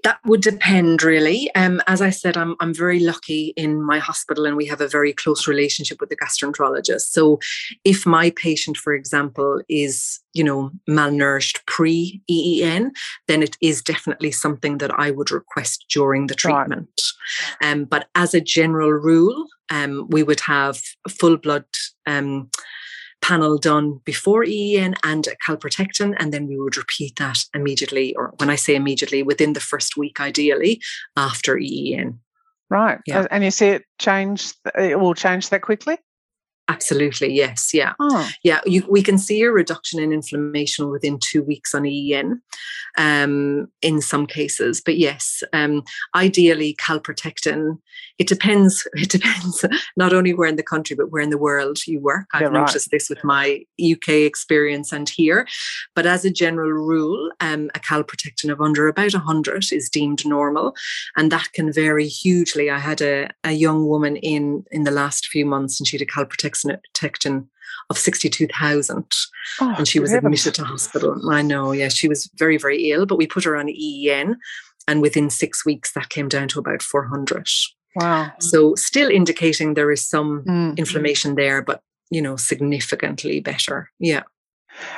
That 0.02 0.18
would 0.24 0.40
depend, 0.40 1.02
really. 1.02 1.54
Um, 1.54 1.82
as 1.86 2.00
I 2.00 2.10
said, 2.10 2.36
I'm 2.36 2.56
I'm 2.60 2.72
very 2.72 3.00
lucky 3.00 3.52
in 3.56 3.82
my 3.82 3.98
hospital, 3.98 4.46
and 4.46 4.56
we 4.56 4.66
have 4.66 4.80
a 4.80 4.88
very 4.88 5.12
close 5.12 5.46
relationship 5.46 6.00
with 6.00 6.08
the 6.08 6.16
gastroenterologist. 6.16 7.10
So, 7.10 7.38
if 7.84 8.06
my 8.06 8.30
patient, 8.30 8.76
for 8.76 8.94
example, 8.94 9.60
is 9.68 10.20
you 10.32 10.44
know 10.44 10.70
malnourished 10.88 11.64
pre 11.66 12.22
EEN, 12.30 12.92
then 13.28 13.42
it 13.42 13.56
is 13.60 13.82
definitely 13.82 14.32
something 14.32 14.78
that 14.78 14.98
I 14.98 15.10
would 15.10 15.30
request 15.30 15.86
during 15.90 16.28
the 16.28 16.34
treatment. 16.34 16.90
Right. 17.60 17.70
Um, 17.70 17.84
but 17.84 18.08
as 18.14 18.32
a 18.32 18.40
general 18.40 18.90
rule, 18.90 19.46
um, 19.70 20.06
we 20.08 20.22
would 20.22 20.40
have 20.40 20.80
full 21.08 21.36
blood. 21.36 21.64
Panel 23.22 23.58
done 23.58 24.00
before 24.04 24.44
EEN 24.44 24.94
and 25.04 25.28
calprotectin, 25.46 26.14
and 26.18 26.32
then 26.32 26.46
we 26.46 26.58
would 26.58 26.76
repeat 26.76 27.16
that 27.16 27.44
immediately, 27.54 28.14
or 28.16 28.32
when 28.38 28.50
I 28.50 28.56
say 28.56 28.74
immediately, 28.74 29.22
within 29.22 29.52
the 29.52 29.60
first 29.60 29.96
week, 29.96 30.20
ideally, 30.20 30.80
after 31.16 31.58
EEN. 31.58 32.18
Right. 32.70 32.98
Yeah. 33.06 33.26
And 33.30 33.44
you 33.44 33.50
see 33.50 33.68
it 33.68 33.84
change, 33.98 34.52
it 34.76 34.98
will 34.98 35.14
change 35.14 35.48
that 35.50 35.62
quickly? 35.62 35.98
Absolutely, 36.70 37.32
yes, 37.32 37.74
yeah, 37.74 37.94
oh. 37.98 38.30
yeah. 38.44 38.60
You, 38.64 38.86
we 38.88 39.02
can 39.02 39.18
see 39.18 39.42
a 39.42 39.50
reduction 39.50 39.98
in 39.98 40.12
inflammation 40.12 40.88
within 40.88 41.18
two 41.18 41.42
weeks 41.42 41.74
on 41.74 41.84
EEN, 41.84 42.40
um, 42.96 43.66
in 43.82 44.00
some 44.00 44.24
cases. 44.24 44.80
But 44.80 44.96
yes, 44.96 45.42
um, 45.52 45.82
ideally, 46.14 46.76
calprotectin. 46.80 47.78
It 48.18 48.28
depends. 48.28 48.86
It 49.00 49.08
depends 49.08 49.64
not 49.96 50.12
only 50.12 50.34
where 50.34 50.48
in 50.48 50.56
the 50.56 50.62
country 50.62 50.94
but 50.94 51.10
where 51.10 51.22
in 51.22 51.30
the 51.30 51.38
world 51.38 51.78
you 51.86 51.98
work. 52.00 52.26
I've 52.34 52.52
noticed 52.52 52.86
right. 52.86 52.98
this 52.98 53.08
with 53.08 53.24
my 53.24 53.64
UK 53.80 54.08
experience 54.30 54.92
and 54.92 55.08
here. 55.08 55.48
But 55.94 56.06
as 56.06 56.24
a 56.24 56.30
general 56.30 56.70
rule, 56.70 57.30
um, 57.40 57.70
a 57.74 57.80
calprotectin 57.80 58.52
of 58.52 58.60
under 58.60 58.86
about 58.86 59.14
hundred 59.14 59.64
is 59.72 59.88
deemed 59.88 60.24
normal, 60.26 60.76
and 61.16 61.32
that 61.32 61.48
can 61.54 61.72
vary 61.72 62.06
hugely. 62.06 62.70
I 62.70 62.78
had 62.78 63.00
a, 63.00 63.30
a 63.42 63.52
young 63.52 63.86
woman 63.86 64.16
in 64.16 64.64
in 64.70 64.84
the 64.84 64.90
last 64.90 65.26
few 65.26 65.46
months, 65.46 65.80
and 65.80 65.86
she 65.86 65.96
had 65.96 66.06
a 66.06 66.12
calprotectin 66.12 66.59
Tectin 66.94 67.46
of 67.88 67.98
62,000 67.98 69.04
oh, 69.60 69.74
and 69.76 69.88
she 69.88 70.00
was 70.00 70.12
admitted 70.12 70.54
to 70.54 70.64
hospital. 70.64 71.30
I 71.30 71.42
know, 71.42 71.72
yeah, 71.72 71.88
she 71.88 72.08
was 72.08 72.30
very, 72.36 72.56
very 72.56 72.90
ill, 72.90 73.06
but 73.06 73.16
we 73.16 73.26
put 73.26 73.44
her 73.44 73.56
on 73.56 73.68
EEN 73.68 74.36
and 74.86 75.02
within 75.02 75.30
six 75.30 75.64
weeks 75.64 75.92
that 75.92 76.08
came 76.08 76.28
down 76.28 76.48
to 76.48 76.58
about 76.58 76.82
400. 76.82 77.46
Wow. 77.96 78.32
So 78.40 78.74
still 78.76 79.10
indicating 79.10 79.74
there 79.74 79.90
is 79.90 80.06
some 80.06 80.44
mm. 80.44 80.76
inflammation 80.76 81.34
there, 81.34 81.62
but 81.62 81.82
you 82.10 82.20
know, 82.20 82.36
significantly 82.36 83.40
better. 83.40 83.90
Yeah. 83.98 84.22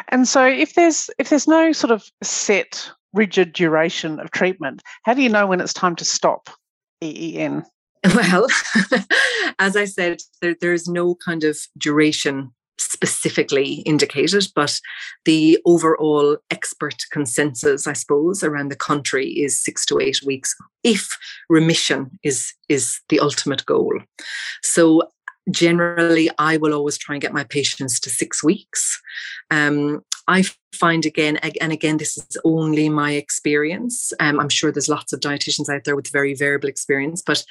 And 0.08 0.28
so 0.28 0.44
if 0.46 0.74
there's 0.74 1.10
if 1.18 1.28
there's 1.28 1.48
no 1.48 1.72
sort 1.72 1.90
of 1.90 2.04
set 2.22 2.90
rigid 3.12 3.52
duration 3.52 4.20
of 4.20 4.30
treatment, 4.30 4.82
how 5.04 5.14
do 5.14 5.22
you 5.22 5.28
know 5.28 5.46
when 5.46 5.60
it's 5.60 5.74
time 5.74 5.96
to 5.96 6.04
stop 6.04 6.48
EEN? 7.02 7.64
Well, 8.14 8.48
as 9.58 9.76
I 9.76 9.84
said, 9.84 10.22
there, 10.40 10.56
there's 10.60 10.88
no 10.88 11.14
kind 11.14 11.44
of 11.44 11.56
duration 11.78 12.50
specifically 12.78 13.74
indicated, 13.86 14.46
but 14.56 14.80
the 15.24 15.58
overall 15.64 16.36
expert 16.50 16.96
consensus, 17.12 17.86
I 17.86 17.92
suppose, 17.92 18.42
around 18.42 18.70
the 18.70 18.76
country 18.76 19.28
is 19.28 19.62
six 19.62 19.86
to 19.86 20.00
eight 20.00 20.20
weeks 20.24 20.54
if 20.82 21.08
remission 21.48 22.18
is 22.24 22.52
is 22.68 23.00
the 23.08 23.20
ultimate 23.20 23.64
goal. 23.66 24.00
So 24.62 25.02
generally 25.50 26.30
i 26.38 26.56
will 26.56 26.72
always 26.72 26.96
try 26.96 27.16
and 27.16 27.22
get 27.22 27.32
my 27.32 27.42
patients 27.42 27.98
to 27.98 28.08
six 28.08 28.44
weeks 28.44 29.00
um, 29.50 30.00
i 30.28 30.44
find 30.72 31.04
again 31.06 31.36
and 31.36 31.72
again 31.72 31.96
this 31.98 32.16
is 32.16 32.36
only 32.44 32.88
my 32.88 33.12
experience. 33.12 34.12
Um, 34.20 34.40
i'm 34.40 34.48
sure 34.48 34.72
there's 34.72 34.88
lots 34.88 35.12
of 35.12 35.20
dietitians 35.20 35.68
out 35.68 35.84
there 35.84 35.96
with 35.96 36.12
very 36.12 36.34
variable 36.34 36.68
experience 36.68 37.22
but 37.22 37.44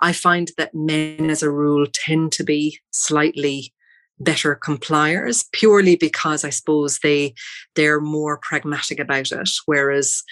i 0.00 0.12
find 0.12 0.50
that 0.56 0.74
men 0.74 1.30
as 1.30 1.42
a 1.42 1.50
rule 1.50 1.86
tend 1.92 2.32
to 2.32 2.44
be 2.44 2.78
slightly 2.90 3.72
better 4.18 4.54
compliers 4.54 5.44
purely 5.52 5.96
because 5.96 6.44
i 6.44 6.50
suppose 6.50 6.98
they 6.98 7.34
they're 7.74 8.00
more 8.00 8.38
pragmatic 8.38 8.98
about 8.98 9.32
it 9.32 9.50
whereas 9.66 10.22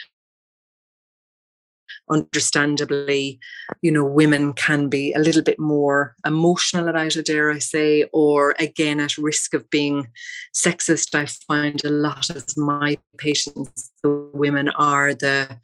understandably, 2.10 3.38
you 3.82 3.90
know, 3.90 4.04
women 4.04 4.52
can 4.52 4.88
be 4.88 5.12
a 5.12 5.18
little 5.18 5.42
bit 5.42 5.58
more 5.58 6.14
emotional 6.26 6.88
about 6.88 7.16
it, 7.16 7.26
dare 7.26 7.50
I 7.50 7.58
say, 7.58 8.04
or 8.12 8.54
again 8.58 9.00
at 9.00 9.18
risk 9.18 9.54
of 9.54 9.68
being 9.70 10.08
sexist. 10.54 11.14
I 11.14 11.26
find 11.46 11.84
a 11.84 11.90
lot 11.90 12.30
of 12.30 12.44
my 12.56 12.98
patients, 13.16 13.90
the 14.02 14.30
women 14.32 14.68
are 14.70 15.14
the 15.14 15.58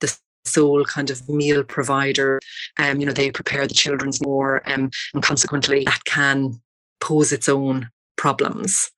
the 0.00 0.16
sole 0.44 0.84
kind 0.84 1.10
of 1.10 1.28
meal 1.28 1.64
provider. 1.64 2.40
Um, 2.78 3.00
you 3.00 3.06
know, 3.06 3.12
they 3.12 3.30
prepare 3.30 3.66
the 3.66 3.74
children's 3.74 4.20
more, 4.20 4.62
um, 4.70 4.90
and 5.14 5.22
consequently 5.22 5.84
that 5.84 6.04
can 6.04 6.60
pose 7.00 7.32
its 7.32 7.48
own 7.48 7.90
problems. 8.16 8.90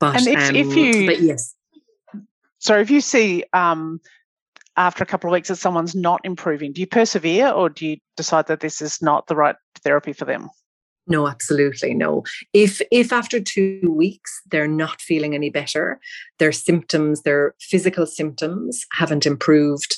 But 0.00 0.16
and 0.16 0.26
if, 0.28 0.48
um, 0.48 0.56
if 0.56 0.76
you, 0.76 1.06
but 1.06 1.20
yes. 1.20 1.54
So 2.58 2.78
if 2.78 2.90
you 2.90 3.00
see 3.00 3.44
um, 3.52 4.00
after 4.78 5.02
a 5.02 5.06
couple 5.06 5.28
of 5.28 5.32
weeks 5.32 5.48
that 5.48 5.56
someone's 5.56 5.94
not 5.94 6.20
improving? 6.24 6.72
Do 6.72 6.80
you 6.80 6.86
persevere 6.86 7.48
or 7.48 7.68
do 7.68 7.86
you 7.86 7.96
decide 8.16 8.46
that 8.46 8.60
this 8.60 8.80
is 8.80 9.02
not 9.02 9.26
the 9.26 9.36
right 9.36 9.56
therapy 9.82 10.12
for 10.12 10.24
them? 10.24 10.48
No, 11.06 11.26
absolutely 11.26 11.94
no. 11.94 12.24
If 12.52 12.80
if 12.92 13.12
after 13.12 13.40
two 13.40 13.80
weeks 13.90 14.40
they're 14.50 14.68
not 14.68 15.00
feeling 15.00 15.34
any 15.34 15.50
better, 15.50 15.98
their 16.38 16.52
symptoms, 16.52 17.22
their 17.22 17.54
physical 17.60 18.04
symptoms 18.06 18.84
haven't 18.92 19.24
improved, 19.24 19.96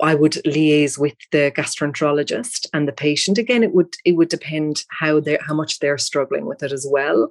I 0.00 0.14
would 0.14 0.32
liaise 0.44 0.98
with 0.98 1.14
the 1.30 1.52
gastroenterologist 1.56 2.66
and 2.74 2.86
the 2.86 2.92
patient. 2.92 3.38
Again, 3.38 3.62
it 3.62 3.72
would 3.74 3.94
it 4.04 4.12
would 4.12 4.28
depend 4.28 4.84
how 4.90 5.20
they 5.20 5.38
how 5.40 5.54
much 5.54 5.78
they're 5.78 5.98
struggling 5.98 6.44
with 6.44 6.62
it 6.62 6.72
as 6.72 6.86
well. 6.88 7.30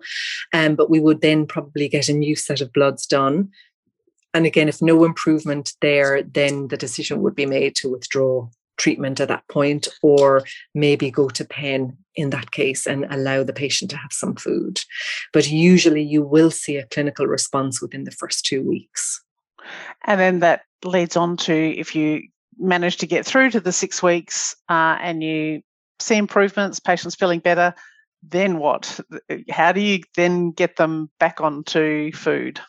Um, 0.51 0.76
but 0.76 0.89
we 0.89 0.99
would 0.99 1.22
then 1.22 1.45
probably 1.45 1.88
get 1.88 2.09
a 2.09 2.13
new 2.13 2.36
set 2.36 2.61
of 2.61 2.74
bloods 2.74 3.05
done. 3.05 3.49
And 4.34 4.45
again, 4.45 4.69
if 4.69 4.82
no 4.82 5.03
improvement 5.03 5.73
there, 5.82 6.23
then 6.23 6.67
the 6.69 6.77
decision 6.77 7.21
would 7.21 7.36
be 7.36 7.45
made 7.45 7.75
to 7.77 7.89
withdraw 7.91 8.47
treatment 8.77 9.19
at 9.19 9.27
that 9.27 9.47
point, 9.47 9.88
or 10.01 10.43
maybe 10.73 11.11
go 11.11 11.29
to 11.29 11.45
PEN 11.45 11.97
in 12.15 12.32
that 12.32 12.51
case 12.51 12.88
and 12.88 13.05
allow 13.09 13.43
the 13.43 13.53
patient 13.53 13.91
to 13.91 13.97
have 13.97 14.11
some 14.11 14.36
food. 14.36 14.82
But 15.34 15.49
usually 15.49 16.01
you 16.01 16.23
will 16.23 16.51
see 16.51 16.77
a 16.77 16.88
clinical 16.88 17.27
response 17.27 17.82
within 17.82 18.05
the 18.05 18.11
first 18.11 18.45
two 18.45 18.61
weeks. 18.67 19.21
And 20.05 20.19
then 20.19 20.39
that 20.39 20.63
leads 20.84 21.15
on 21.15 21.38
to 21.38 21.53
if 21.53 21.95
you 21.95 22.23
manage 22.57 22.97
to 22.97 23.07
get 23.07 23.25
through 23.25 23.51
to 23.51 23.59
the 23.59 23.71
six 23.71 24.01
weeks 24.01 24.55
uh, 24.69 24.97
and 24.99 25.23
you 25.23 25.61
see 25.99 26.15
improvements, 26.15 26.79
patients 26.79 27.15
feeling 27.15 27.39
better, 27.39 27.73
then 28.23 28.57
what? 28.57 28.99
How 29.49 29.71
do 29.71 29.82
you 29.82 30.01
then 30.15 30.51
get 30.51 30.75
them 30.75 31.09
back 31.19 31.41
onto 31.41 32.11
food? 32.11 32.59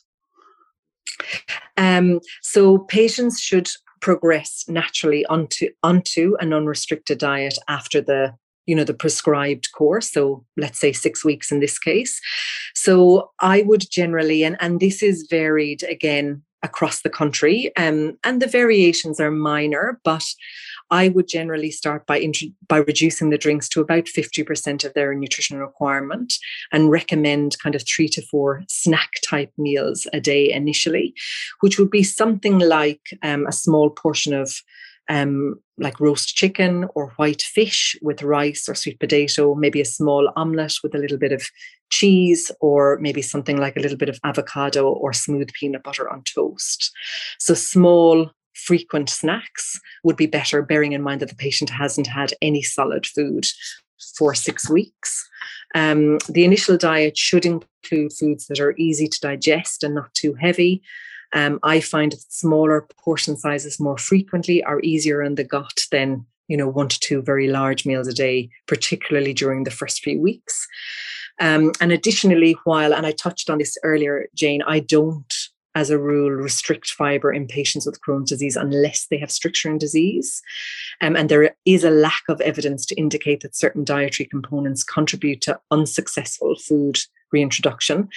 Um, 1.77 2.21
so 2.43 2.79
patients 2.79 3.41
should 3.41 3.69
progress 4.01 4.65
naturally 4.69 5.25
onto 5.27 5.69
onto 5.83 6.37
an 6.41 6.53
unrestricted 6.53 7.19
diet 7.19 7.57
after 7.69 8.01
the 8.01 8.35
you 8.67 8.75
know 8.75 8.85
the 8.85 8.95
prescribed 8.95 9.71
course 9.73 10.11
so 10.11 10.45
let's 10.57 10.79
say 10.81 10.93
6 10.93 11.25
weeks 11.25 11.53
in 11.53 11.61
this 11.61 11.79
case 11.79 12.21
so 12.75 13.31
i 13.39 13.63
would 13.63 13.85
generally 13.91 14.43
and 14.43 14.57
and 14.59 14.81
this 14.81 15.05
is 15.05 15.29
varied 15.31 15.85
again 15.85 16.43
across 16.63 17.03
the 17.03 17.11
country. 17.11 17.75
Um, 17.77 18.19
and 18.25 18.41
the 18.41 18.47
variations 18.47 19.21
are 19.21 19.31
minor, 19.31 20.01
but 20.05 20.25
I 20.93 21.09
would 21.09 21.27
generally 21.27 21.71
start 21.71 22.07
by 22.07 22.31
by 22.69 22.77
reducing 22.77 23.31
the 23.31 23.39
drinks 23.39 23.69
to 23.71 23.81
about 23.81 24.05
50% 24.05 24.85
of 24.85 24.93
their 24.93 25.15
nutrition 25.15 25.59
requirement 25.59 26.35
and 26.71 26.91
recommend 26.91 27.59
kind 27.63 27.75
of 27.75 27.83
three 27.83 28.09
to 28.09 28.23
four 28.31 28.63
snack 28.69 29.11
type 29.27 29.51
meals 29.57 30.07
a 30.13 30.21
day 30.21 30.53
initially, 30.53 31.15
which 31.61 31.79
would 31.79 31.91
be 31.91 32.03
something 32.03 32.59
like 32.59 33.01
um, 33.23 33.47
a 33.47 33.53
small 33.53 33.89
portion 33.89 34.35
of 34.35 34.53
um, 35.09 35.59
like 35.79 35.99
roast 35.99 36.37
chicken 36.37 36.87
or 36.95 37.11
white 37.17 37.43
fish 37.43 37.97
with 38.03 38.23
rice 38.23 38.69
or 38.69 38.75
sweet 38.75 39.01
potato, 39.01 39.55
maybe 39.55 39.81
a 39.81 39.87
small 39.87 40.31
omelette 40.37 40.75
with 40.83 40.95
a 40.95 40.99
little 40.99 41.19
bit 41.19 41.33
of 41.33 41.49
cheese, 41.91 42.51
or 42.61 42.99
maybe 43.01 43.23
something 43.23 43.57
like 43.57 43.77
a 43.77 43.81
little 43.81 43.97
bit 43.97 44.09
of 44.11 44.21
avocado 44.25 44.91
or 44.91 45.13
smooth 45.13 45.49
peanut 45.55 45.83
butter 45.83 46.09
on 46.09 46.23
toast. 46.23 46.93
So, 47.39 47.55
small, 47.55 48.31
frequent 48.55 49.09
snacks 49.09 49.81
would 50.05 50.17
be 50.17 50.27
better, 50.27 50.63
bearing 50.63 50.93
in 50.93 51.03
mind 51.03 51.21
that 51.21 51.29
the 51.29 51.35
patient 51.35 51.71
hasn't 51.71 52.07
had 52.07 52.33
any 52.41 52.63
solid 52.63 53.07
food 53.07 53.47
for 54.17 54.35
six 54.35 54.69
weeks. 54.69 55.29
Um, 55.75 56.19
the 56.29 56.45
initial 56.45 56.77
diet 56.77 57.17
should 57.17 57.47
include 57.47 58.13
foods 58.13 58.47
that 58.47 58.61
are 58.61 58.75
easy 58.77 59.09
to 59.09 59.21
digest 59.21 59.83
and 59.83 59.95
not 59.95 60.13
too 60.15 60.35
heavy. 60.35 60.83
Um, 61.33 61.59
I 61.63 61.81
find 61.81 62.15
smaller 62.29 62.87
portion 62.99 63.37
sizes 63.37 63.81
more 63.81 63.97
frequently 63.97 64.63
are 64.65 64.81
easier 64.81 65.23
in 65.23 65.37
the 65.37 65.45
gut 65.45 65.81
than 65.91 66.27
you 66.49 66.57
know 66.57 66.69
one 66.69 66.89
to 66.89 67.01
two 67.01 67.23
very 67.23 67.49
large 67.49 67.87
meals 67.87 68.07
a 68.07 68.13
day, 68.13 68.51
particularly 68.67 69.33
during 69.33 69.65
the 69.65 69.71
first 69.71 70.03
few 70.03 70.21
weeks. 70.21 70.67
Um, 71.41 71.73
and 71.81 71.91
additionally, 71.91 72.57
while 72.65 72.93
and 72.93 73.07
I 73.07 73.13
touched 73.13 73.49
on 73.49 73.59
this 73.59 73.79
earlier, 73.83 74.27
Jane, 74.35 74.63
I 74.63 74.81
don't 74.81 75.33
as 75.75 75.91
a 75.91 75.99
rule, 75.99 76.31
restrict 76.31 76.91
fiber 76.91 77.33
in 77.33 77.47
patients 77.47 77.87
with 77.87 78.01
Crohn's 78.01 78.29
disease 78.29 78.57
unless 78.57 79.07
they 79.07 79.19
have 79.19 79.31
stricturing 79.31 79.79
disease. 79.79 80.43
Um, 81.01 81.17
and 81.17 81.29
there 81.29 81.55
is 81.65 81.85
a 81.85 81.91
lack 81.91 82.23
of 82.29 82.41
evidence 82.41 82.85
to 82.87 82.95
indicate 82.97 83.41
that 83.41 83.57
certain 83.57 83.85
dietary 83.85 84.27
components 84.27 84.85
contribute 84.85 85.41
to 85.43 85.59
unsuccessful 85.71 86.57
food 86.57 86.99
reintroduction. 87.33 88.09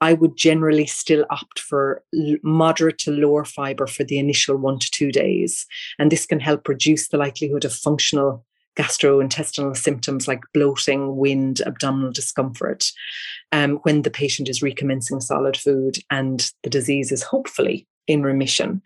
I 0.00 0.12
would 0.12 0.36
generally 0.36 0.86
still 0.86 1.24
opt 1.30 1.58
for 1.58 2.02
moderate 2.42 2.98
to 2.98 3.12
lower 3.12 3.44
fiber 3.44 3.86
for 3.86 4.04
the 4.04 4.18
initial 4.18 4.56
one 4.56 4.78
to 4.78 4.90
two 4.90 5.10
days. 5.10 5.66
And 5.98 6.12
this 6.12 6.26
can 6.26 6.40
help 6.40 6.68
reduce 6.68 7.08
the 7.08 7.16
likelihood 7.16 7.64
of 7.64 7.72
functional 7.72 8.44
gastrointestinal 8.76 9.76
symptoms 9.76 10.28
like 10.28 10.40
bloating, 10.52 11.16
wind, 11.16 11.62
abdominal 11.66 12.12
discomfort 12.12 12.90
um, 13.52 13.76
when 13.82 14.02
the 14.02 14.10
patient 14.10 14.48
is 14.48 14.62
recommencing 14.62 15.20
solid 15.20 15.56
food 15.56 15.96
and 16.10 16.50
the 16.62 16.70
disease 16.70 17.10
is 17.10 17.22
hopefully 17.22 17.86
in 18.06 18.22
remission. 18.22 18.82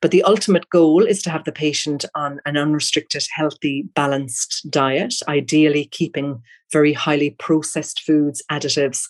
But 0.00 0.10
the 0.10 0.22
ultimate 0.24 0.68
goal 0.70 1.04
is 1.04 1.22
to 1.22 1.30
have 1.30 1.44
the 1.44 1.52
patient 1.52 2.04
on 2.14 2.40
an 2.44 2.56
unrestricted, 2.56 3.26
healthy, 3.34 3.82
balanced 3.94 4.66
diet, 4.70 5.14
ideally 5.26 5.86
keeping 5.86 6.42
very 6.70 6.92
highly 6.92 7.30
processed 7.30 8.00
foods, 8.00 8.42
additives, 8.50 9.04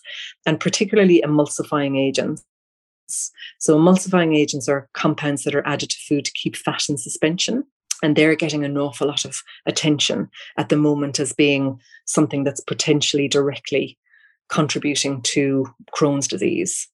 and 0.45 0.59
particularly 0.59 1.21
emulsifying 1.25 1.97
agents. 1.97 2.43
So, 3.59 3.77
emulsifying 3.77 4.35
agents 4.35 4.69
are 4.69 4.87
compounds 4.93 5.43
that 5.43 5.55
are 5.55 5.67
added 5.67 5.89
to 5.89 5.97
food 6.07 6.25
to 6.25 6.31
keep 6.31 6.55
fat 6.55 6.87
in 6.89 6.97
suspension. 6.97 7.65
And 8.01 8.15
they're 8.15 8.35
getting 8.35 8.63
an 8.63 8.77
awful 8.77 9.07
lot 9.07 9.25
of 9.25 9.41
attention 9.65 10.29
at 10.57 10.69
the 10.69 10.77
moment 10.77 11.19
as 11.19 11.33
being 11.33 11.79
something 12.05 12.43
that's 12.43 12.61
potentially 12.61 13.27
directly 13.27 13.97
contributing 14.49 15.21
to 15.21 15.67
Crohn's 15.93 16.27
disease. 16.27 16.87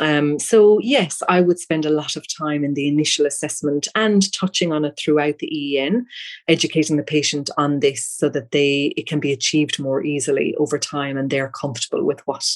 Um, 0.00 0.38
so, 0.38 0.78
yes, 0.80 1.22
I 1.28 1.40
would 1.40 1.58
spend 1.58 1.84
a 1.84 1.90
lot 1.90 2.14
of 2.14 2.26
time 2.28 2.62
in 2.62 2.74
the 2.74 2.86
initial 2.86 3.26
assessment 3.26 3.88
and 3.94 4.30
touching 4.32 4.72
on 4.72 4.84
it 4.84 4.98
throughout 4.98 5.38
the 5.38 5.52
EEN, 5.52 6.06
educating 6.46 6.96
the 6.96 7.02
patient 7.02 7.50
on 7.56 7.80
this 7.80 8.06
so 8.06 8.28
that 8.28 8.52
they 8.52 8.92
it 8.96 9.06
can 9.06 9.18
be 9.18 9.32
achieved 9.32 9.78
more 9.78 10.04
easily 10.04 10.54
over 10.56 10.78
time 10.78 11.16
and 11.16 11.30
they're 11.30 11.48
comfortable 11.48 12.04
with 12.04 12.20
what 12.26 12.46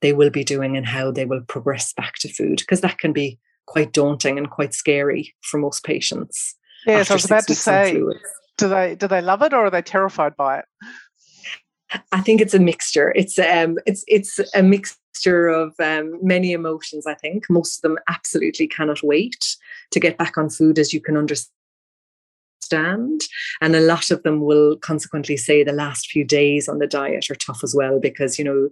they 0.00 0.12
will 0.12 0.30
be 0.30 0.44
doing 0.44 0.76
and 0.76 0.86
how 0.86 1.10
they 1.10 1.24
will 1.24 1.42
progress 1.42 1.92
back 1.92 2.14
to 2.16 2.28
food, 2.28 2.58
because 2.58 2.80
that 2.80 2.98
can 2.98 3.12
be 3.12 3.38
quite 3.66 3.92
daunting 3.92 4.38
and 4.38 4.50
quite 4.50 4.74
scary 4.74 5.34
for 5.42 5.58
most 5.58 5.84
patients. 5.84 6.56
Yes, 6.86 7.10
I 7.10 7.14
was 7.14 7.24
about 7.24 7.46
to 7.46 7.54
say, 7.54 8.00
do 8.58 8.68
they 8.68 8.94
do 8.94 9.08
they 9.08 9.20
love 9.20 9.42
it 9.42 9.52
or 9.52 9.66
are 9.66 9.70
they 9.70 9.82
terrified 9.82 10.36
by 10.36 10.58
it? 10.58 10.64
I 12.10 12.20
think 12.20 12.40
it's 12.40 12.54
a 12.54 12.58
mixture. 12.58 13.12
It's 13.14 13.38
um 13.38 13.78
it's 13.86 14.04
it's 14.08 14.40
a 14.54 14.62
mixture 14.62 15.48
of 15.48 15.74
um, 15.78 16.18
many 16.22 16.52
emotions. 16.52 17.06
I 17.06 17.14
think 17.14 17.44
most 17.50 17.78
of 17.78 17.82
them 17.82 17.98
absolutely 18.08 18.66
cannot 18.66 19.02
wait 19.02 19.56
to 19.90 20.00
get 20.00 20.18
back 20.18 20.38
on 20.38 20.48
food, 20.48 20.78
as 20.78 20.92
you 20.92 21.00
can 21.00 21.16
understand. 21.16 21.52
And 22.72 23.76
a 23.76 23.80
lot 23.80 24.10
of 24.10 24.22
them 24.22 24.40
will 24.40 24.76
consequently 24.76 25.36
say 25.36 25.62
the 25.62 25.72
last 25.72 26.10
few 26.10 26.24
days 26.24 26.68
on 26.68 26.78
the 26.78 26.86
diet 26.86 27.30
are 27.30 27.34
tough 27.34 27.62
as 27.62 27.74
well 27.74 28.00
because 28.00 28.38
you 28.38 28.44
know 28.44 28.68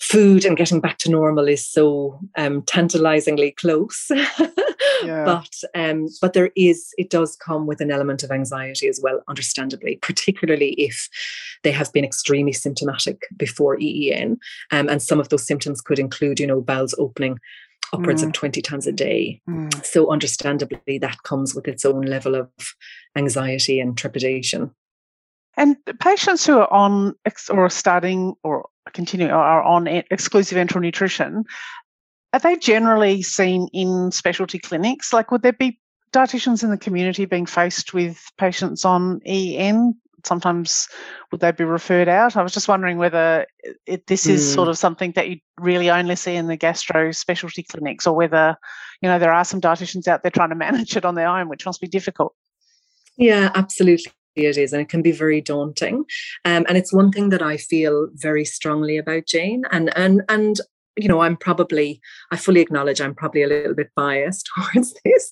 food 0.00 0.44
and 0.44 0.56
getting 0.56 0.80
back 0.80 0.98
to 0.98 1.10
normal 1.10 1.48
is 1.48 1.66
so 1.66 2.18
um, 2.36 2.62
tantalizingly 2.62 3.52
close. 3.52 4.10
yeah. 5.04 5.24
But 5.24 5.54
um, 5.74 6.08
but 6.20 6.32
there 6.32 6.50
is 6.56 6.92
it 6.98 7.10
does 7.10 7.36
come 7.36 7.66
with 7.66 7.80
an 7.80 7.90
element 7.90 8.22
of 8.22 8.30
anxiety 8.30 8.88
as 8.88 9.00
well, 9.02 9.20
understandably, 9.28 9.96
particularly 10.02 10.72
if 10.72 11.08
they 11.62 11.72
have 11.72 11.92
been 11.92 12.04
extremely 12.04 12.52
symptomatic 12.52 13.22
before 13.36 13.80
EEN, 13.80 14.38
um, 14.70 14.88
and 14.88 15.02
some 15.02 15.20
of 15.20 15.28
those 15.28 15.46
symptoms 15.46 15.80
could 15.80 15.98
include, 15.98 16.40
you 16.40 16.46
know, 16.46 16.60
bowels 16.60 16.94
opening 16.98 17.38
upwards 17.92 18.22
mm. 18.22 18.26
of 18.26 18.32
20 18.32 18.60
times 18.62 18.86
a 18.86 18.92
day. 18.92 19.40
Mm. 19.48 19.84
So, 19.84 20.10
understandably, 20.10 20.98
that 20.98 21.22
comes 21.22 21.54
with 21.54 21.68
its 21.68 21.84
own 21.84 22.02
level 22.02 22.34
of 22.34 22.48
anxiety 23.16 23.80
and 23.80 23.96
trepidation. 23.96 24.74
And 25.56 25.76
patients 26.00 26.46
who 26.46 26.58
are 26.58 26.72
on 26.72 27.14
or 27.50 27.66
are 27.66 27.70
starting 27.70 28.34
or 28.42 28.68
continuing 28.92 29.32
are 29.32 29.62
on 29.62 29.86
exclusive 29.86 30.58
enteral 30.58 30.80
nutrition, 30.80 31.44
are 32.32 32.40
they 32.40 32.56
generally 32.56 33.22
seen 33.22 33.68
in 33.72 34.10
specialty 34.10 34.58
clinics? 34.58 35.12
Like, 35.12 35.30
would 35.30 35.42
there 35.42 35.52
be 35.52 35.78
dietitians 36.12 36.64
in 36.64 36.70
the 36.70 36.78
community 36.78 37.24
being 37.24 37.46
faced 37.46 37.94
with 37.94 38.20
patients 38.38 38.84
on 38.84 39.20
EN? 39.24 39.94
Sometimes 40.24 40.88
would 41.30 41.40
they 41.40 41.52
be 41.52 41.64
referred 41.64 42.08
out? 42.08 42.36
I 42.36 42.42
was 42.42 42.52
just 42.52 42.66
wondering 42.66 42.98
whether 42.98 43.46
it, 43.86 44.06
this 44.06 44.26
is 44.26 44.42
mm. 44.42 44.54
sort 44.54 44.66
hmm. 44.66 44.70
of 44.70 44.78
something 44.78 45.12
that 45.12 45.28
you 45.28 45.36
really 45.60 45.90
only 45.90 46.16
see 46.16 46.34
in 46.34 46.46
the 46.46 46.56
gastro 46.56 47.12
specialty 47.12 47.62
clinics, 47.62 48.06
or 48.06 48.16
whether 48.16 48.56
you 49.02 49.08
know 49.08 49.18
there 49.18 49.34
are 49.34 49.44
some 49.44 49.60
dietitians 49.60 50.08
out 50.08 50.22
there 50.22 50.30
trying 50.30 50.48
to 50.48 50.54
manage 50.66 50.96
it 50.96 51.04
on 51.04 51.14
their 51.14 51.28
own, 51.28 51.48
which 51.48 51.66
must 51.66 51.80
be 51.80 51.86
difficult. 51.86 52.34
Yeah, 53.16 53.50
absolutely 53.54 54.12
it 54.36 54.56
is 54.56 54.72
and 54.72 54.82
it 54.82 54.88
can 54.88 55.02
be 55.02 55.12
very 55.12 55.40
daunting 55.40 56.04
um, 56.44 56.64
and 56.68 56.76
it's 56.76 56.92
one 56.92 57.12
thing 57.12 57.28
that 57.28 57.42
i 57.42 57.56
feel 57.56 58.08
very 58.14 58.44
strongly 58.44 58.96
about 58.96 59.26
jane 59.26 59.62
and 59.70 59.96
and 59.96 60.22
and 60.28 60.60
you 60.96 61.08
know, 61.08 61.20
I'm 61.20 61.36
probably, 61.36 62.00
I 62.30 62.36
fully 62.36 62.60
acknowledge 62.60 63.00
I'm 63.00 63.14
probably 63.14 63.42
a 63.42 63.48
little 63.48 63.74
bit 63.74 63.90
biased 63.96 64.48
towards 64.72 64.94
this, 65.04 65.30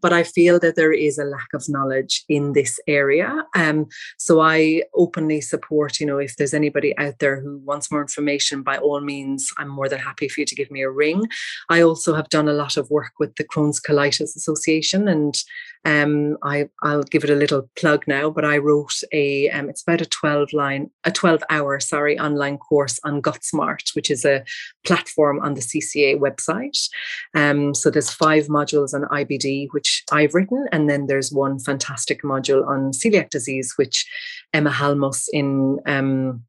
but 0.00 0.12
I 0.12 0.22
feel 0.22 0.58
that 0.60 0.76
there 0.76 0.92
is 0.92 1.18
a 1.18 1.24
lack 1.24 1.48
of 1.54 1.68
knowledge 1.68 2.24
in 2.28 2.52
this 2.52 2.80
area. 2.88 3.44
Um, 3.54 3.86
so 4.18 4.40
I 4.40 4.82
openly 4.94 5.40
support, 5.40 6.00
you 6.00 6.06
know, 6.06 6.18
if 6.18 6.36
there's 6.36 6.54
anybody 6.54 6.96
out 6.98 7.18
there 7.20 7.40
who 7.40 7.58
wants 7.58 7.90
more 7.90 8.00
information, 8.00 8.62
by 8.62 8.78
all 8.78 9.00
means, 9.00 9.50
I'm 9.58 9.68
more 9.68 9.88
than 9.88 10.00
happy 10.00 10.28
for 10.28 10.40
you 10.40 10.46
to 10.46 10.54
give 10.54 10.70
me 10.70 10.82
a 10.82 10.90
ring. 10.90 11.28
I 11.68 11.82
also 11.82 12.14
have 12.14 12.28
done 12.28 12.48
a 12.48 12.52
lot 12.52 12.76
of 12.76 12.90
work 12.90 13.12
with 13.20 13.36
the 13.36 13.44
Crohn's 13.44 13.80
Colitis 13.80 14.36
Association 14.36 15.08
and 15.08 15.36
um, 15.84 16.36
I, 16.42 16.68
I'll 16.82 17.04
give 17.04 17.22
it 17.22 17.30
a 17.30 17.36
little 17.36 17.70
plug 17.78 18.04
now, 18.08 18.28
but 18.28 18.44
I 18.44 18.58
wrote 18.58 19.00
a, 19.12 19.48
um, 19.50 19.70
it's 19.70 19.82
about 19.82 20.00
a 20.00 20.06
12 20.06 20.52
line, 20.52 20.90
a 21.04 21.12
12 21.12 21.44
hour, 21.48 21.78
sorry, 21.78 22.18
online 22.18 22.58
course 22.58 22.98
on 23.04 23.22
GutSmart, 23.22 23.94
which 23.94 24.10
is 24.10 24.24
a 24.24 24.44
platform 24.84 24.95
on 25.42 25.54
the 25.54 25.60
CCA 25.60 26.18
website. 26.18 26.88
Um, 27.34 27.74
so 27.74 27.90
there's 27.90 28.10
five 28.10 28.46
modules 28.46 28.94
on 28.94 29.02
IBD, 29.02 29.68
which 29.72 30.04
I've 30.10 30.34
written, 30.34 30.66
and 30.72 30.88
then 30.88 31.06
there's 31.06 31.32
one 31.32 31.58
fantastic 31.58 32.22
module 32.22 32.66
on 32.66 32.92
celiac 32.92 33.30
disease, 33.30 33.74
which 33.76 34.06
Emma 34.52 34.70
Halmos 34.70 35.26
in 35.32 35.78
um, 35.86 36.42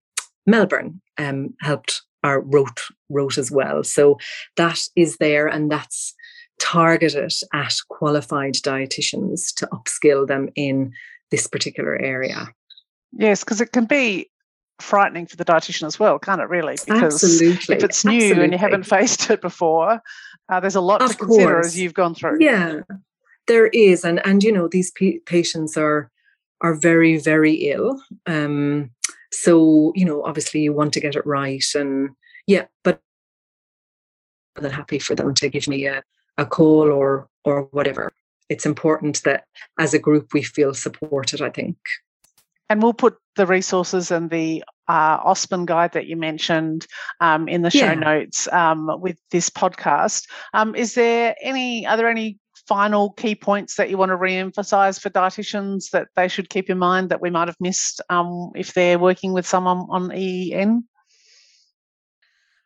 Melbourne 0.45 1.01
um, 1.17 1.53
helped 1.61 2.01
or 2.23 2.41
wrote 2.41 2.81
wrote 3.09 3.37
as 3.37 3.51
well. 3.51 3.83
So 3.83 4.17
that 4.55 4.79
is 4.95 5.17
there, 5.17 5.47
and 5.47 5.71
that's 5.71 6.13
targeted 6.59 7.33
at 7.53 7.75
qualified 7.89 8.55
dietitians 8.55 9.53
to 9.55 9.67
upskill 9.67 10.27
them 10.27 10.49
in 10.55 10.91
this 11.31 11.47
particular 11.47 11.95
area. 11.97 12.47
Yes, 13.13 13.43
because 13.43 13.61
it 13.61 13.71
can 13.71 13.85
be 13.85 14.29
frightening 14.79 15.25
for 15.25 15.35
the 15.35 15.45
dietitian 15.45 15.87
as 15.87 15.99
well, 15.99 16.19
can't 16.19 16.41
it? 16.41 16.49
Really, 16.49 16.77
because 16.85 17.23
Absolutely. 17.23 17.75
if 17.75 17.83
it's 17.83 18.05
new 18.05 18.15
Absolutely. 18.15 18.43
and 18.43 18.53
you 18.53 18.59
haven't 18.59 18.83
faced 18.83 19.29
it 19.29 19.41
before, 19.41 20.01
uh, 20.49 20.59
there's 20.59 20.75
a 20.75 20.81
lot 20.81 21.01
of 21.01 21.11
to 21.11 21.17
course. 21.17 21.29
consider 21.29 21.59
as 21.59 21.79
you've 21.79 21.93
gone 21.93 22.15
through. 22.15 22.37
Yeah, 22.39 22.81
there 23.47 23.67
is, 23.67 24.03
and 24.03 24.25
and 24.25 24.43
you 24.43 24.51
know 24.51 24.67
these 24.67 24.91
p- 24.91 25.19
patients 25.25 25.77
are 25.77 26.11
are 26.61 26.73
very 26.75 27.17
very 27.17 27.53
ill. 27.53 28.01
Um, 28.25 28.91
so 29.31 29.91
you 29.95 30.05
know, 30.05 30.23
obviously, 30.23 30.61
you 30.61 30.73
want 30.73 30.93
to 30.93 30.99
get 30.99 31.15
it 31.15 31.25
right, 31.25 31.65
and 31.75 32.09
yeah, 32.45 32.65
but 32.83 33.01
I'm 34.55 34.63
than 34.63 34.71
happy 34.71 34.99
for 34.99 35.15
them 35.15 35.33
to 35.35 35.49
give 35.49 35.67
me 35.67 35.85
a 35.85 36.03
a 36.37 36.45
call 36.45 36.91
or 36.91 37.27
or 37.43 37.63
whatever. 37.71 38.11
It's 38.49 38.65
important 38.65 39.23
that 39.23 39.45
as 39.77 39.93
a 39.93 39.99
group 39.99 40.33
we 40.33 40.41
feel 40.41 40.73
supported, 40.73 41.41
I 41.41 41.49
think. 41.49 41.77
And 42.69 42.81
we'll 42.81 42.93
put 42.93 43.17
the 43.37 43.45
resources 43.45 44.11
and 44.11 44.29
the 44.29 44.63
uh, 44.87 45.35
guide 45.65 45.93
that 45.93 46.07
you 46.07 46.17
mentioned 46.17 46.85
um, 47.21 47.47
in 47.47 47.61
the 47.61 47.71
show 47.71 47.85
yeah. 47.85 47.93
notes 47.93 48.47
um, 48.51 48.89
with 48.99 49.17
this 49.31 49.49
podcast. 49.49 50.27
Um, 50.53 50.75
is 50.75 50.93
there 50.95 51.35
any, 51.41 51.85
are 51.87 51.97
there 51.97 52.09
any 52.09 52.37
final 52.67 53.11
key 53.11 53.35
points 53.35 53.75
that 53.75 53.89
you 53.89 53.97
want 53.97 54.09
to 54.09 54.15
re-emphasize 54.15 54.99
for 54.99 55.09
dietitians 55.09 55.91
that 55.91 56.07
they 56.15 56.27
should 56.27 56.49
keep 56.49 56.69
in 56.69 56.77
mind 56.77 57.09
that 57.09 57.21
we 57.21 57.29
might 57.29 57.47
have 57.47 57.57
missed 57.59 58.01
um, 58.09 58.51
if 58.55 58.73
they're 58.73 58.99
working 58.99 59.33
with 59.33 59.47
someone 59.47 59.85
on 59.89 60.11
EEN? 60.13 60.83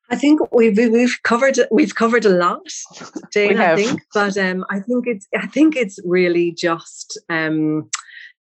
I 0.10 0.18
think 0.18 0.42
we've 0.52 0.78
we've 0.78 1.18
covered 1.24 1.58
we've 1.72 1.96
covered 1.96 2.26
a 2.26 2.30
lot, 2.30 2.68
Jane. 3.34 3.62
I 3.62 3.78
think, 3.78 4.02
but 4.14 4.38
um, 4.38 4.66
I 4.70 4.82
think 4.82 5.08
it's 5.08 5.26
I 5.34 5.48
think 5.48 5.78
it's 5.78 6.00
really 6.04 6.52
just 6.52 7.18
um, 7.30 7.90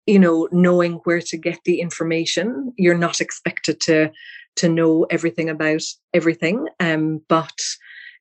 you 0.07 0.19
know 0.19 0.49
knowing 0.53 0.95
where 1.05 1.21
to 1.21 1.37
get 1.37 1.59
the 1.65 1.81
information. 1.81 2.73
You're 2.77 2.99
not 2.99 3.21
expected 3.21 3.81
to 3.83 4.11
to 4.57 4.69
know 4.69 5.05
everything 5.11 5.51
about 5.51 5.83
everything, 6.15 6.67
um, 6.81 7.21
but 7.29 7.61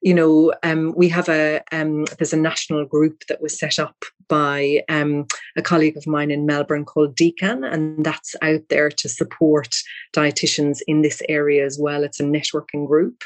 you 0.05 0.13
know, 0.13 0.53
um, 0.61 0.93
we 0.95 1.09
have 1.09 1.27
a 1.29 1.61
um, 1.71 2.05
there's 2.19 2.31
a 2.31 2.37
national 2.37 2.85
group 2.85 3.23
that 3.27 3.41
was 3.41 3.57
set 3.57 3.79
up 3.79 3.95
by 4.27 4.83
um, 4.87 5.25
a 5.57 5.63
colleague 5.63 5.97
of 5.97 6.05
mine 6.05 6.29
in 6.29 6.45
Melbourne 6.45 6.85
called 6.85 7.15
DECAN, 7.15 7.67
and 7.67 8.05
that's 8.05 8.35
out 8.43 8.61
there 8.69 8.89
to 8.89 9.09
support 9.09 9.69
dietitians 10.15 10.77
in 10.87 11.01
this 11.01 11.23
area 11.27 11.65
as 11.65 11.79
well. 11.79 12.03
It's 12.03 12.19
a 12.19 12.23
networking 12.23 12.85
group, 12.85 13.23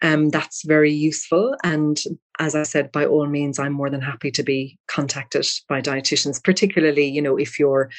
um, 0.00 0.30
that's 0.30 0.64
very 0.64 0.90
useful. 0.90 1.56
And 1.62 2.02
as 2.38 2.54
I 2.54 2.62
said, 2.62 2.90
by 2.90 3.04
all 3.04 3.26
means, 3.26 3.58
I'm 3.58 3.74
more 3.74 3.90
than 3.90 4.00
happy 4.00 4.30
to 4.30 4.42
be 4.42 4.78
contacted 4.88 5.46
by 5.68 5.82
dietitians, 5.82 6.42
particularly, 6.42 7.04
you 7.04 7.20
know, 7.20 7.36
if 7.36 7.58
you're 7.58 7.90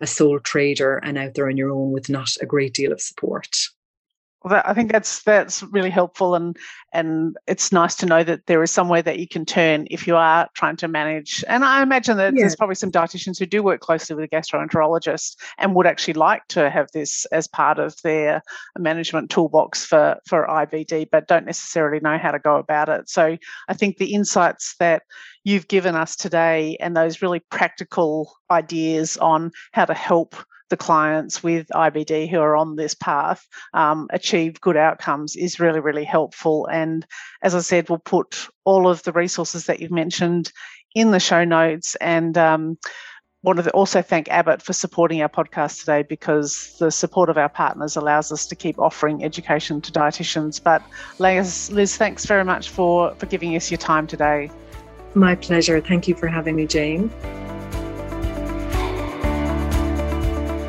a 0.00 0.06
sole 0.06 0.38
trader 0.38 0.98
and 0.98 1.18
out 1.18 1.34
there 1.34 1.48
on 1.48 1.56
your 1.56 1.72
own 1.72 1.90
with 1.90 2.08
not 2.08 2.30
a 2.40 2.46
great 2.46 2.74
deal 2.74 2.92
of 2.92 3.00
support. 3.00 3.48
Well, 4.44 4.62
I 4.64 4.74
think 4.74 4.90
that's 4.90 5.22
that's 5.22 5.62
really 5.62 5.90
helpful, 5.90 6.34
and 6.34 6.56
and 6.92 7.36
it's 7.46 7.70
nice 7.72 7.94
to 7.96 8.06
know 8.06 8.24
that 8.24 8.46
there 8.46 8.62
is 8.62 8.70
somewhere 8.70 9.02
that 9.02 9.18
you 9.18 9.28
can 9.28 9.44
turn 9.44 9.86
if 9.90 10.06
you 10.06 10.16
are 10.16 10.48
trying 10.54 10.76
to 10.76 10.88
manage. 10.88 11.44
And 11.48 11.64
I 11.64 11.82
imagine 11.82 12.16
that 12.16 12.34
yeah. 12.34 12.42
there's 12.42 12.56
probably 12.56 12.74
some 12.74 12.90
dietitians 12.90 13.38
who 13.38 13.46
do 13.46 13.62
work 13.62 13.80
closely 13.80 14.16
with 14.16 14.24
a 14.24 14.28
gastroenterologist 14.28 15.36
and 15.58 15.74
would 15.74 15.86
actually 15.86 16.14
like 16.14 16.46
to 16.48 16.70
have 16.70 16.88
this 16.92 17.24
as 17.26 17.46
part 17.46 17.78
of 17.78 17.94
their 18.02 18.42
management 18.78 19.30
toolbox 19.30 19.84
for 19.84 20.18
for 20.26 20.46
IBD, 20.46 21.08
but 21.12 21.28
don't 21.28 21.46
necessarily 21.46 22.00
know 22.00 22.18
how 22.18 22.32
to 22.32 22.38
go 22.38 22.56
about 22.56 22.88
it. 22.88 23.08
So 23.08 23.36
I 23.68 23.74
think 23.74 23.98
the 23.98 24.12
insights 24.14 24.74
that 24.80 25.02
you've 25.44 25.68
given 25.68 25.94
us 25.94 26.16
today 26.16 26.76
and 26.80 26.96
those 26.96 27.22
really 27.22 27.40
practical 27.50 28.34
ideas 28.50 29.16
on 29.18 29.52
how 29.72 29.84
to 29.84 29.94
help 29.94 30.36
the 30.72 30.76
clients 30.78 31.42
with 31.42 31.68
IBD 31.74 32.30
who 32.30 32.40
are 32.40 32.56
on 32.56 32.76
this 32.76 32.94
path 32.94 33.46
um, 33.74 34.08
achieve 34.08 34.58
good 34.62 34.78
outcomes 34.78 35.36
is 35.36 35.60
really, 35.60 35.80
really 35.80 36.02
helpful. 36.02 36.66
And 36.72 37.04
as 37.42 37.54
I 37.54 37.60
said, 37.60 37.90
we'll 37.90 37.98
put 37.98 38.48
all 38.64 38.88
of 38.88 39.02
the 39.02 39.12
resources 39.12 39.66
that 39.66 39.80
you've 39.80 39.90
mentioned 39.90 40.50
in 40.94 41.10
the 41.10 41.20
show 41.20 41.44
notes 41.44 41.94
and 41.96 42.38
um, 42.38 42.78
wanted 43.42 43.64
to 43.64 43.70
also 43.72 44.00
thank 44.00 44.30
Abbott 44.30 44.62
for 44.62 44.72
supporting 44.72 45.20
our 45.20 45.28
podcast 45.28 45.80
today 45.80 46.04
because 46.08 46.74
the 46.80 46.90
support 46.90 47.28
of 47.28 47.36
our 47.36 47.50
partners 47.50 47.94
allows 47.94 48.32
us 48.32 48.46
to 48.46 48.56
keep 48.56 48.78
offering 48.78 49.22
education 49.22 49.82
to 49.82 49.92
dietitians. 49.92 50.58
But 50.62 50.82
Liz, 51.18 51.70
Liz, 51.70 51.98
thanks 51.98 52.24
very 52.24 52.46
much 52.46 52.70
for, 52.70 53.14
for 53.16 53.26
giving 53.26 53.54
us 53.56 53.70
your 53.70 53.76
time 53.76 54.06
today. 54.06 54.50
My 55.14 55.34
pleasure. 55.34 55.82
Thank 55.82 56.08
you 56.08 56.14
for 56.14 56.28
having 56.28 56.56
me, 56.56 56.66
Jane. 56.66 57.10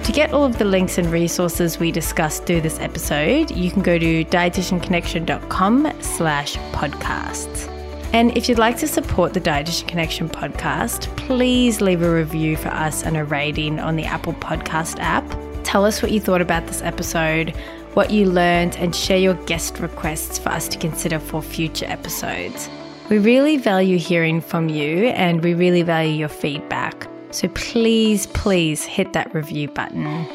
To 0.03 0.11
get 0.11 0.33
all 0.33 0.43
of 0.43 0.57
the 0.57 0.65
links 0.65 0.97
and 0.97 1.09
resources 1.09 1.79
we 1.79 1.89
discussed 1.89 2.45
through 2.45 2.59
this 2.59 2.77
episode, 2.79 3.51
you 3.51 3.71
can 3.71 3.81
go 3.81 3.97
to 3.97 4.25
dietitianconnection.com 4.25 5.93
slash 6.01 6.57
podcasts. 6.73 7.69
And 8.11 8.37
if 8.37 8.49
you'd 8.49 8.59
like 8.59 8.77
to 8.79 8.87
support 8.87 9.33
the 9.33 9.39
Dietitian 9.39 9.87
Connection 9.87 10.27
podcast, 10.27 11.03
please 11.15 11.79
leave 11.79 12.01
a 12.01 12.13
review 12.13 12.57
for 12.57 12.67
us 12.67 13.01
and 13.01 13.15
a 13.15 13.23
rating 13.23 13.79
on 13.79 13.95
the 13.95 14.03
Apple 14.03 14.33
Podcast 14.33 14.99
app. 14.99 15.23
Tell 15.63 15.85
us 15.85 16.01
what 16.01 16.11
you 16.11 16.19
thought 16.19 16.41
about 16.41 16.67
this 16.67 16.81
episode, 16.81 17.51
what 17.93 18.11
you 18.11 18.25
learned, 18.25 18.75
and 18.75 18.93
share 18.93 19.17
your 19.17 19.35
guest 19.45 19.79
requests 19.79 20.37
for 20.37 20.49
us 20.49 20.67
to 20.67 20.77
consider 20.77 21.17
for 21.17 21.41
future 21.41 21.85
episodes. 21.87 22.69
We 23.09 23.19
really 23.19 23.55
value 23.55 23.97
hearing 23.97 24.41
from 24.41 24.67
you 24.67 25.07
and 25.07 25.41
we 25.41 25.53
really 25.53 25.81
value 25.81 26.13
your 26.13 26.29
feedback. 26.29 27.07
So 27.33 27.47
please, 27.49 28.27
please 28.27 28.85
hit 28.85 29.13
that 29.13 29.33
review 29.33 29.67
button. 29.67 30.27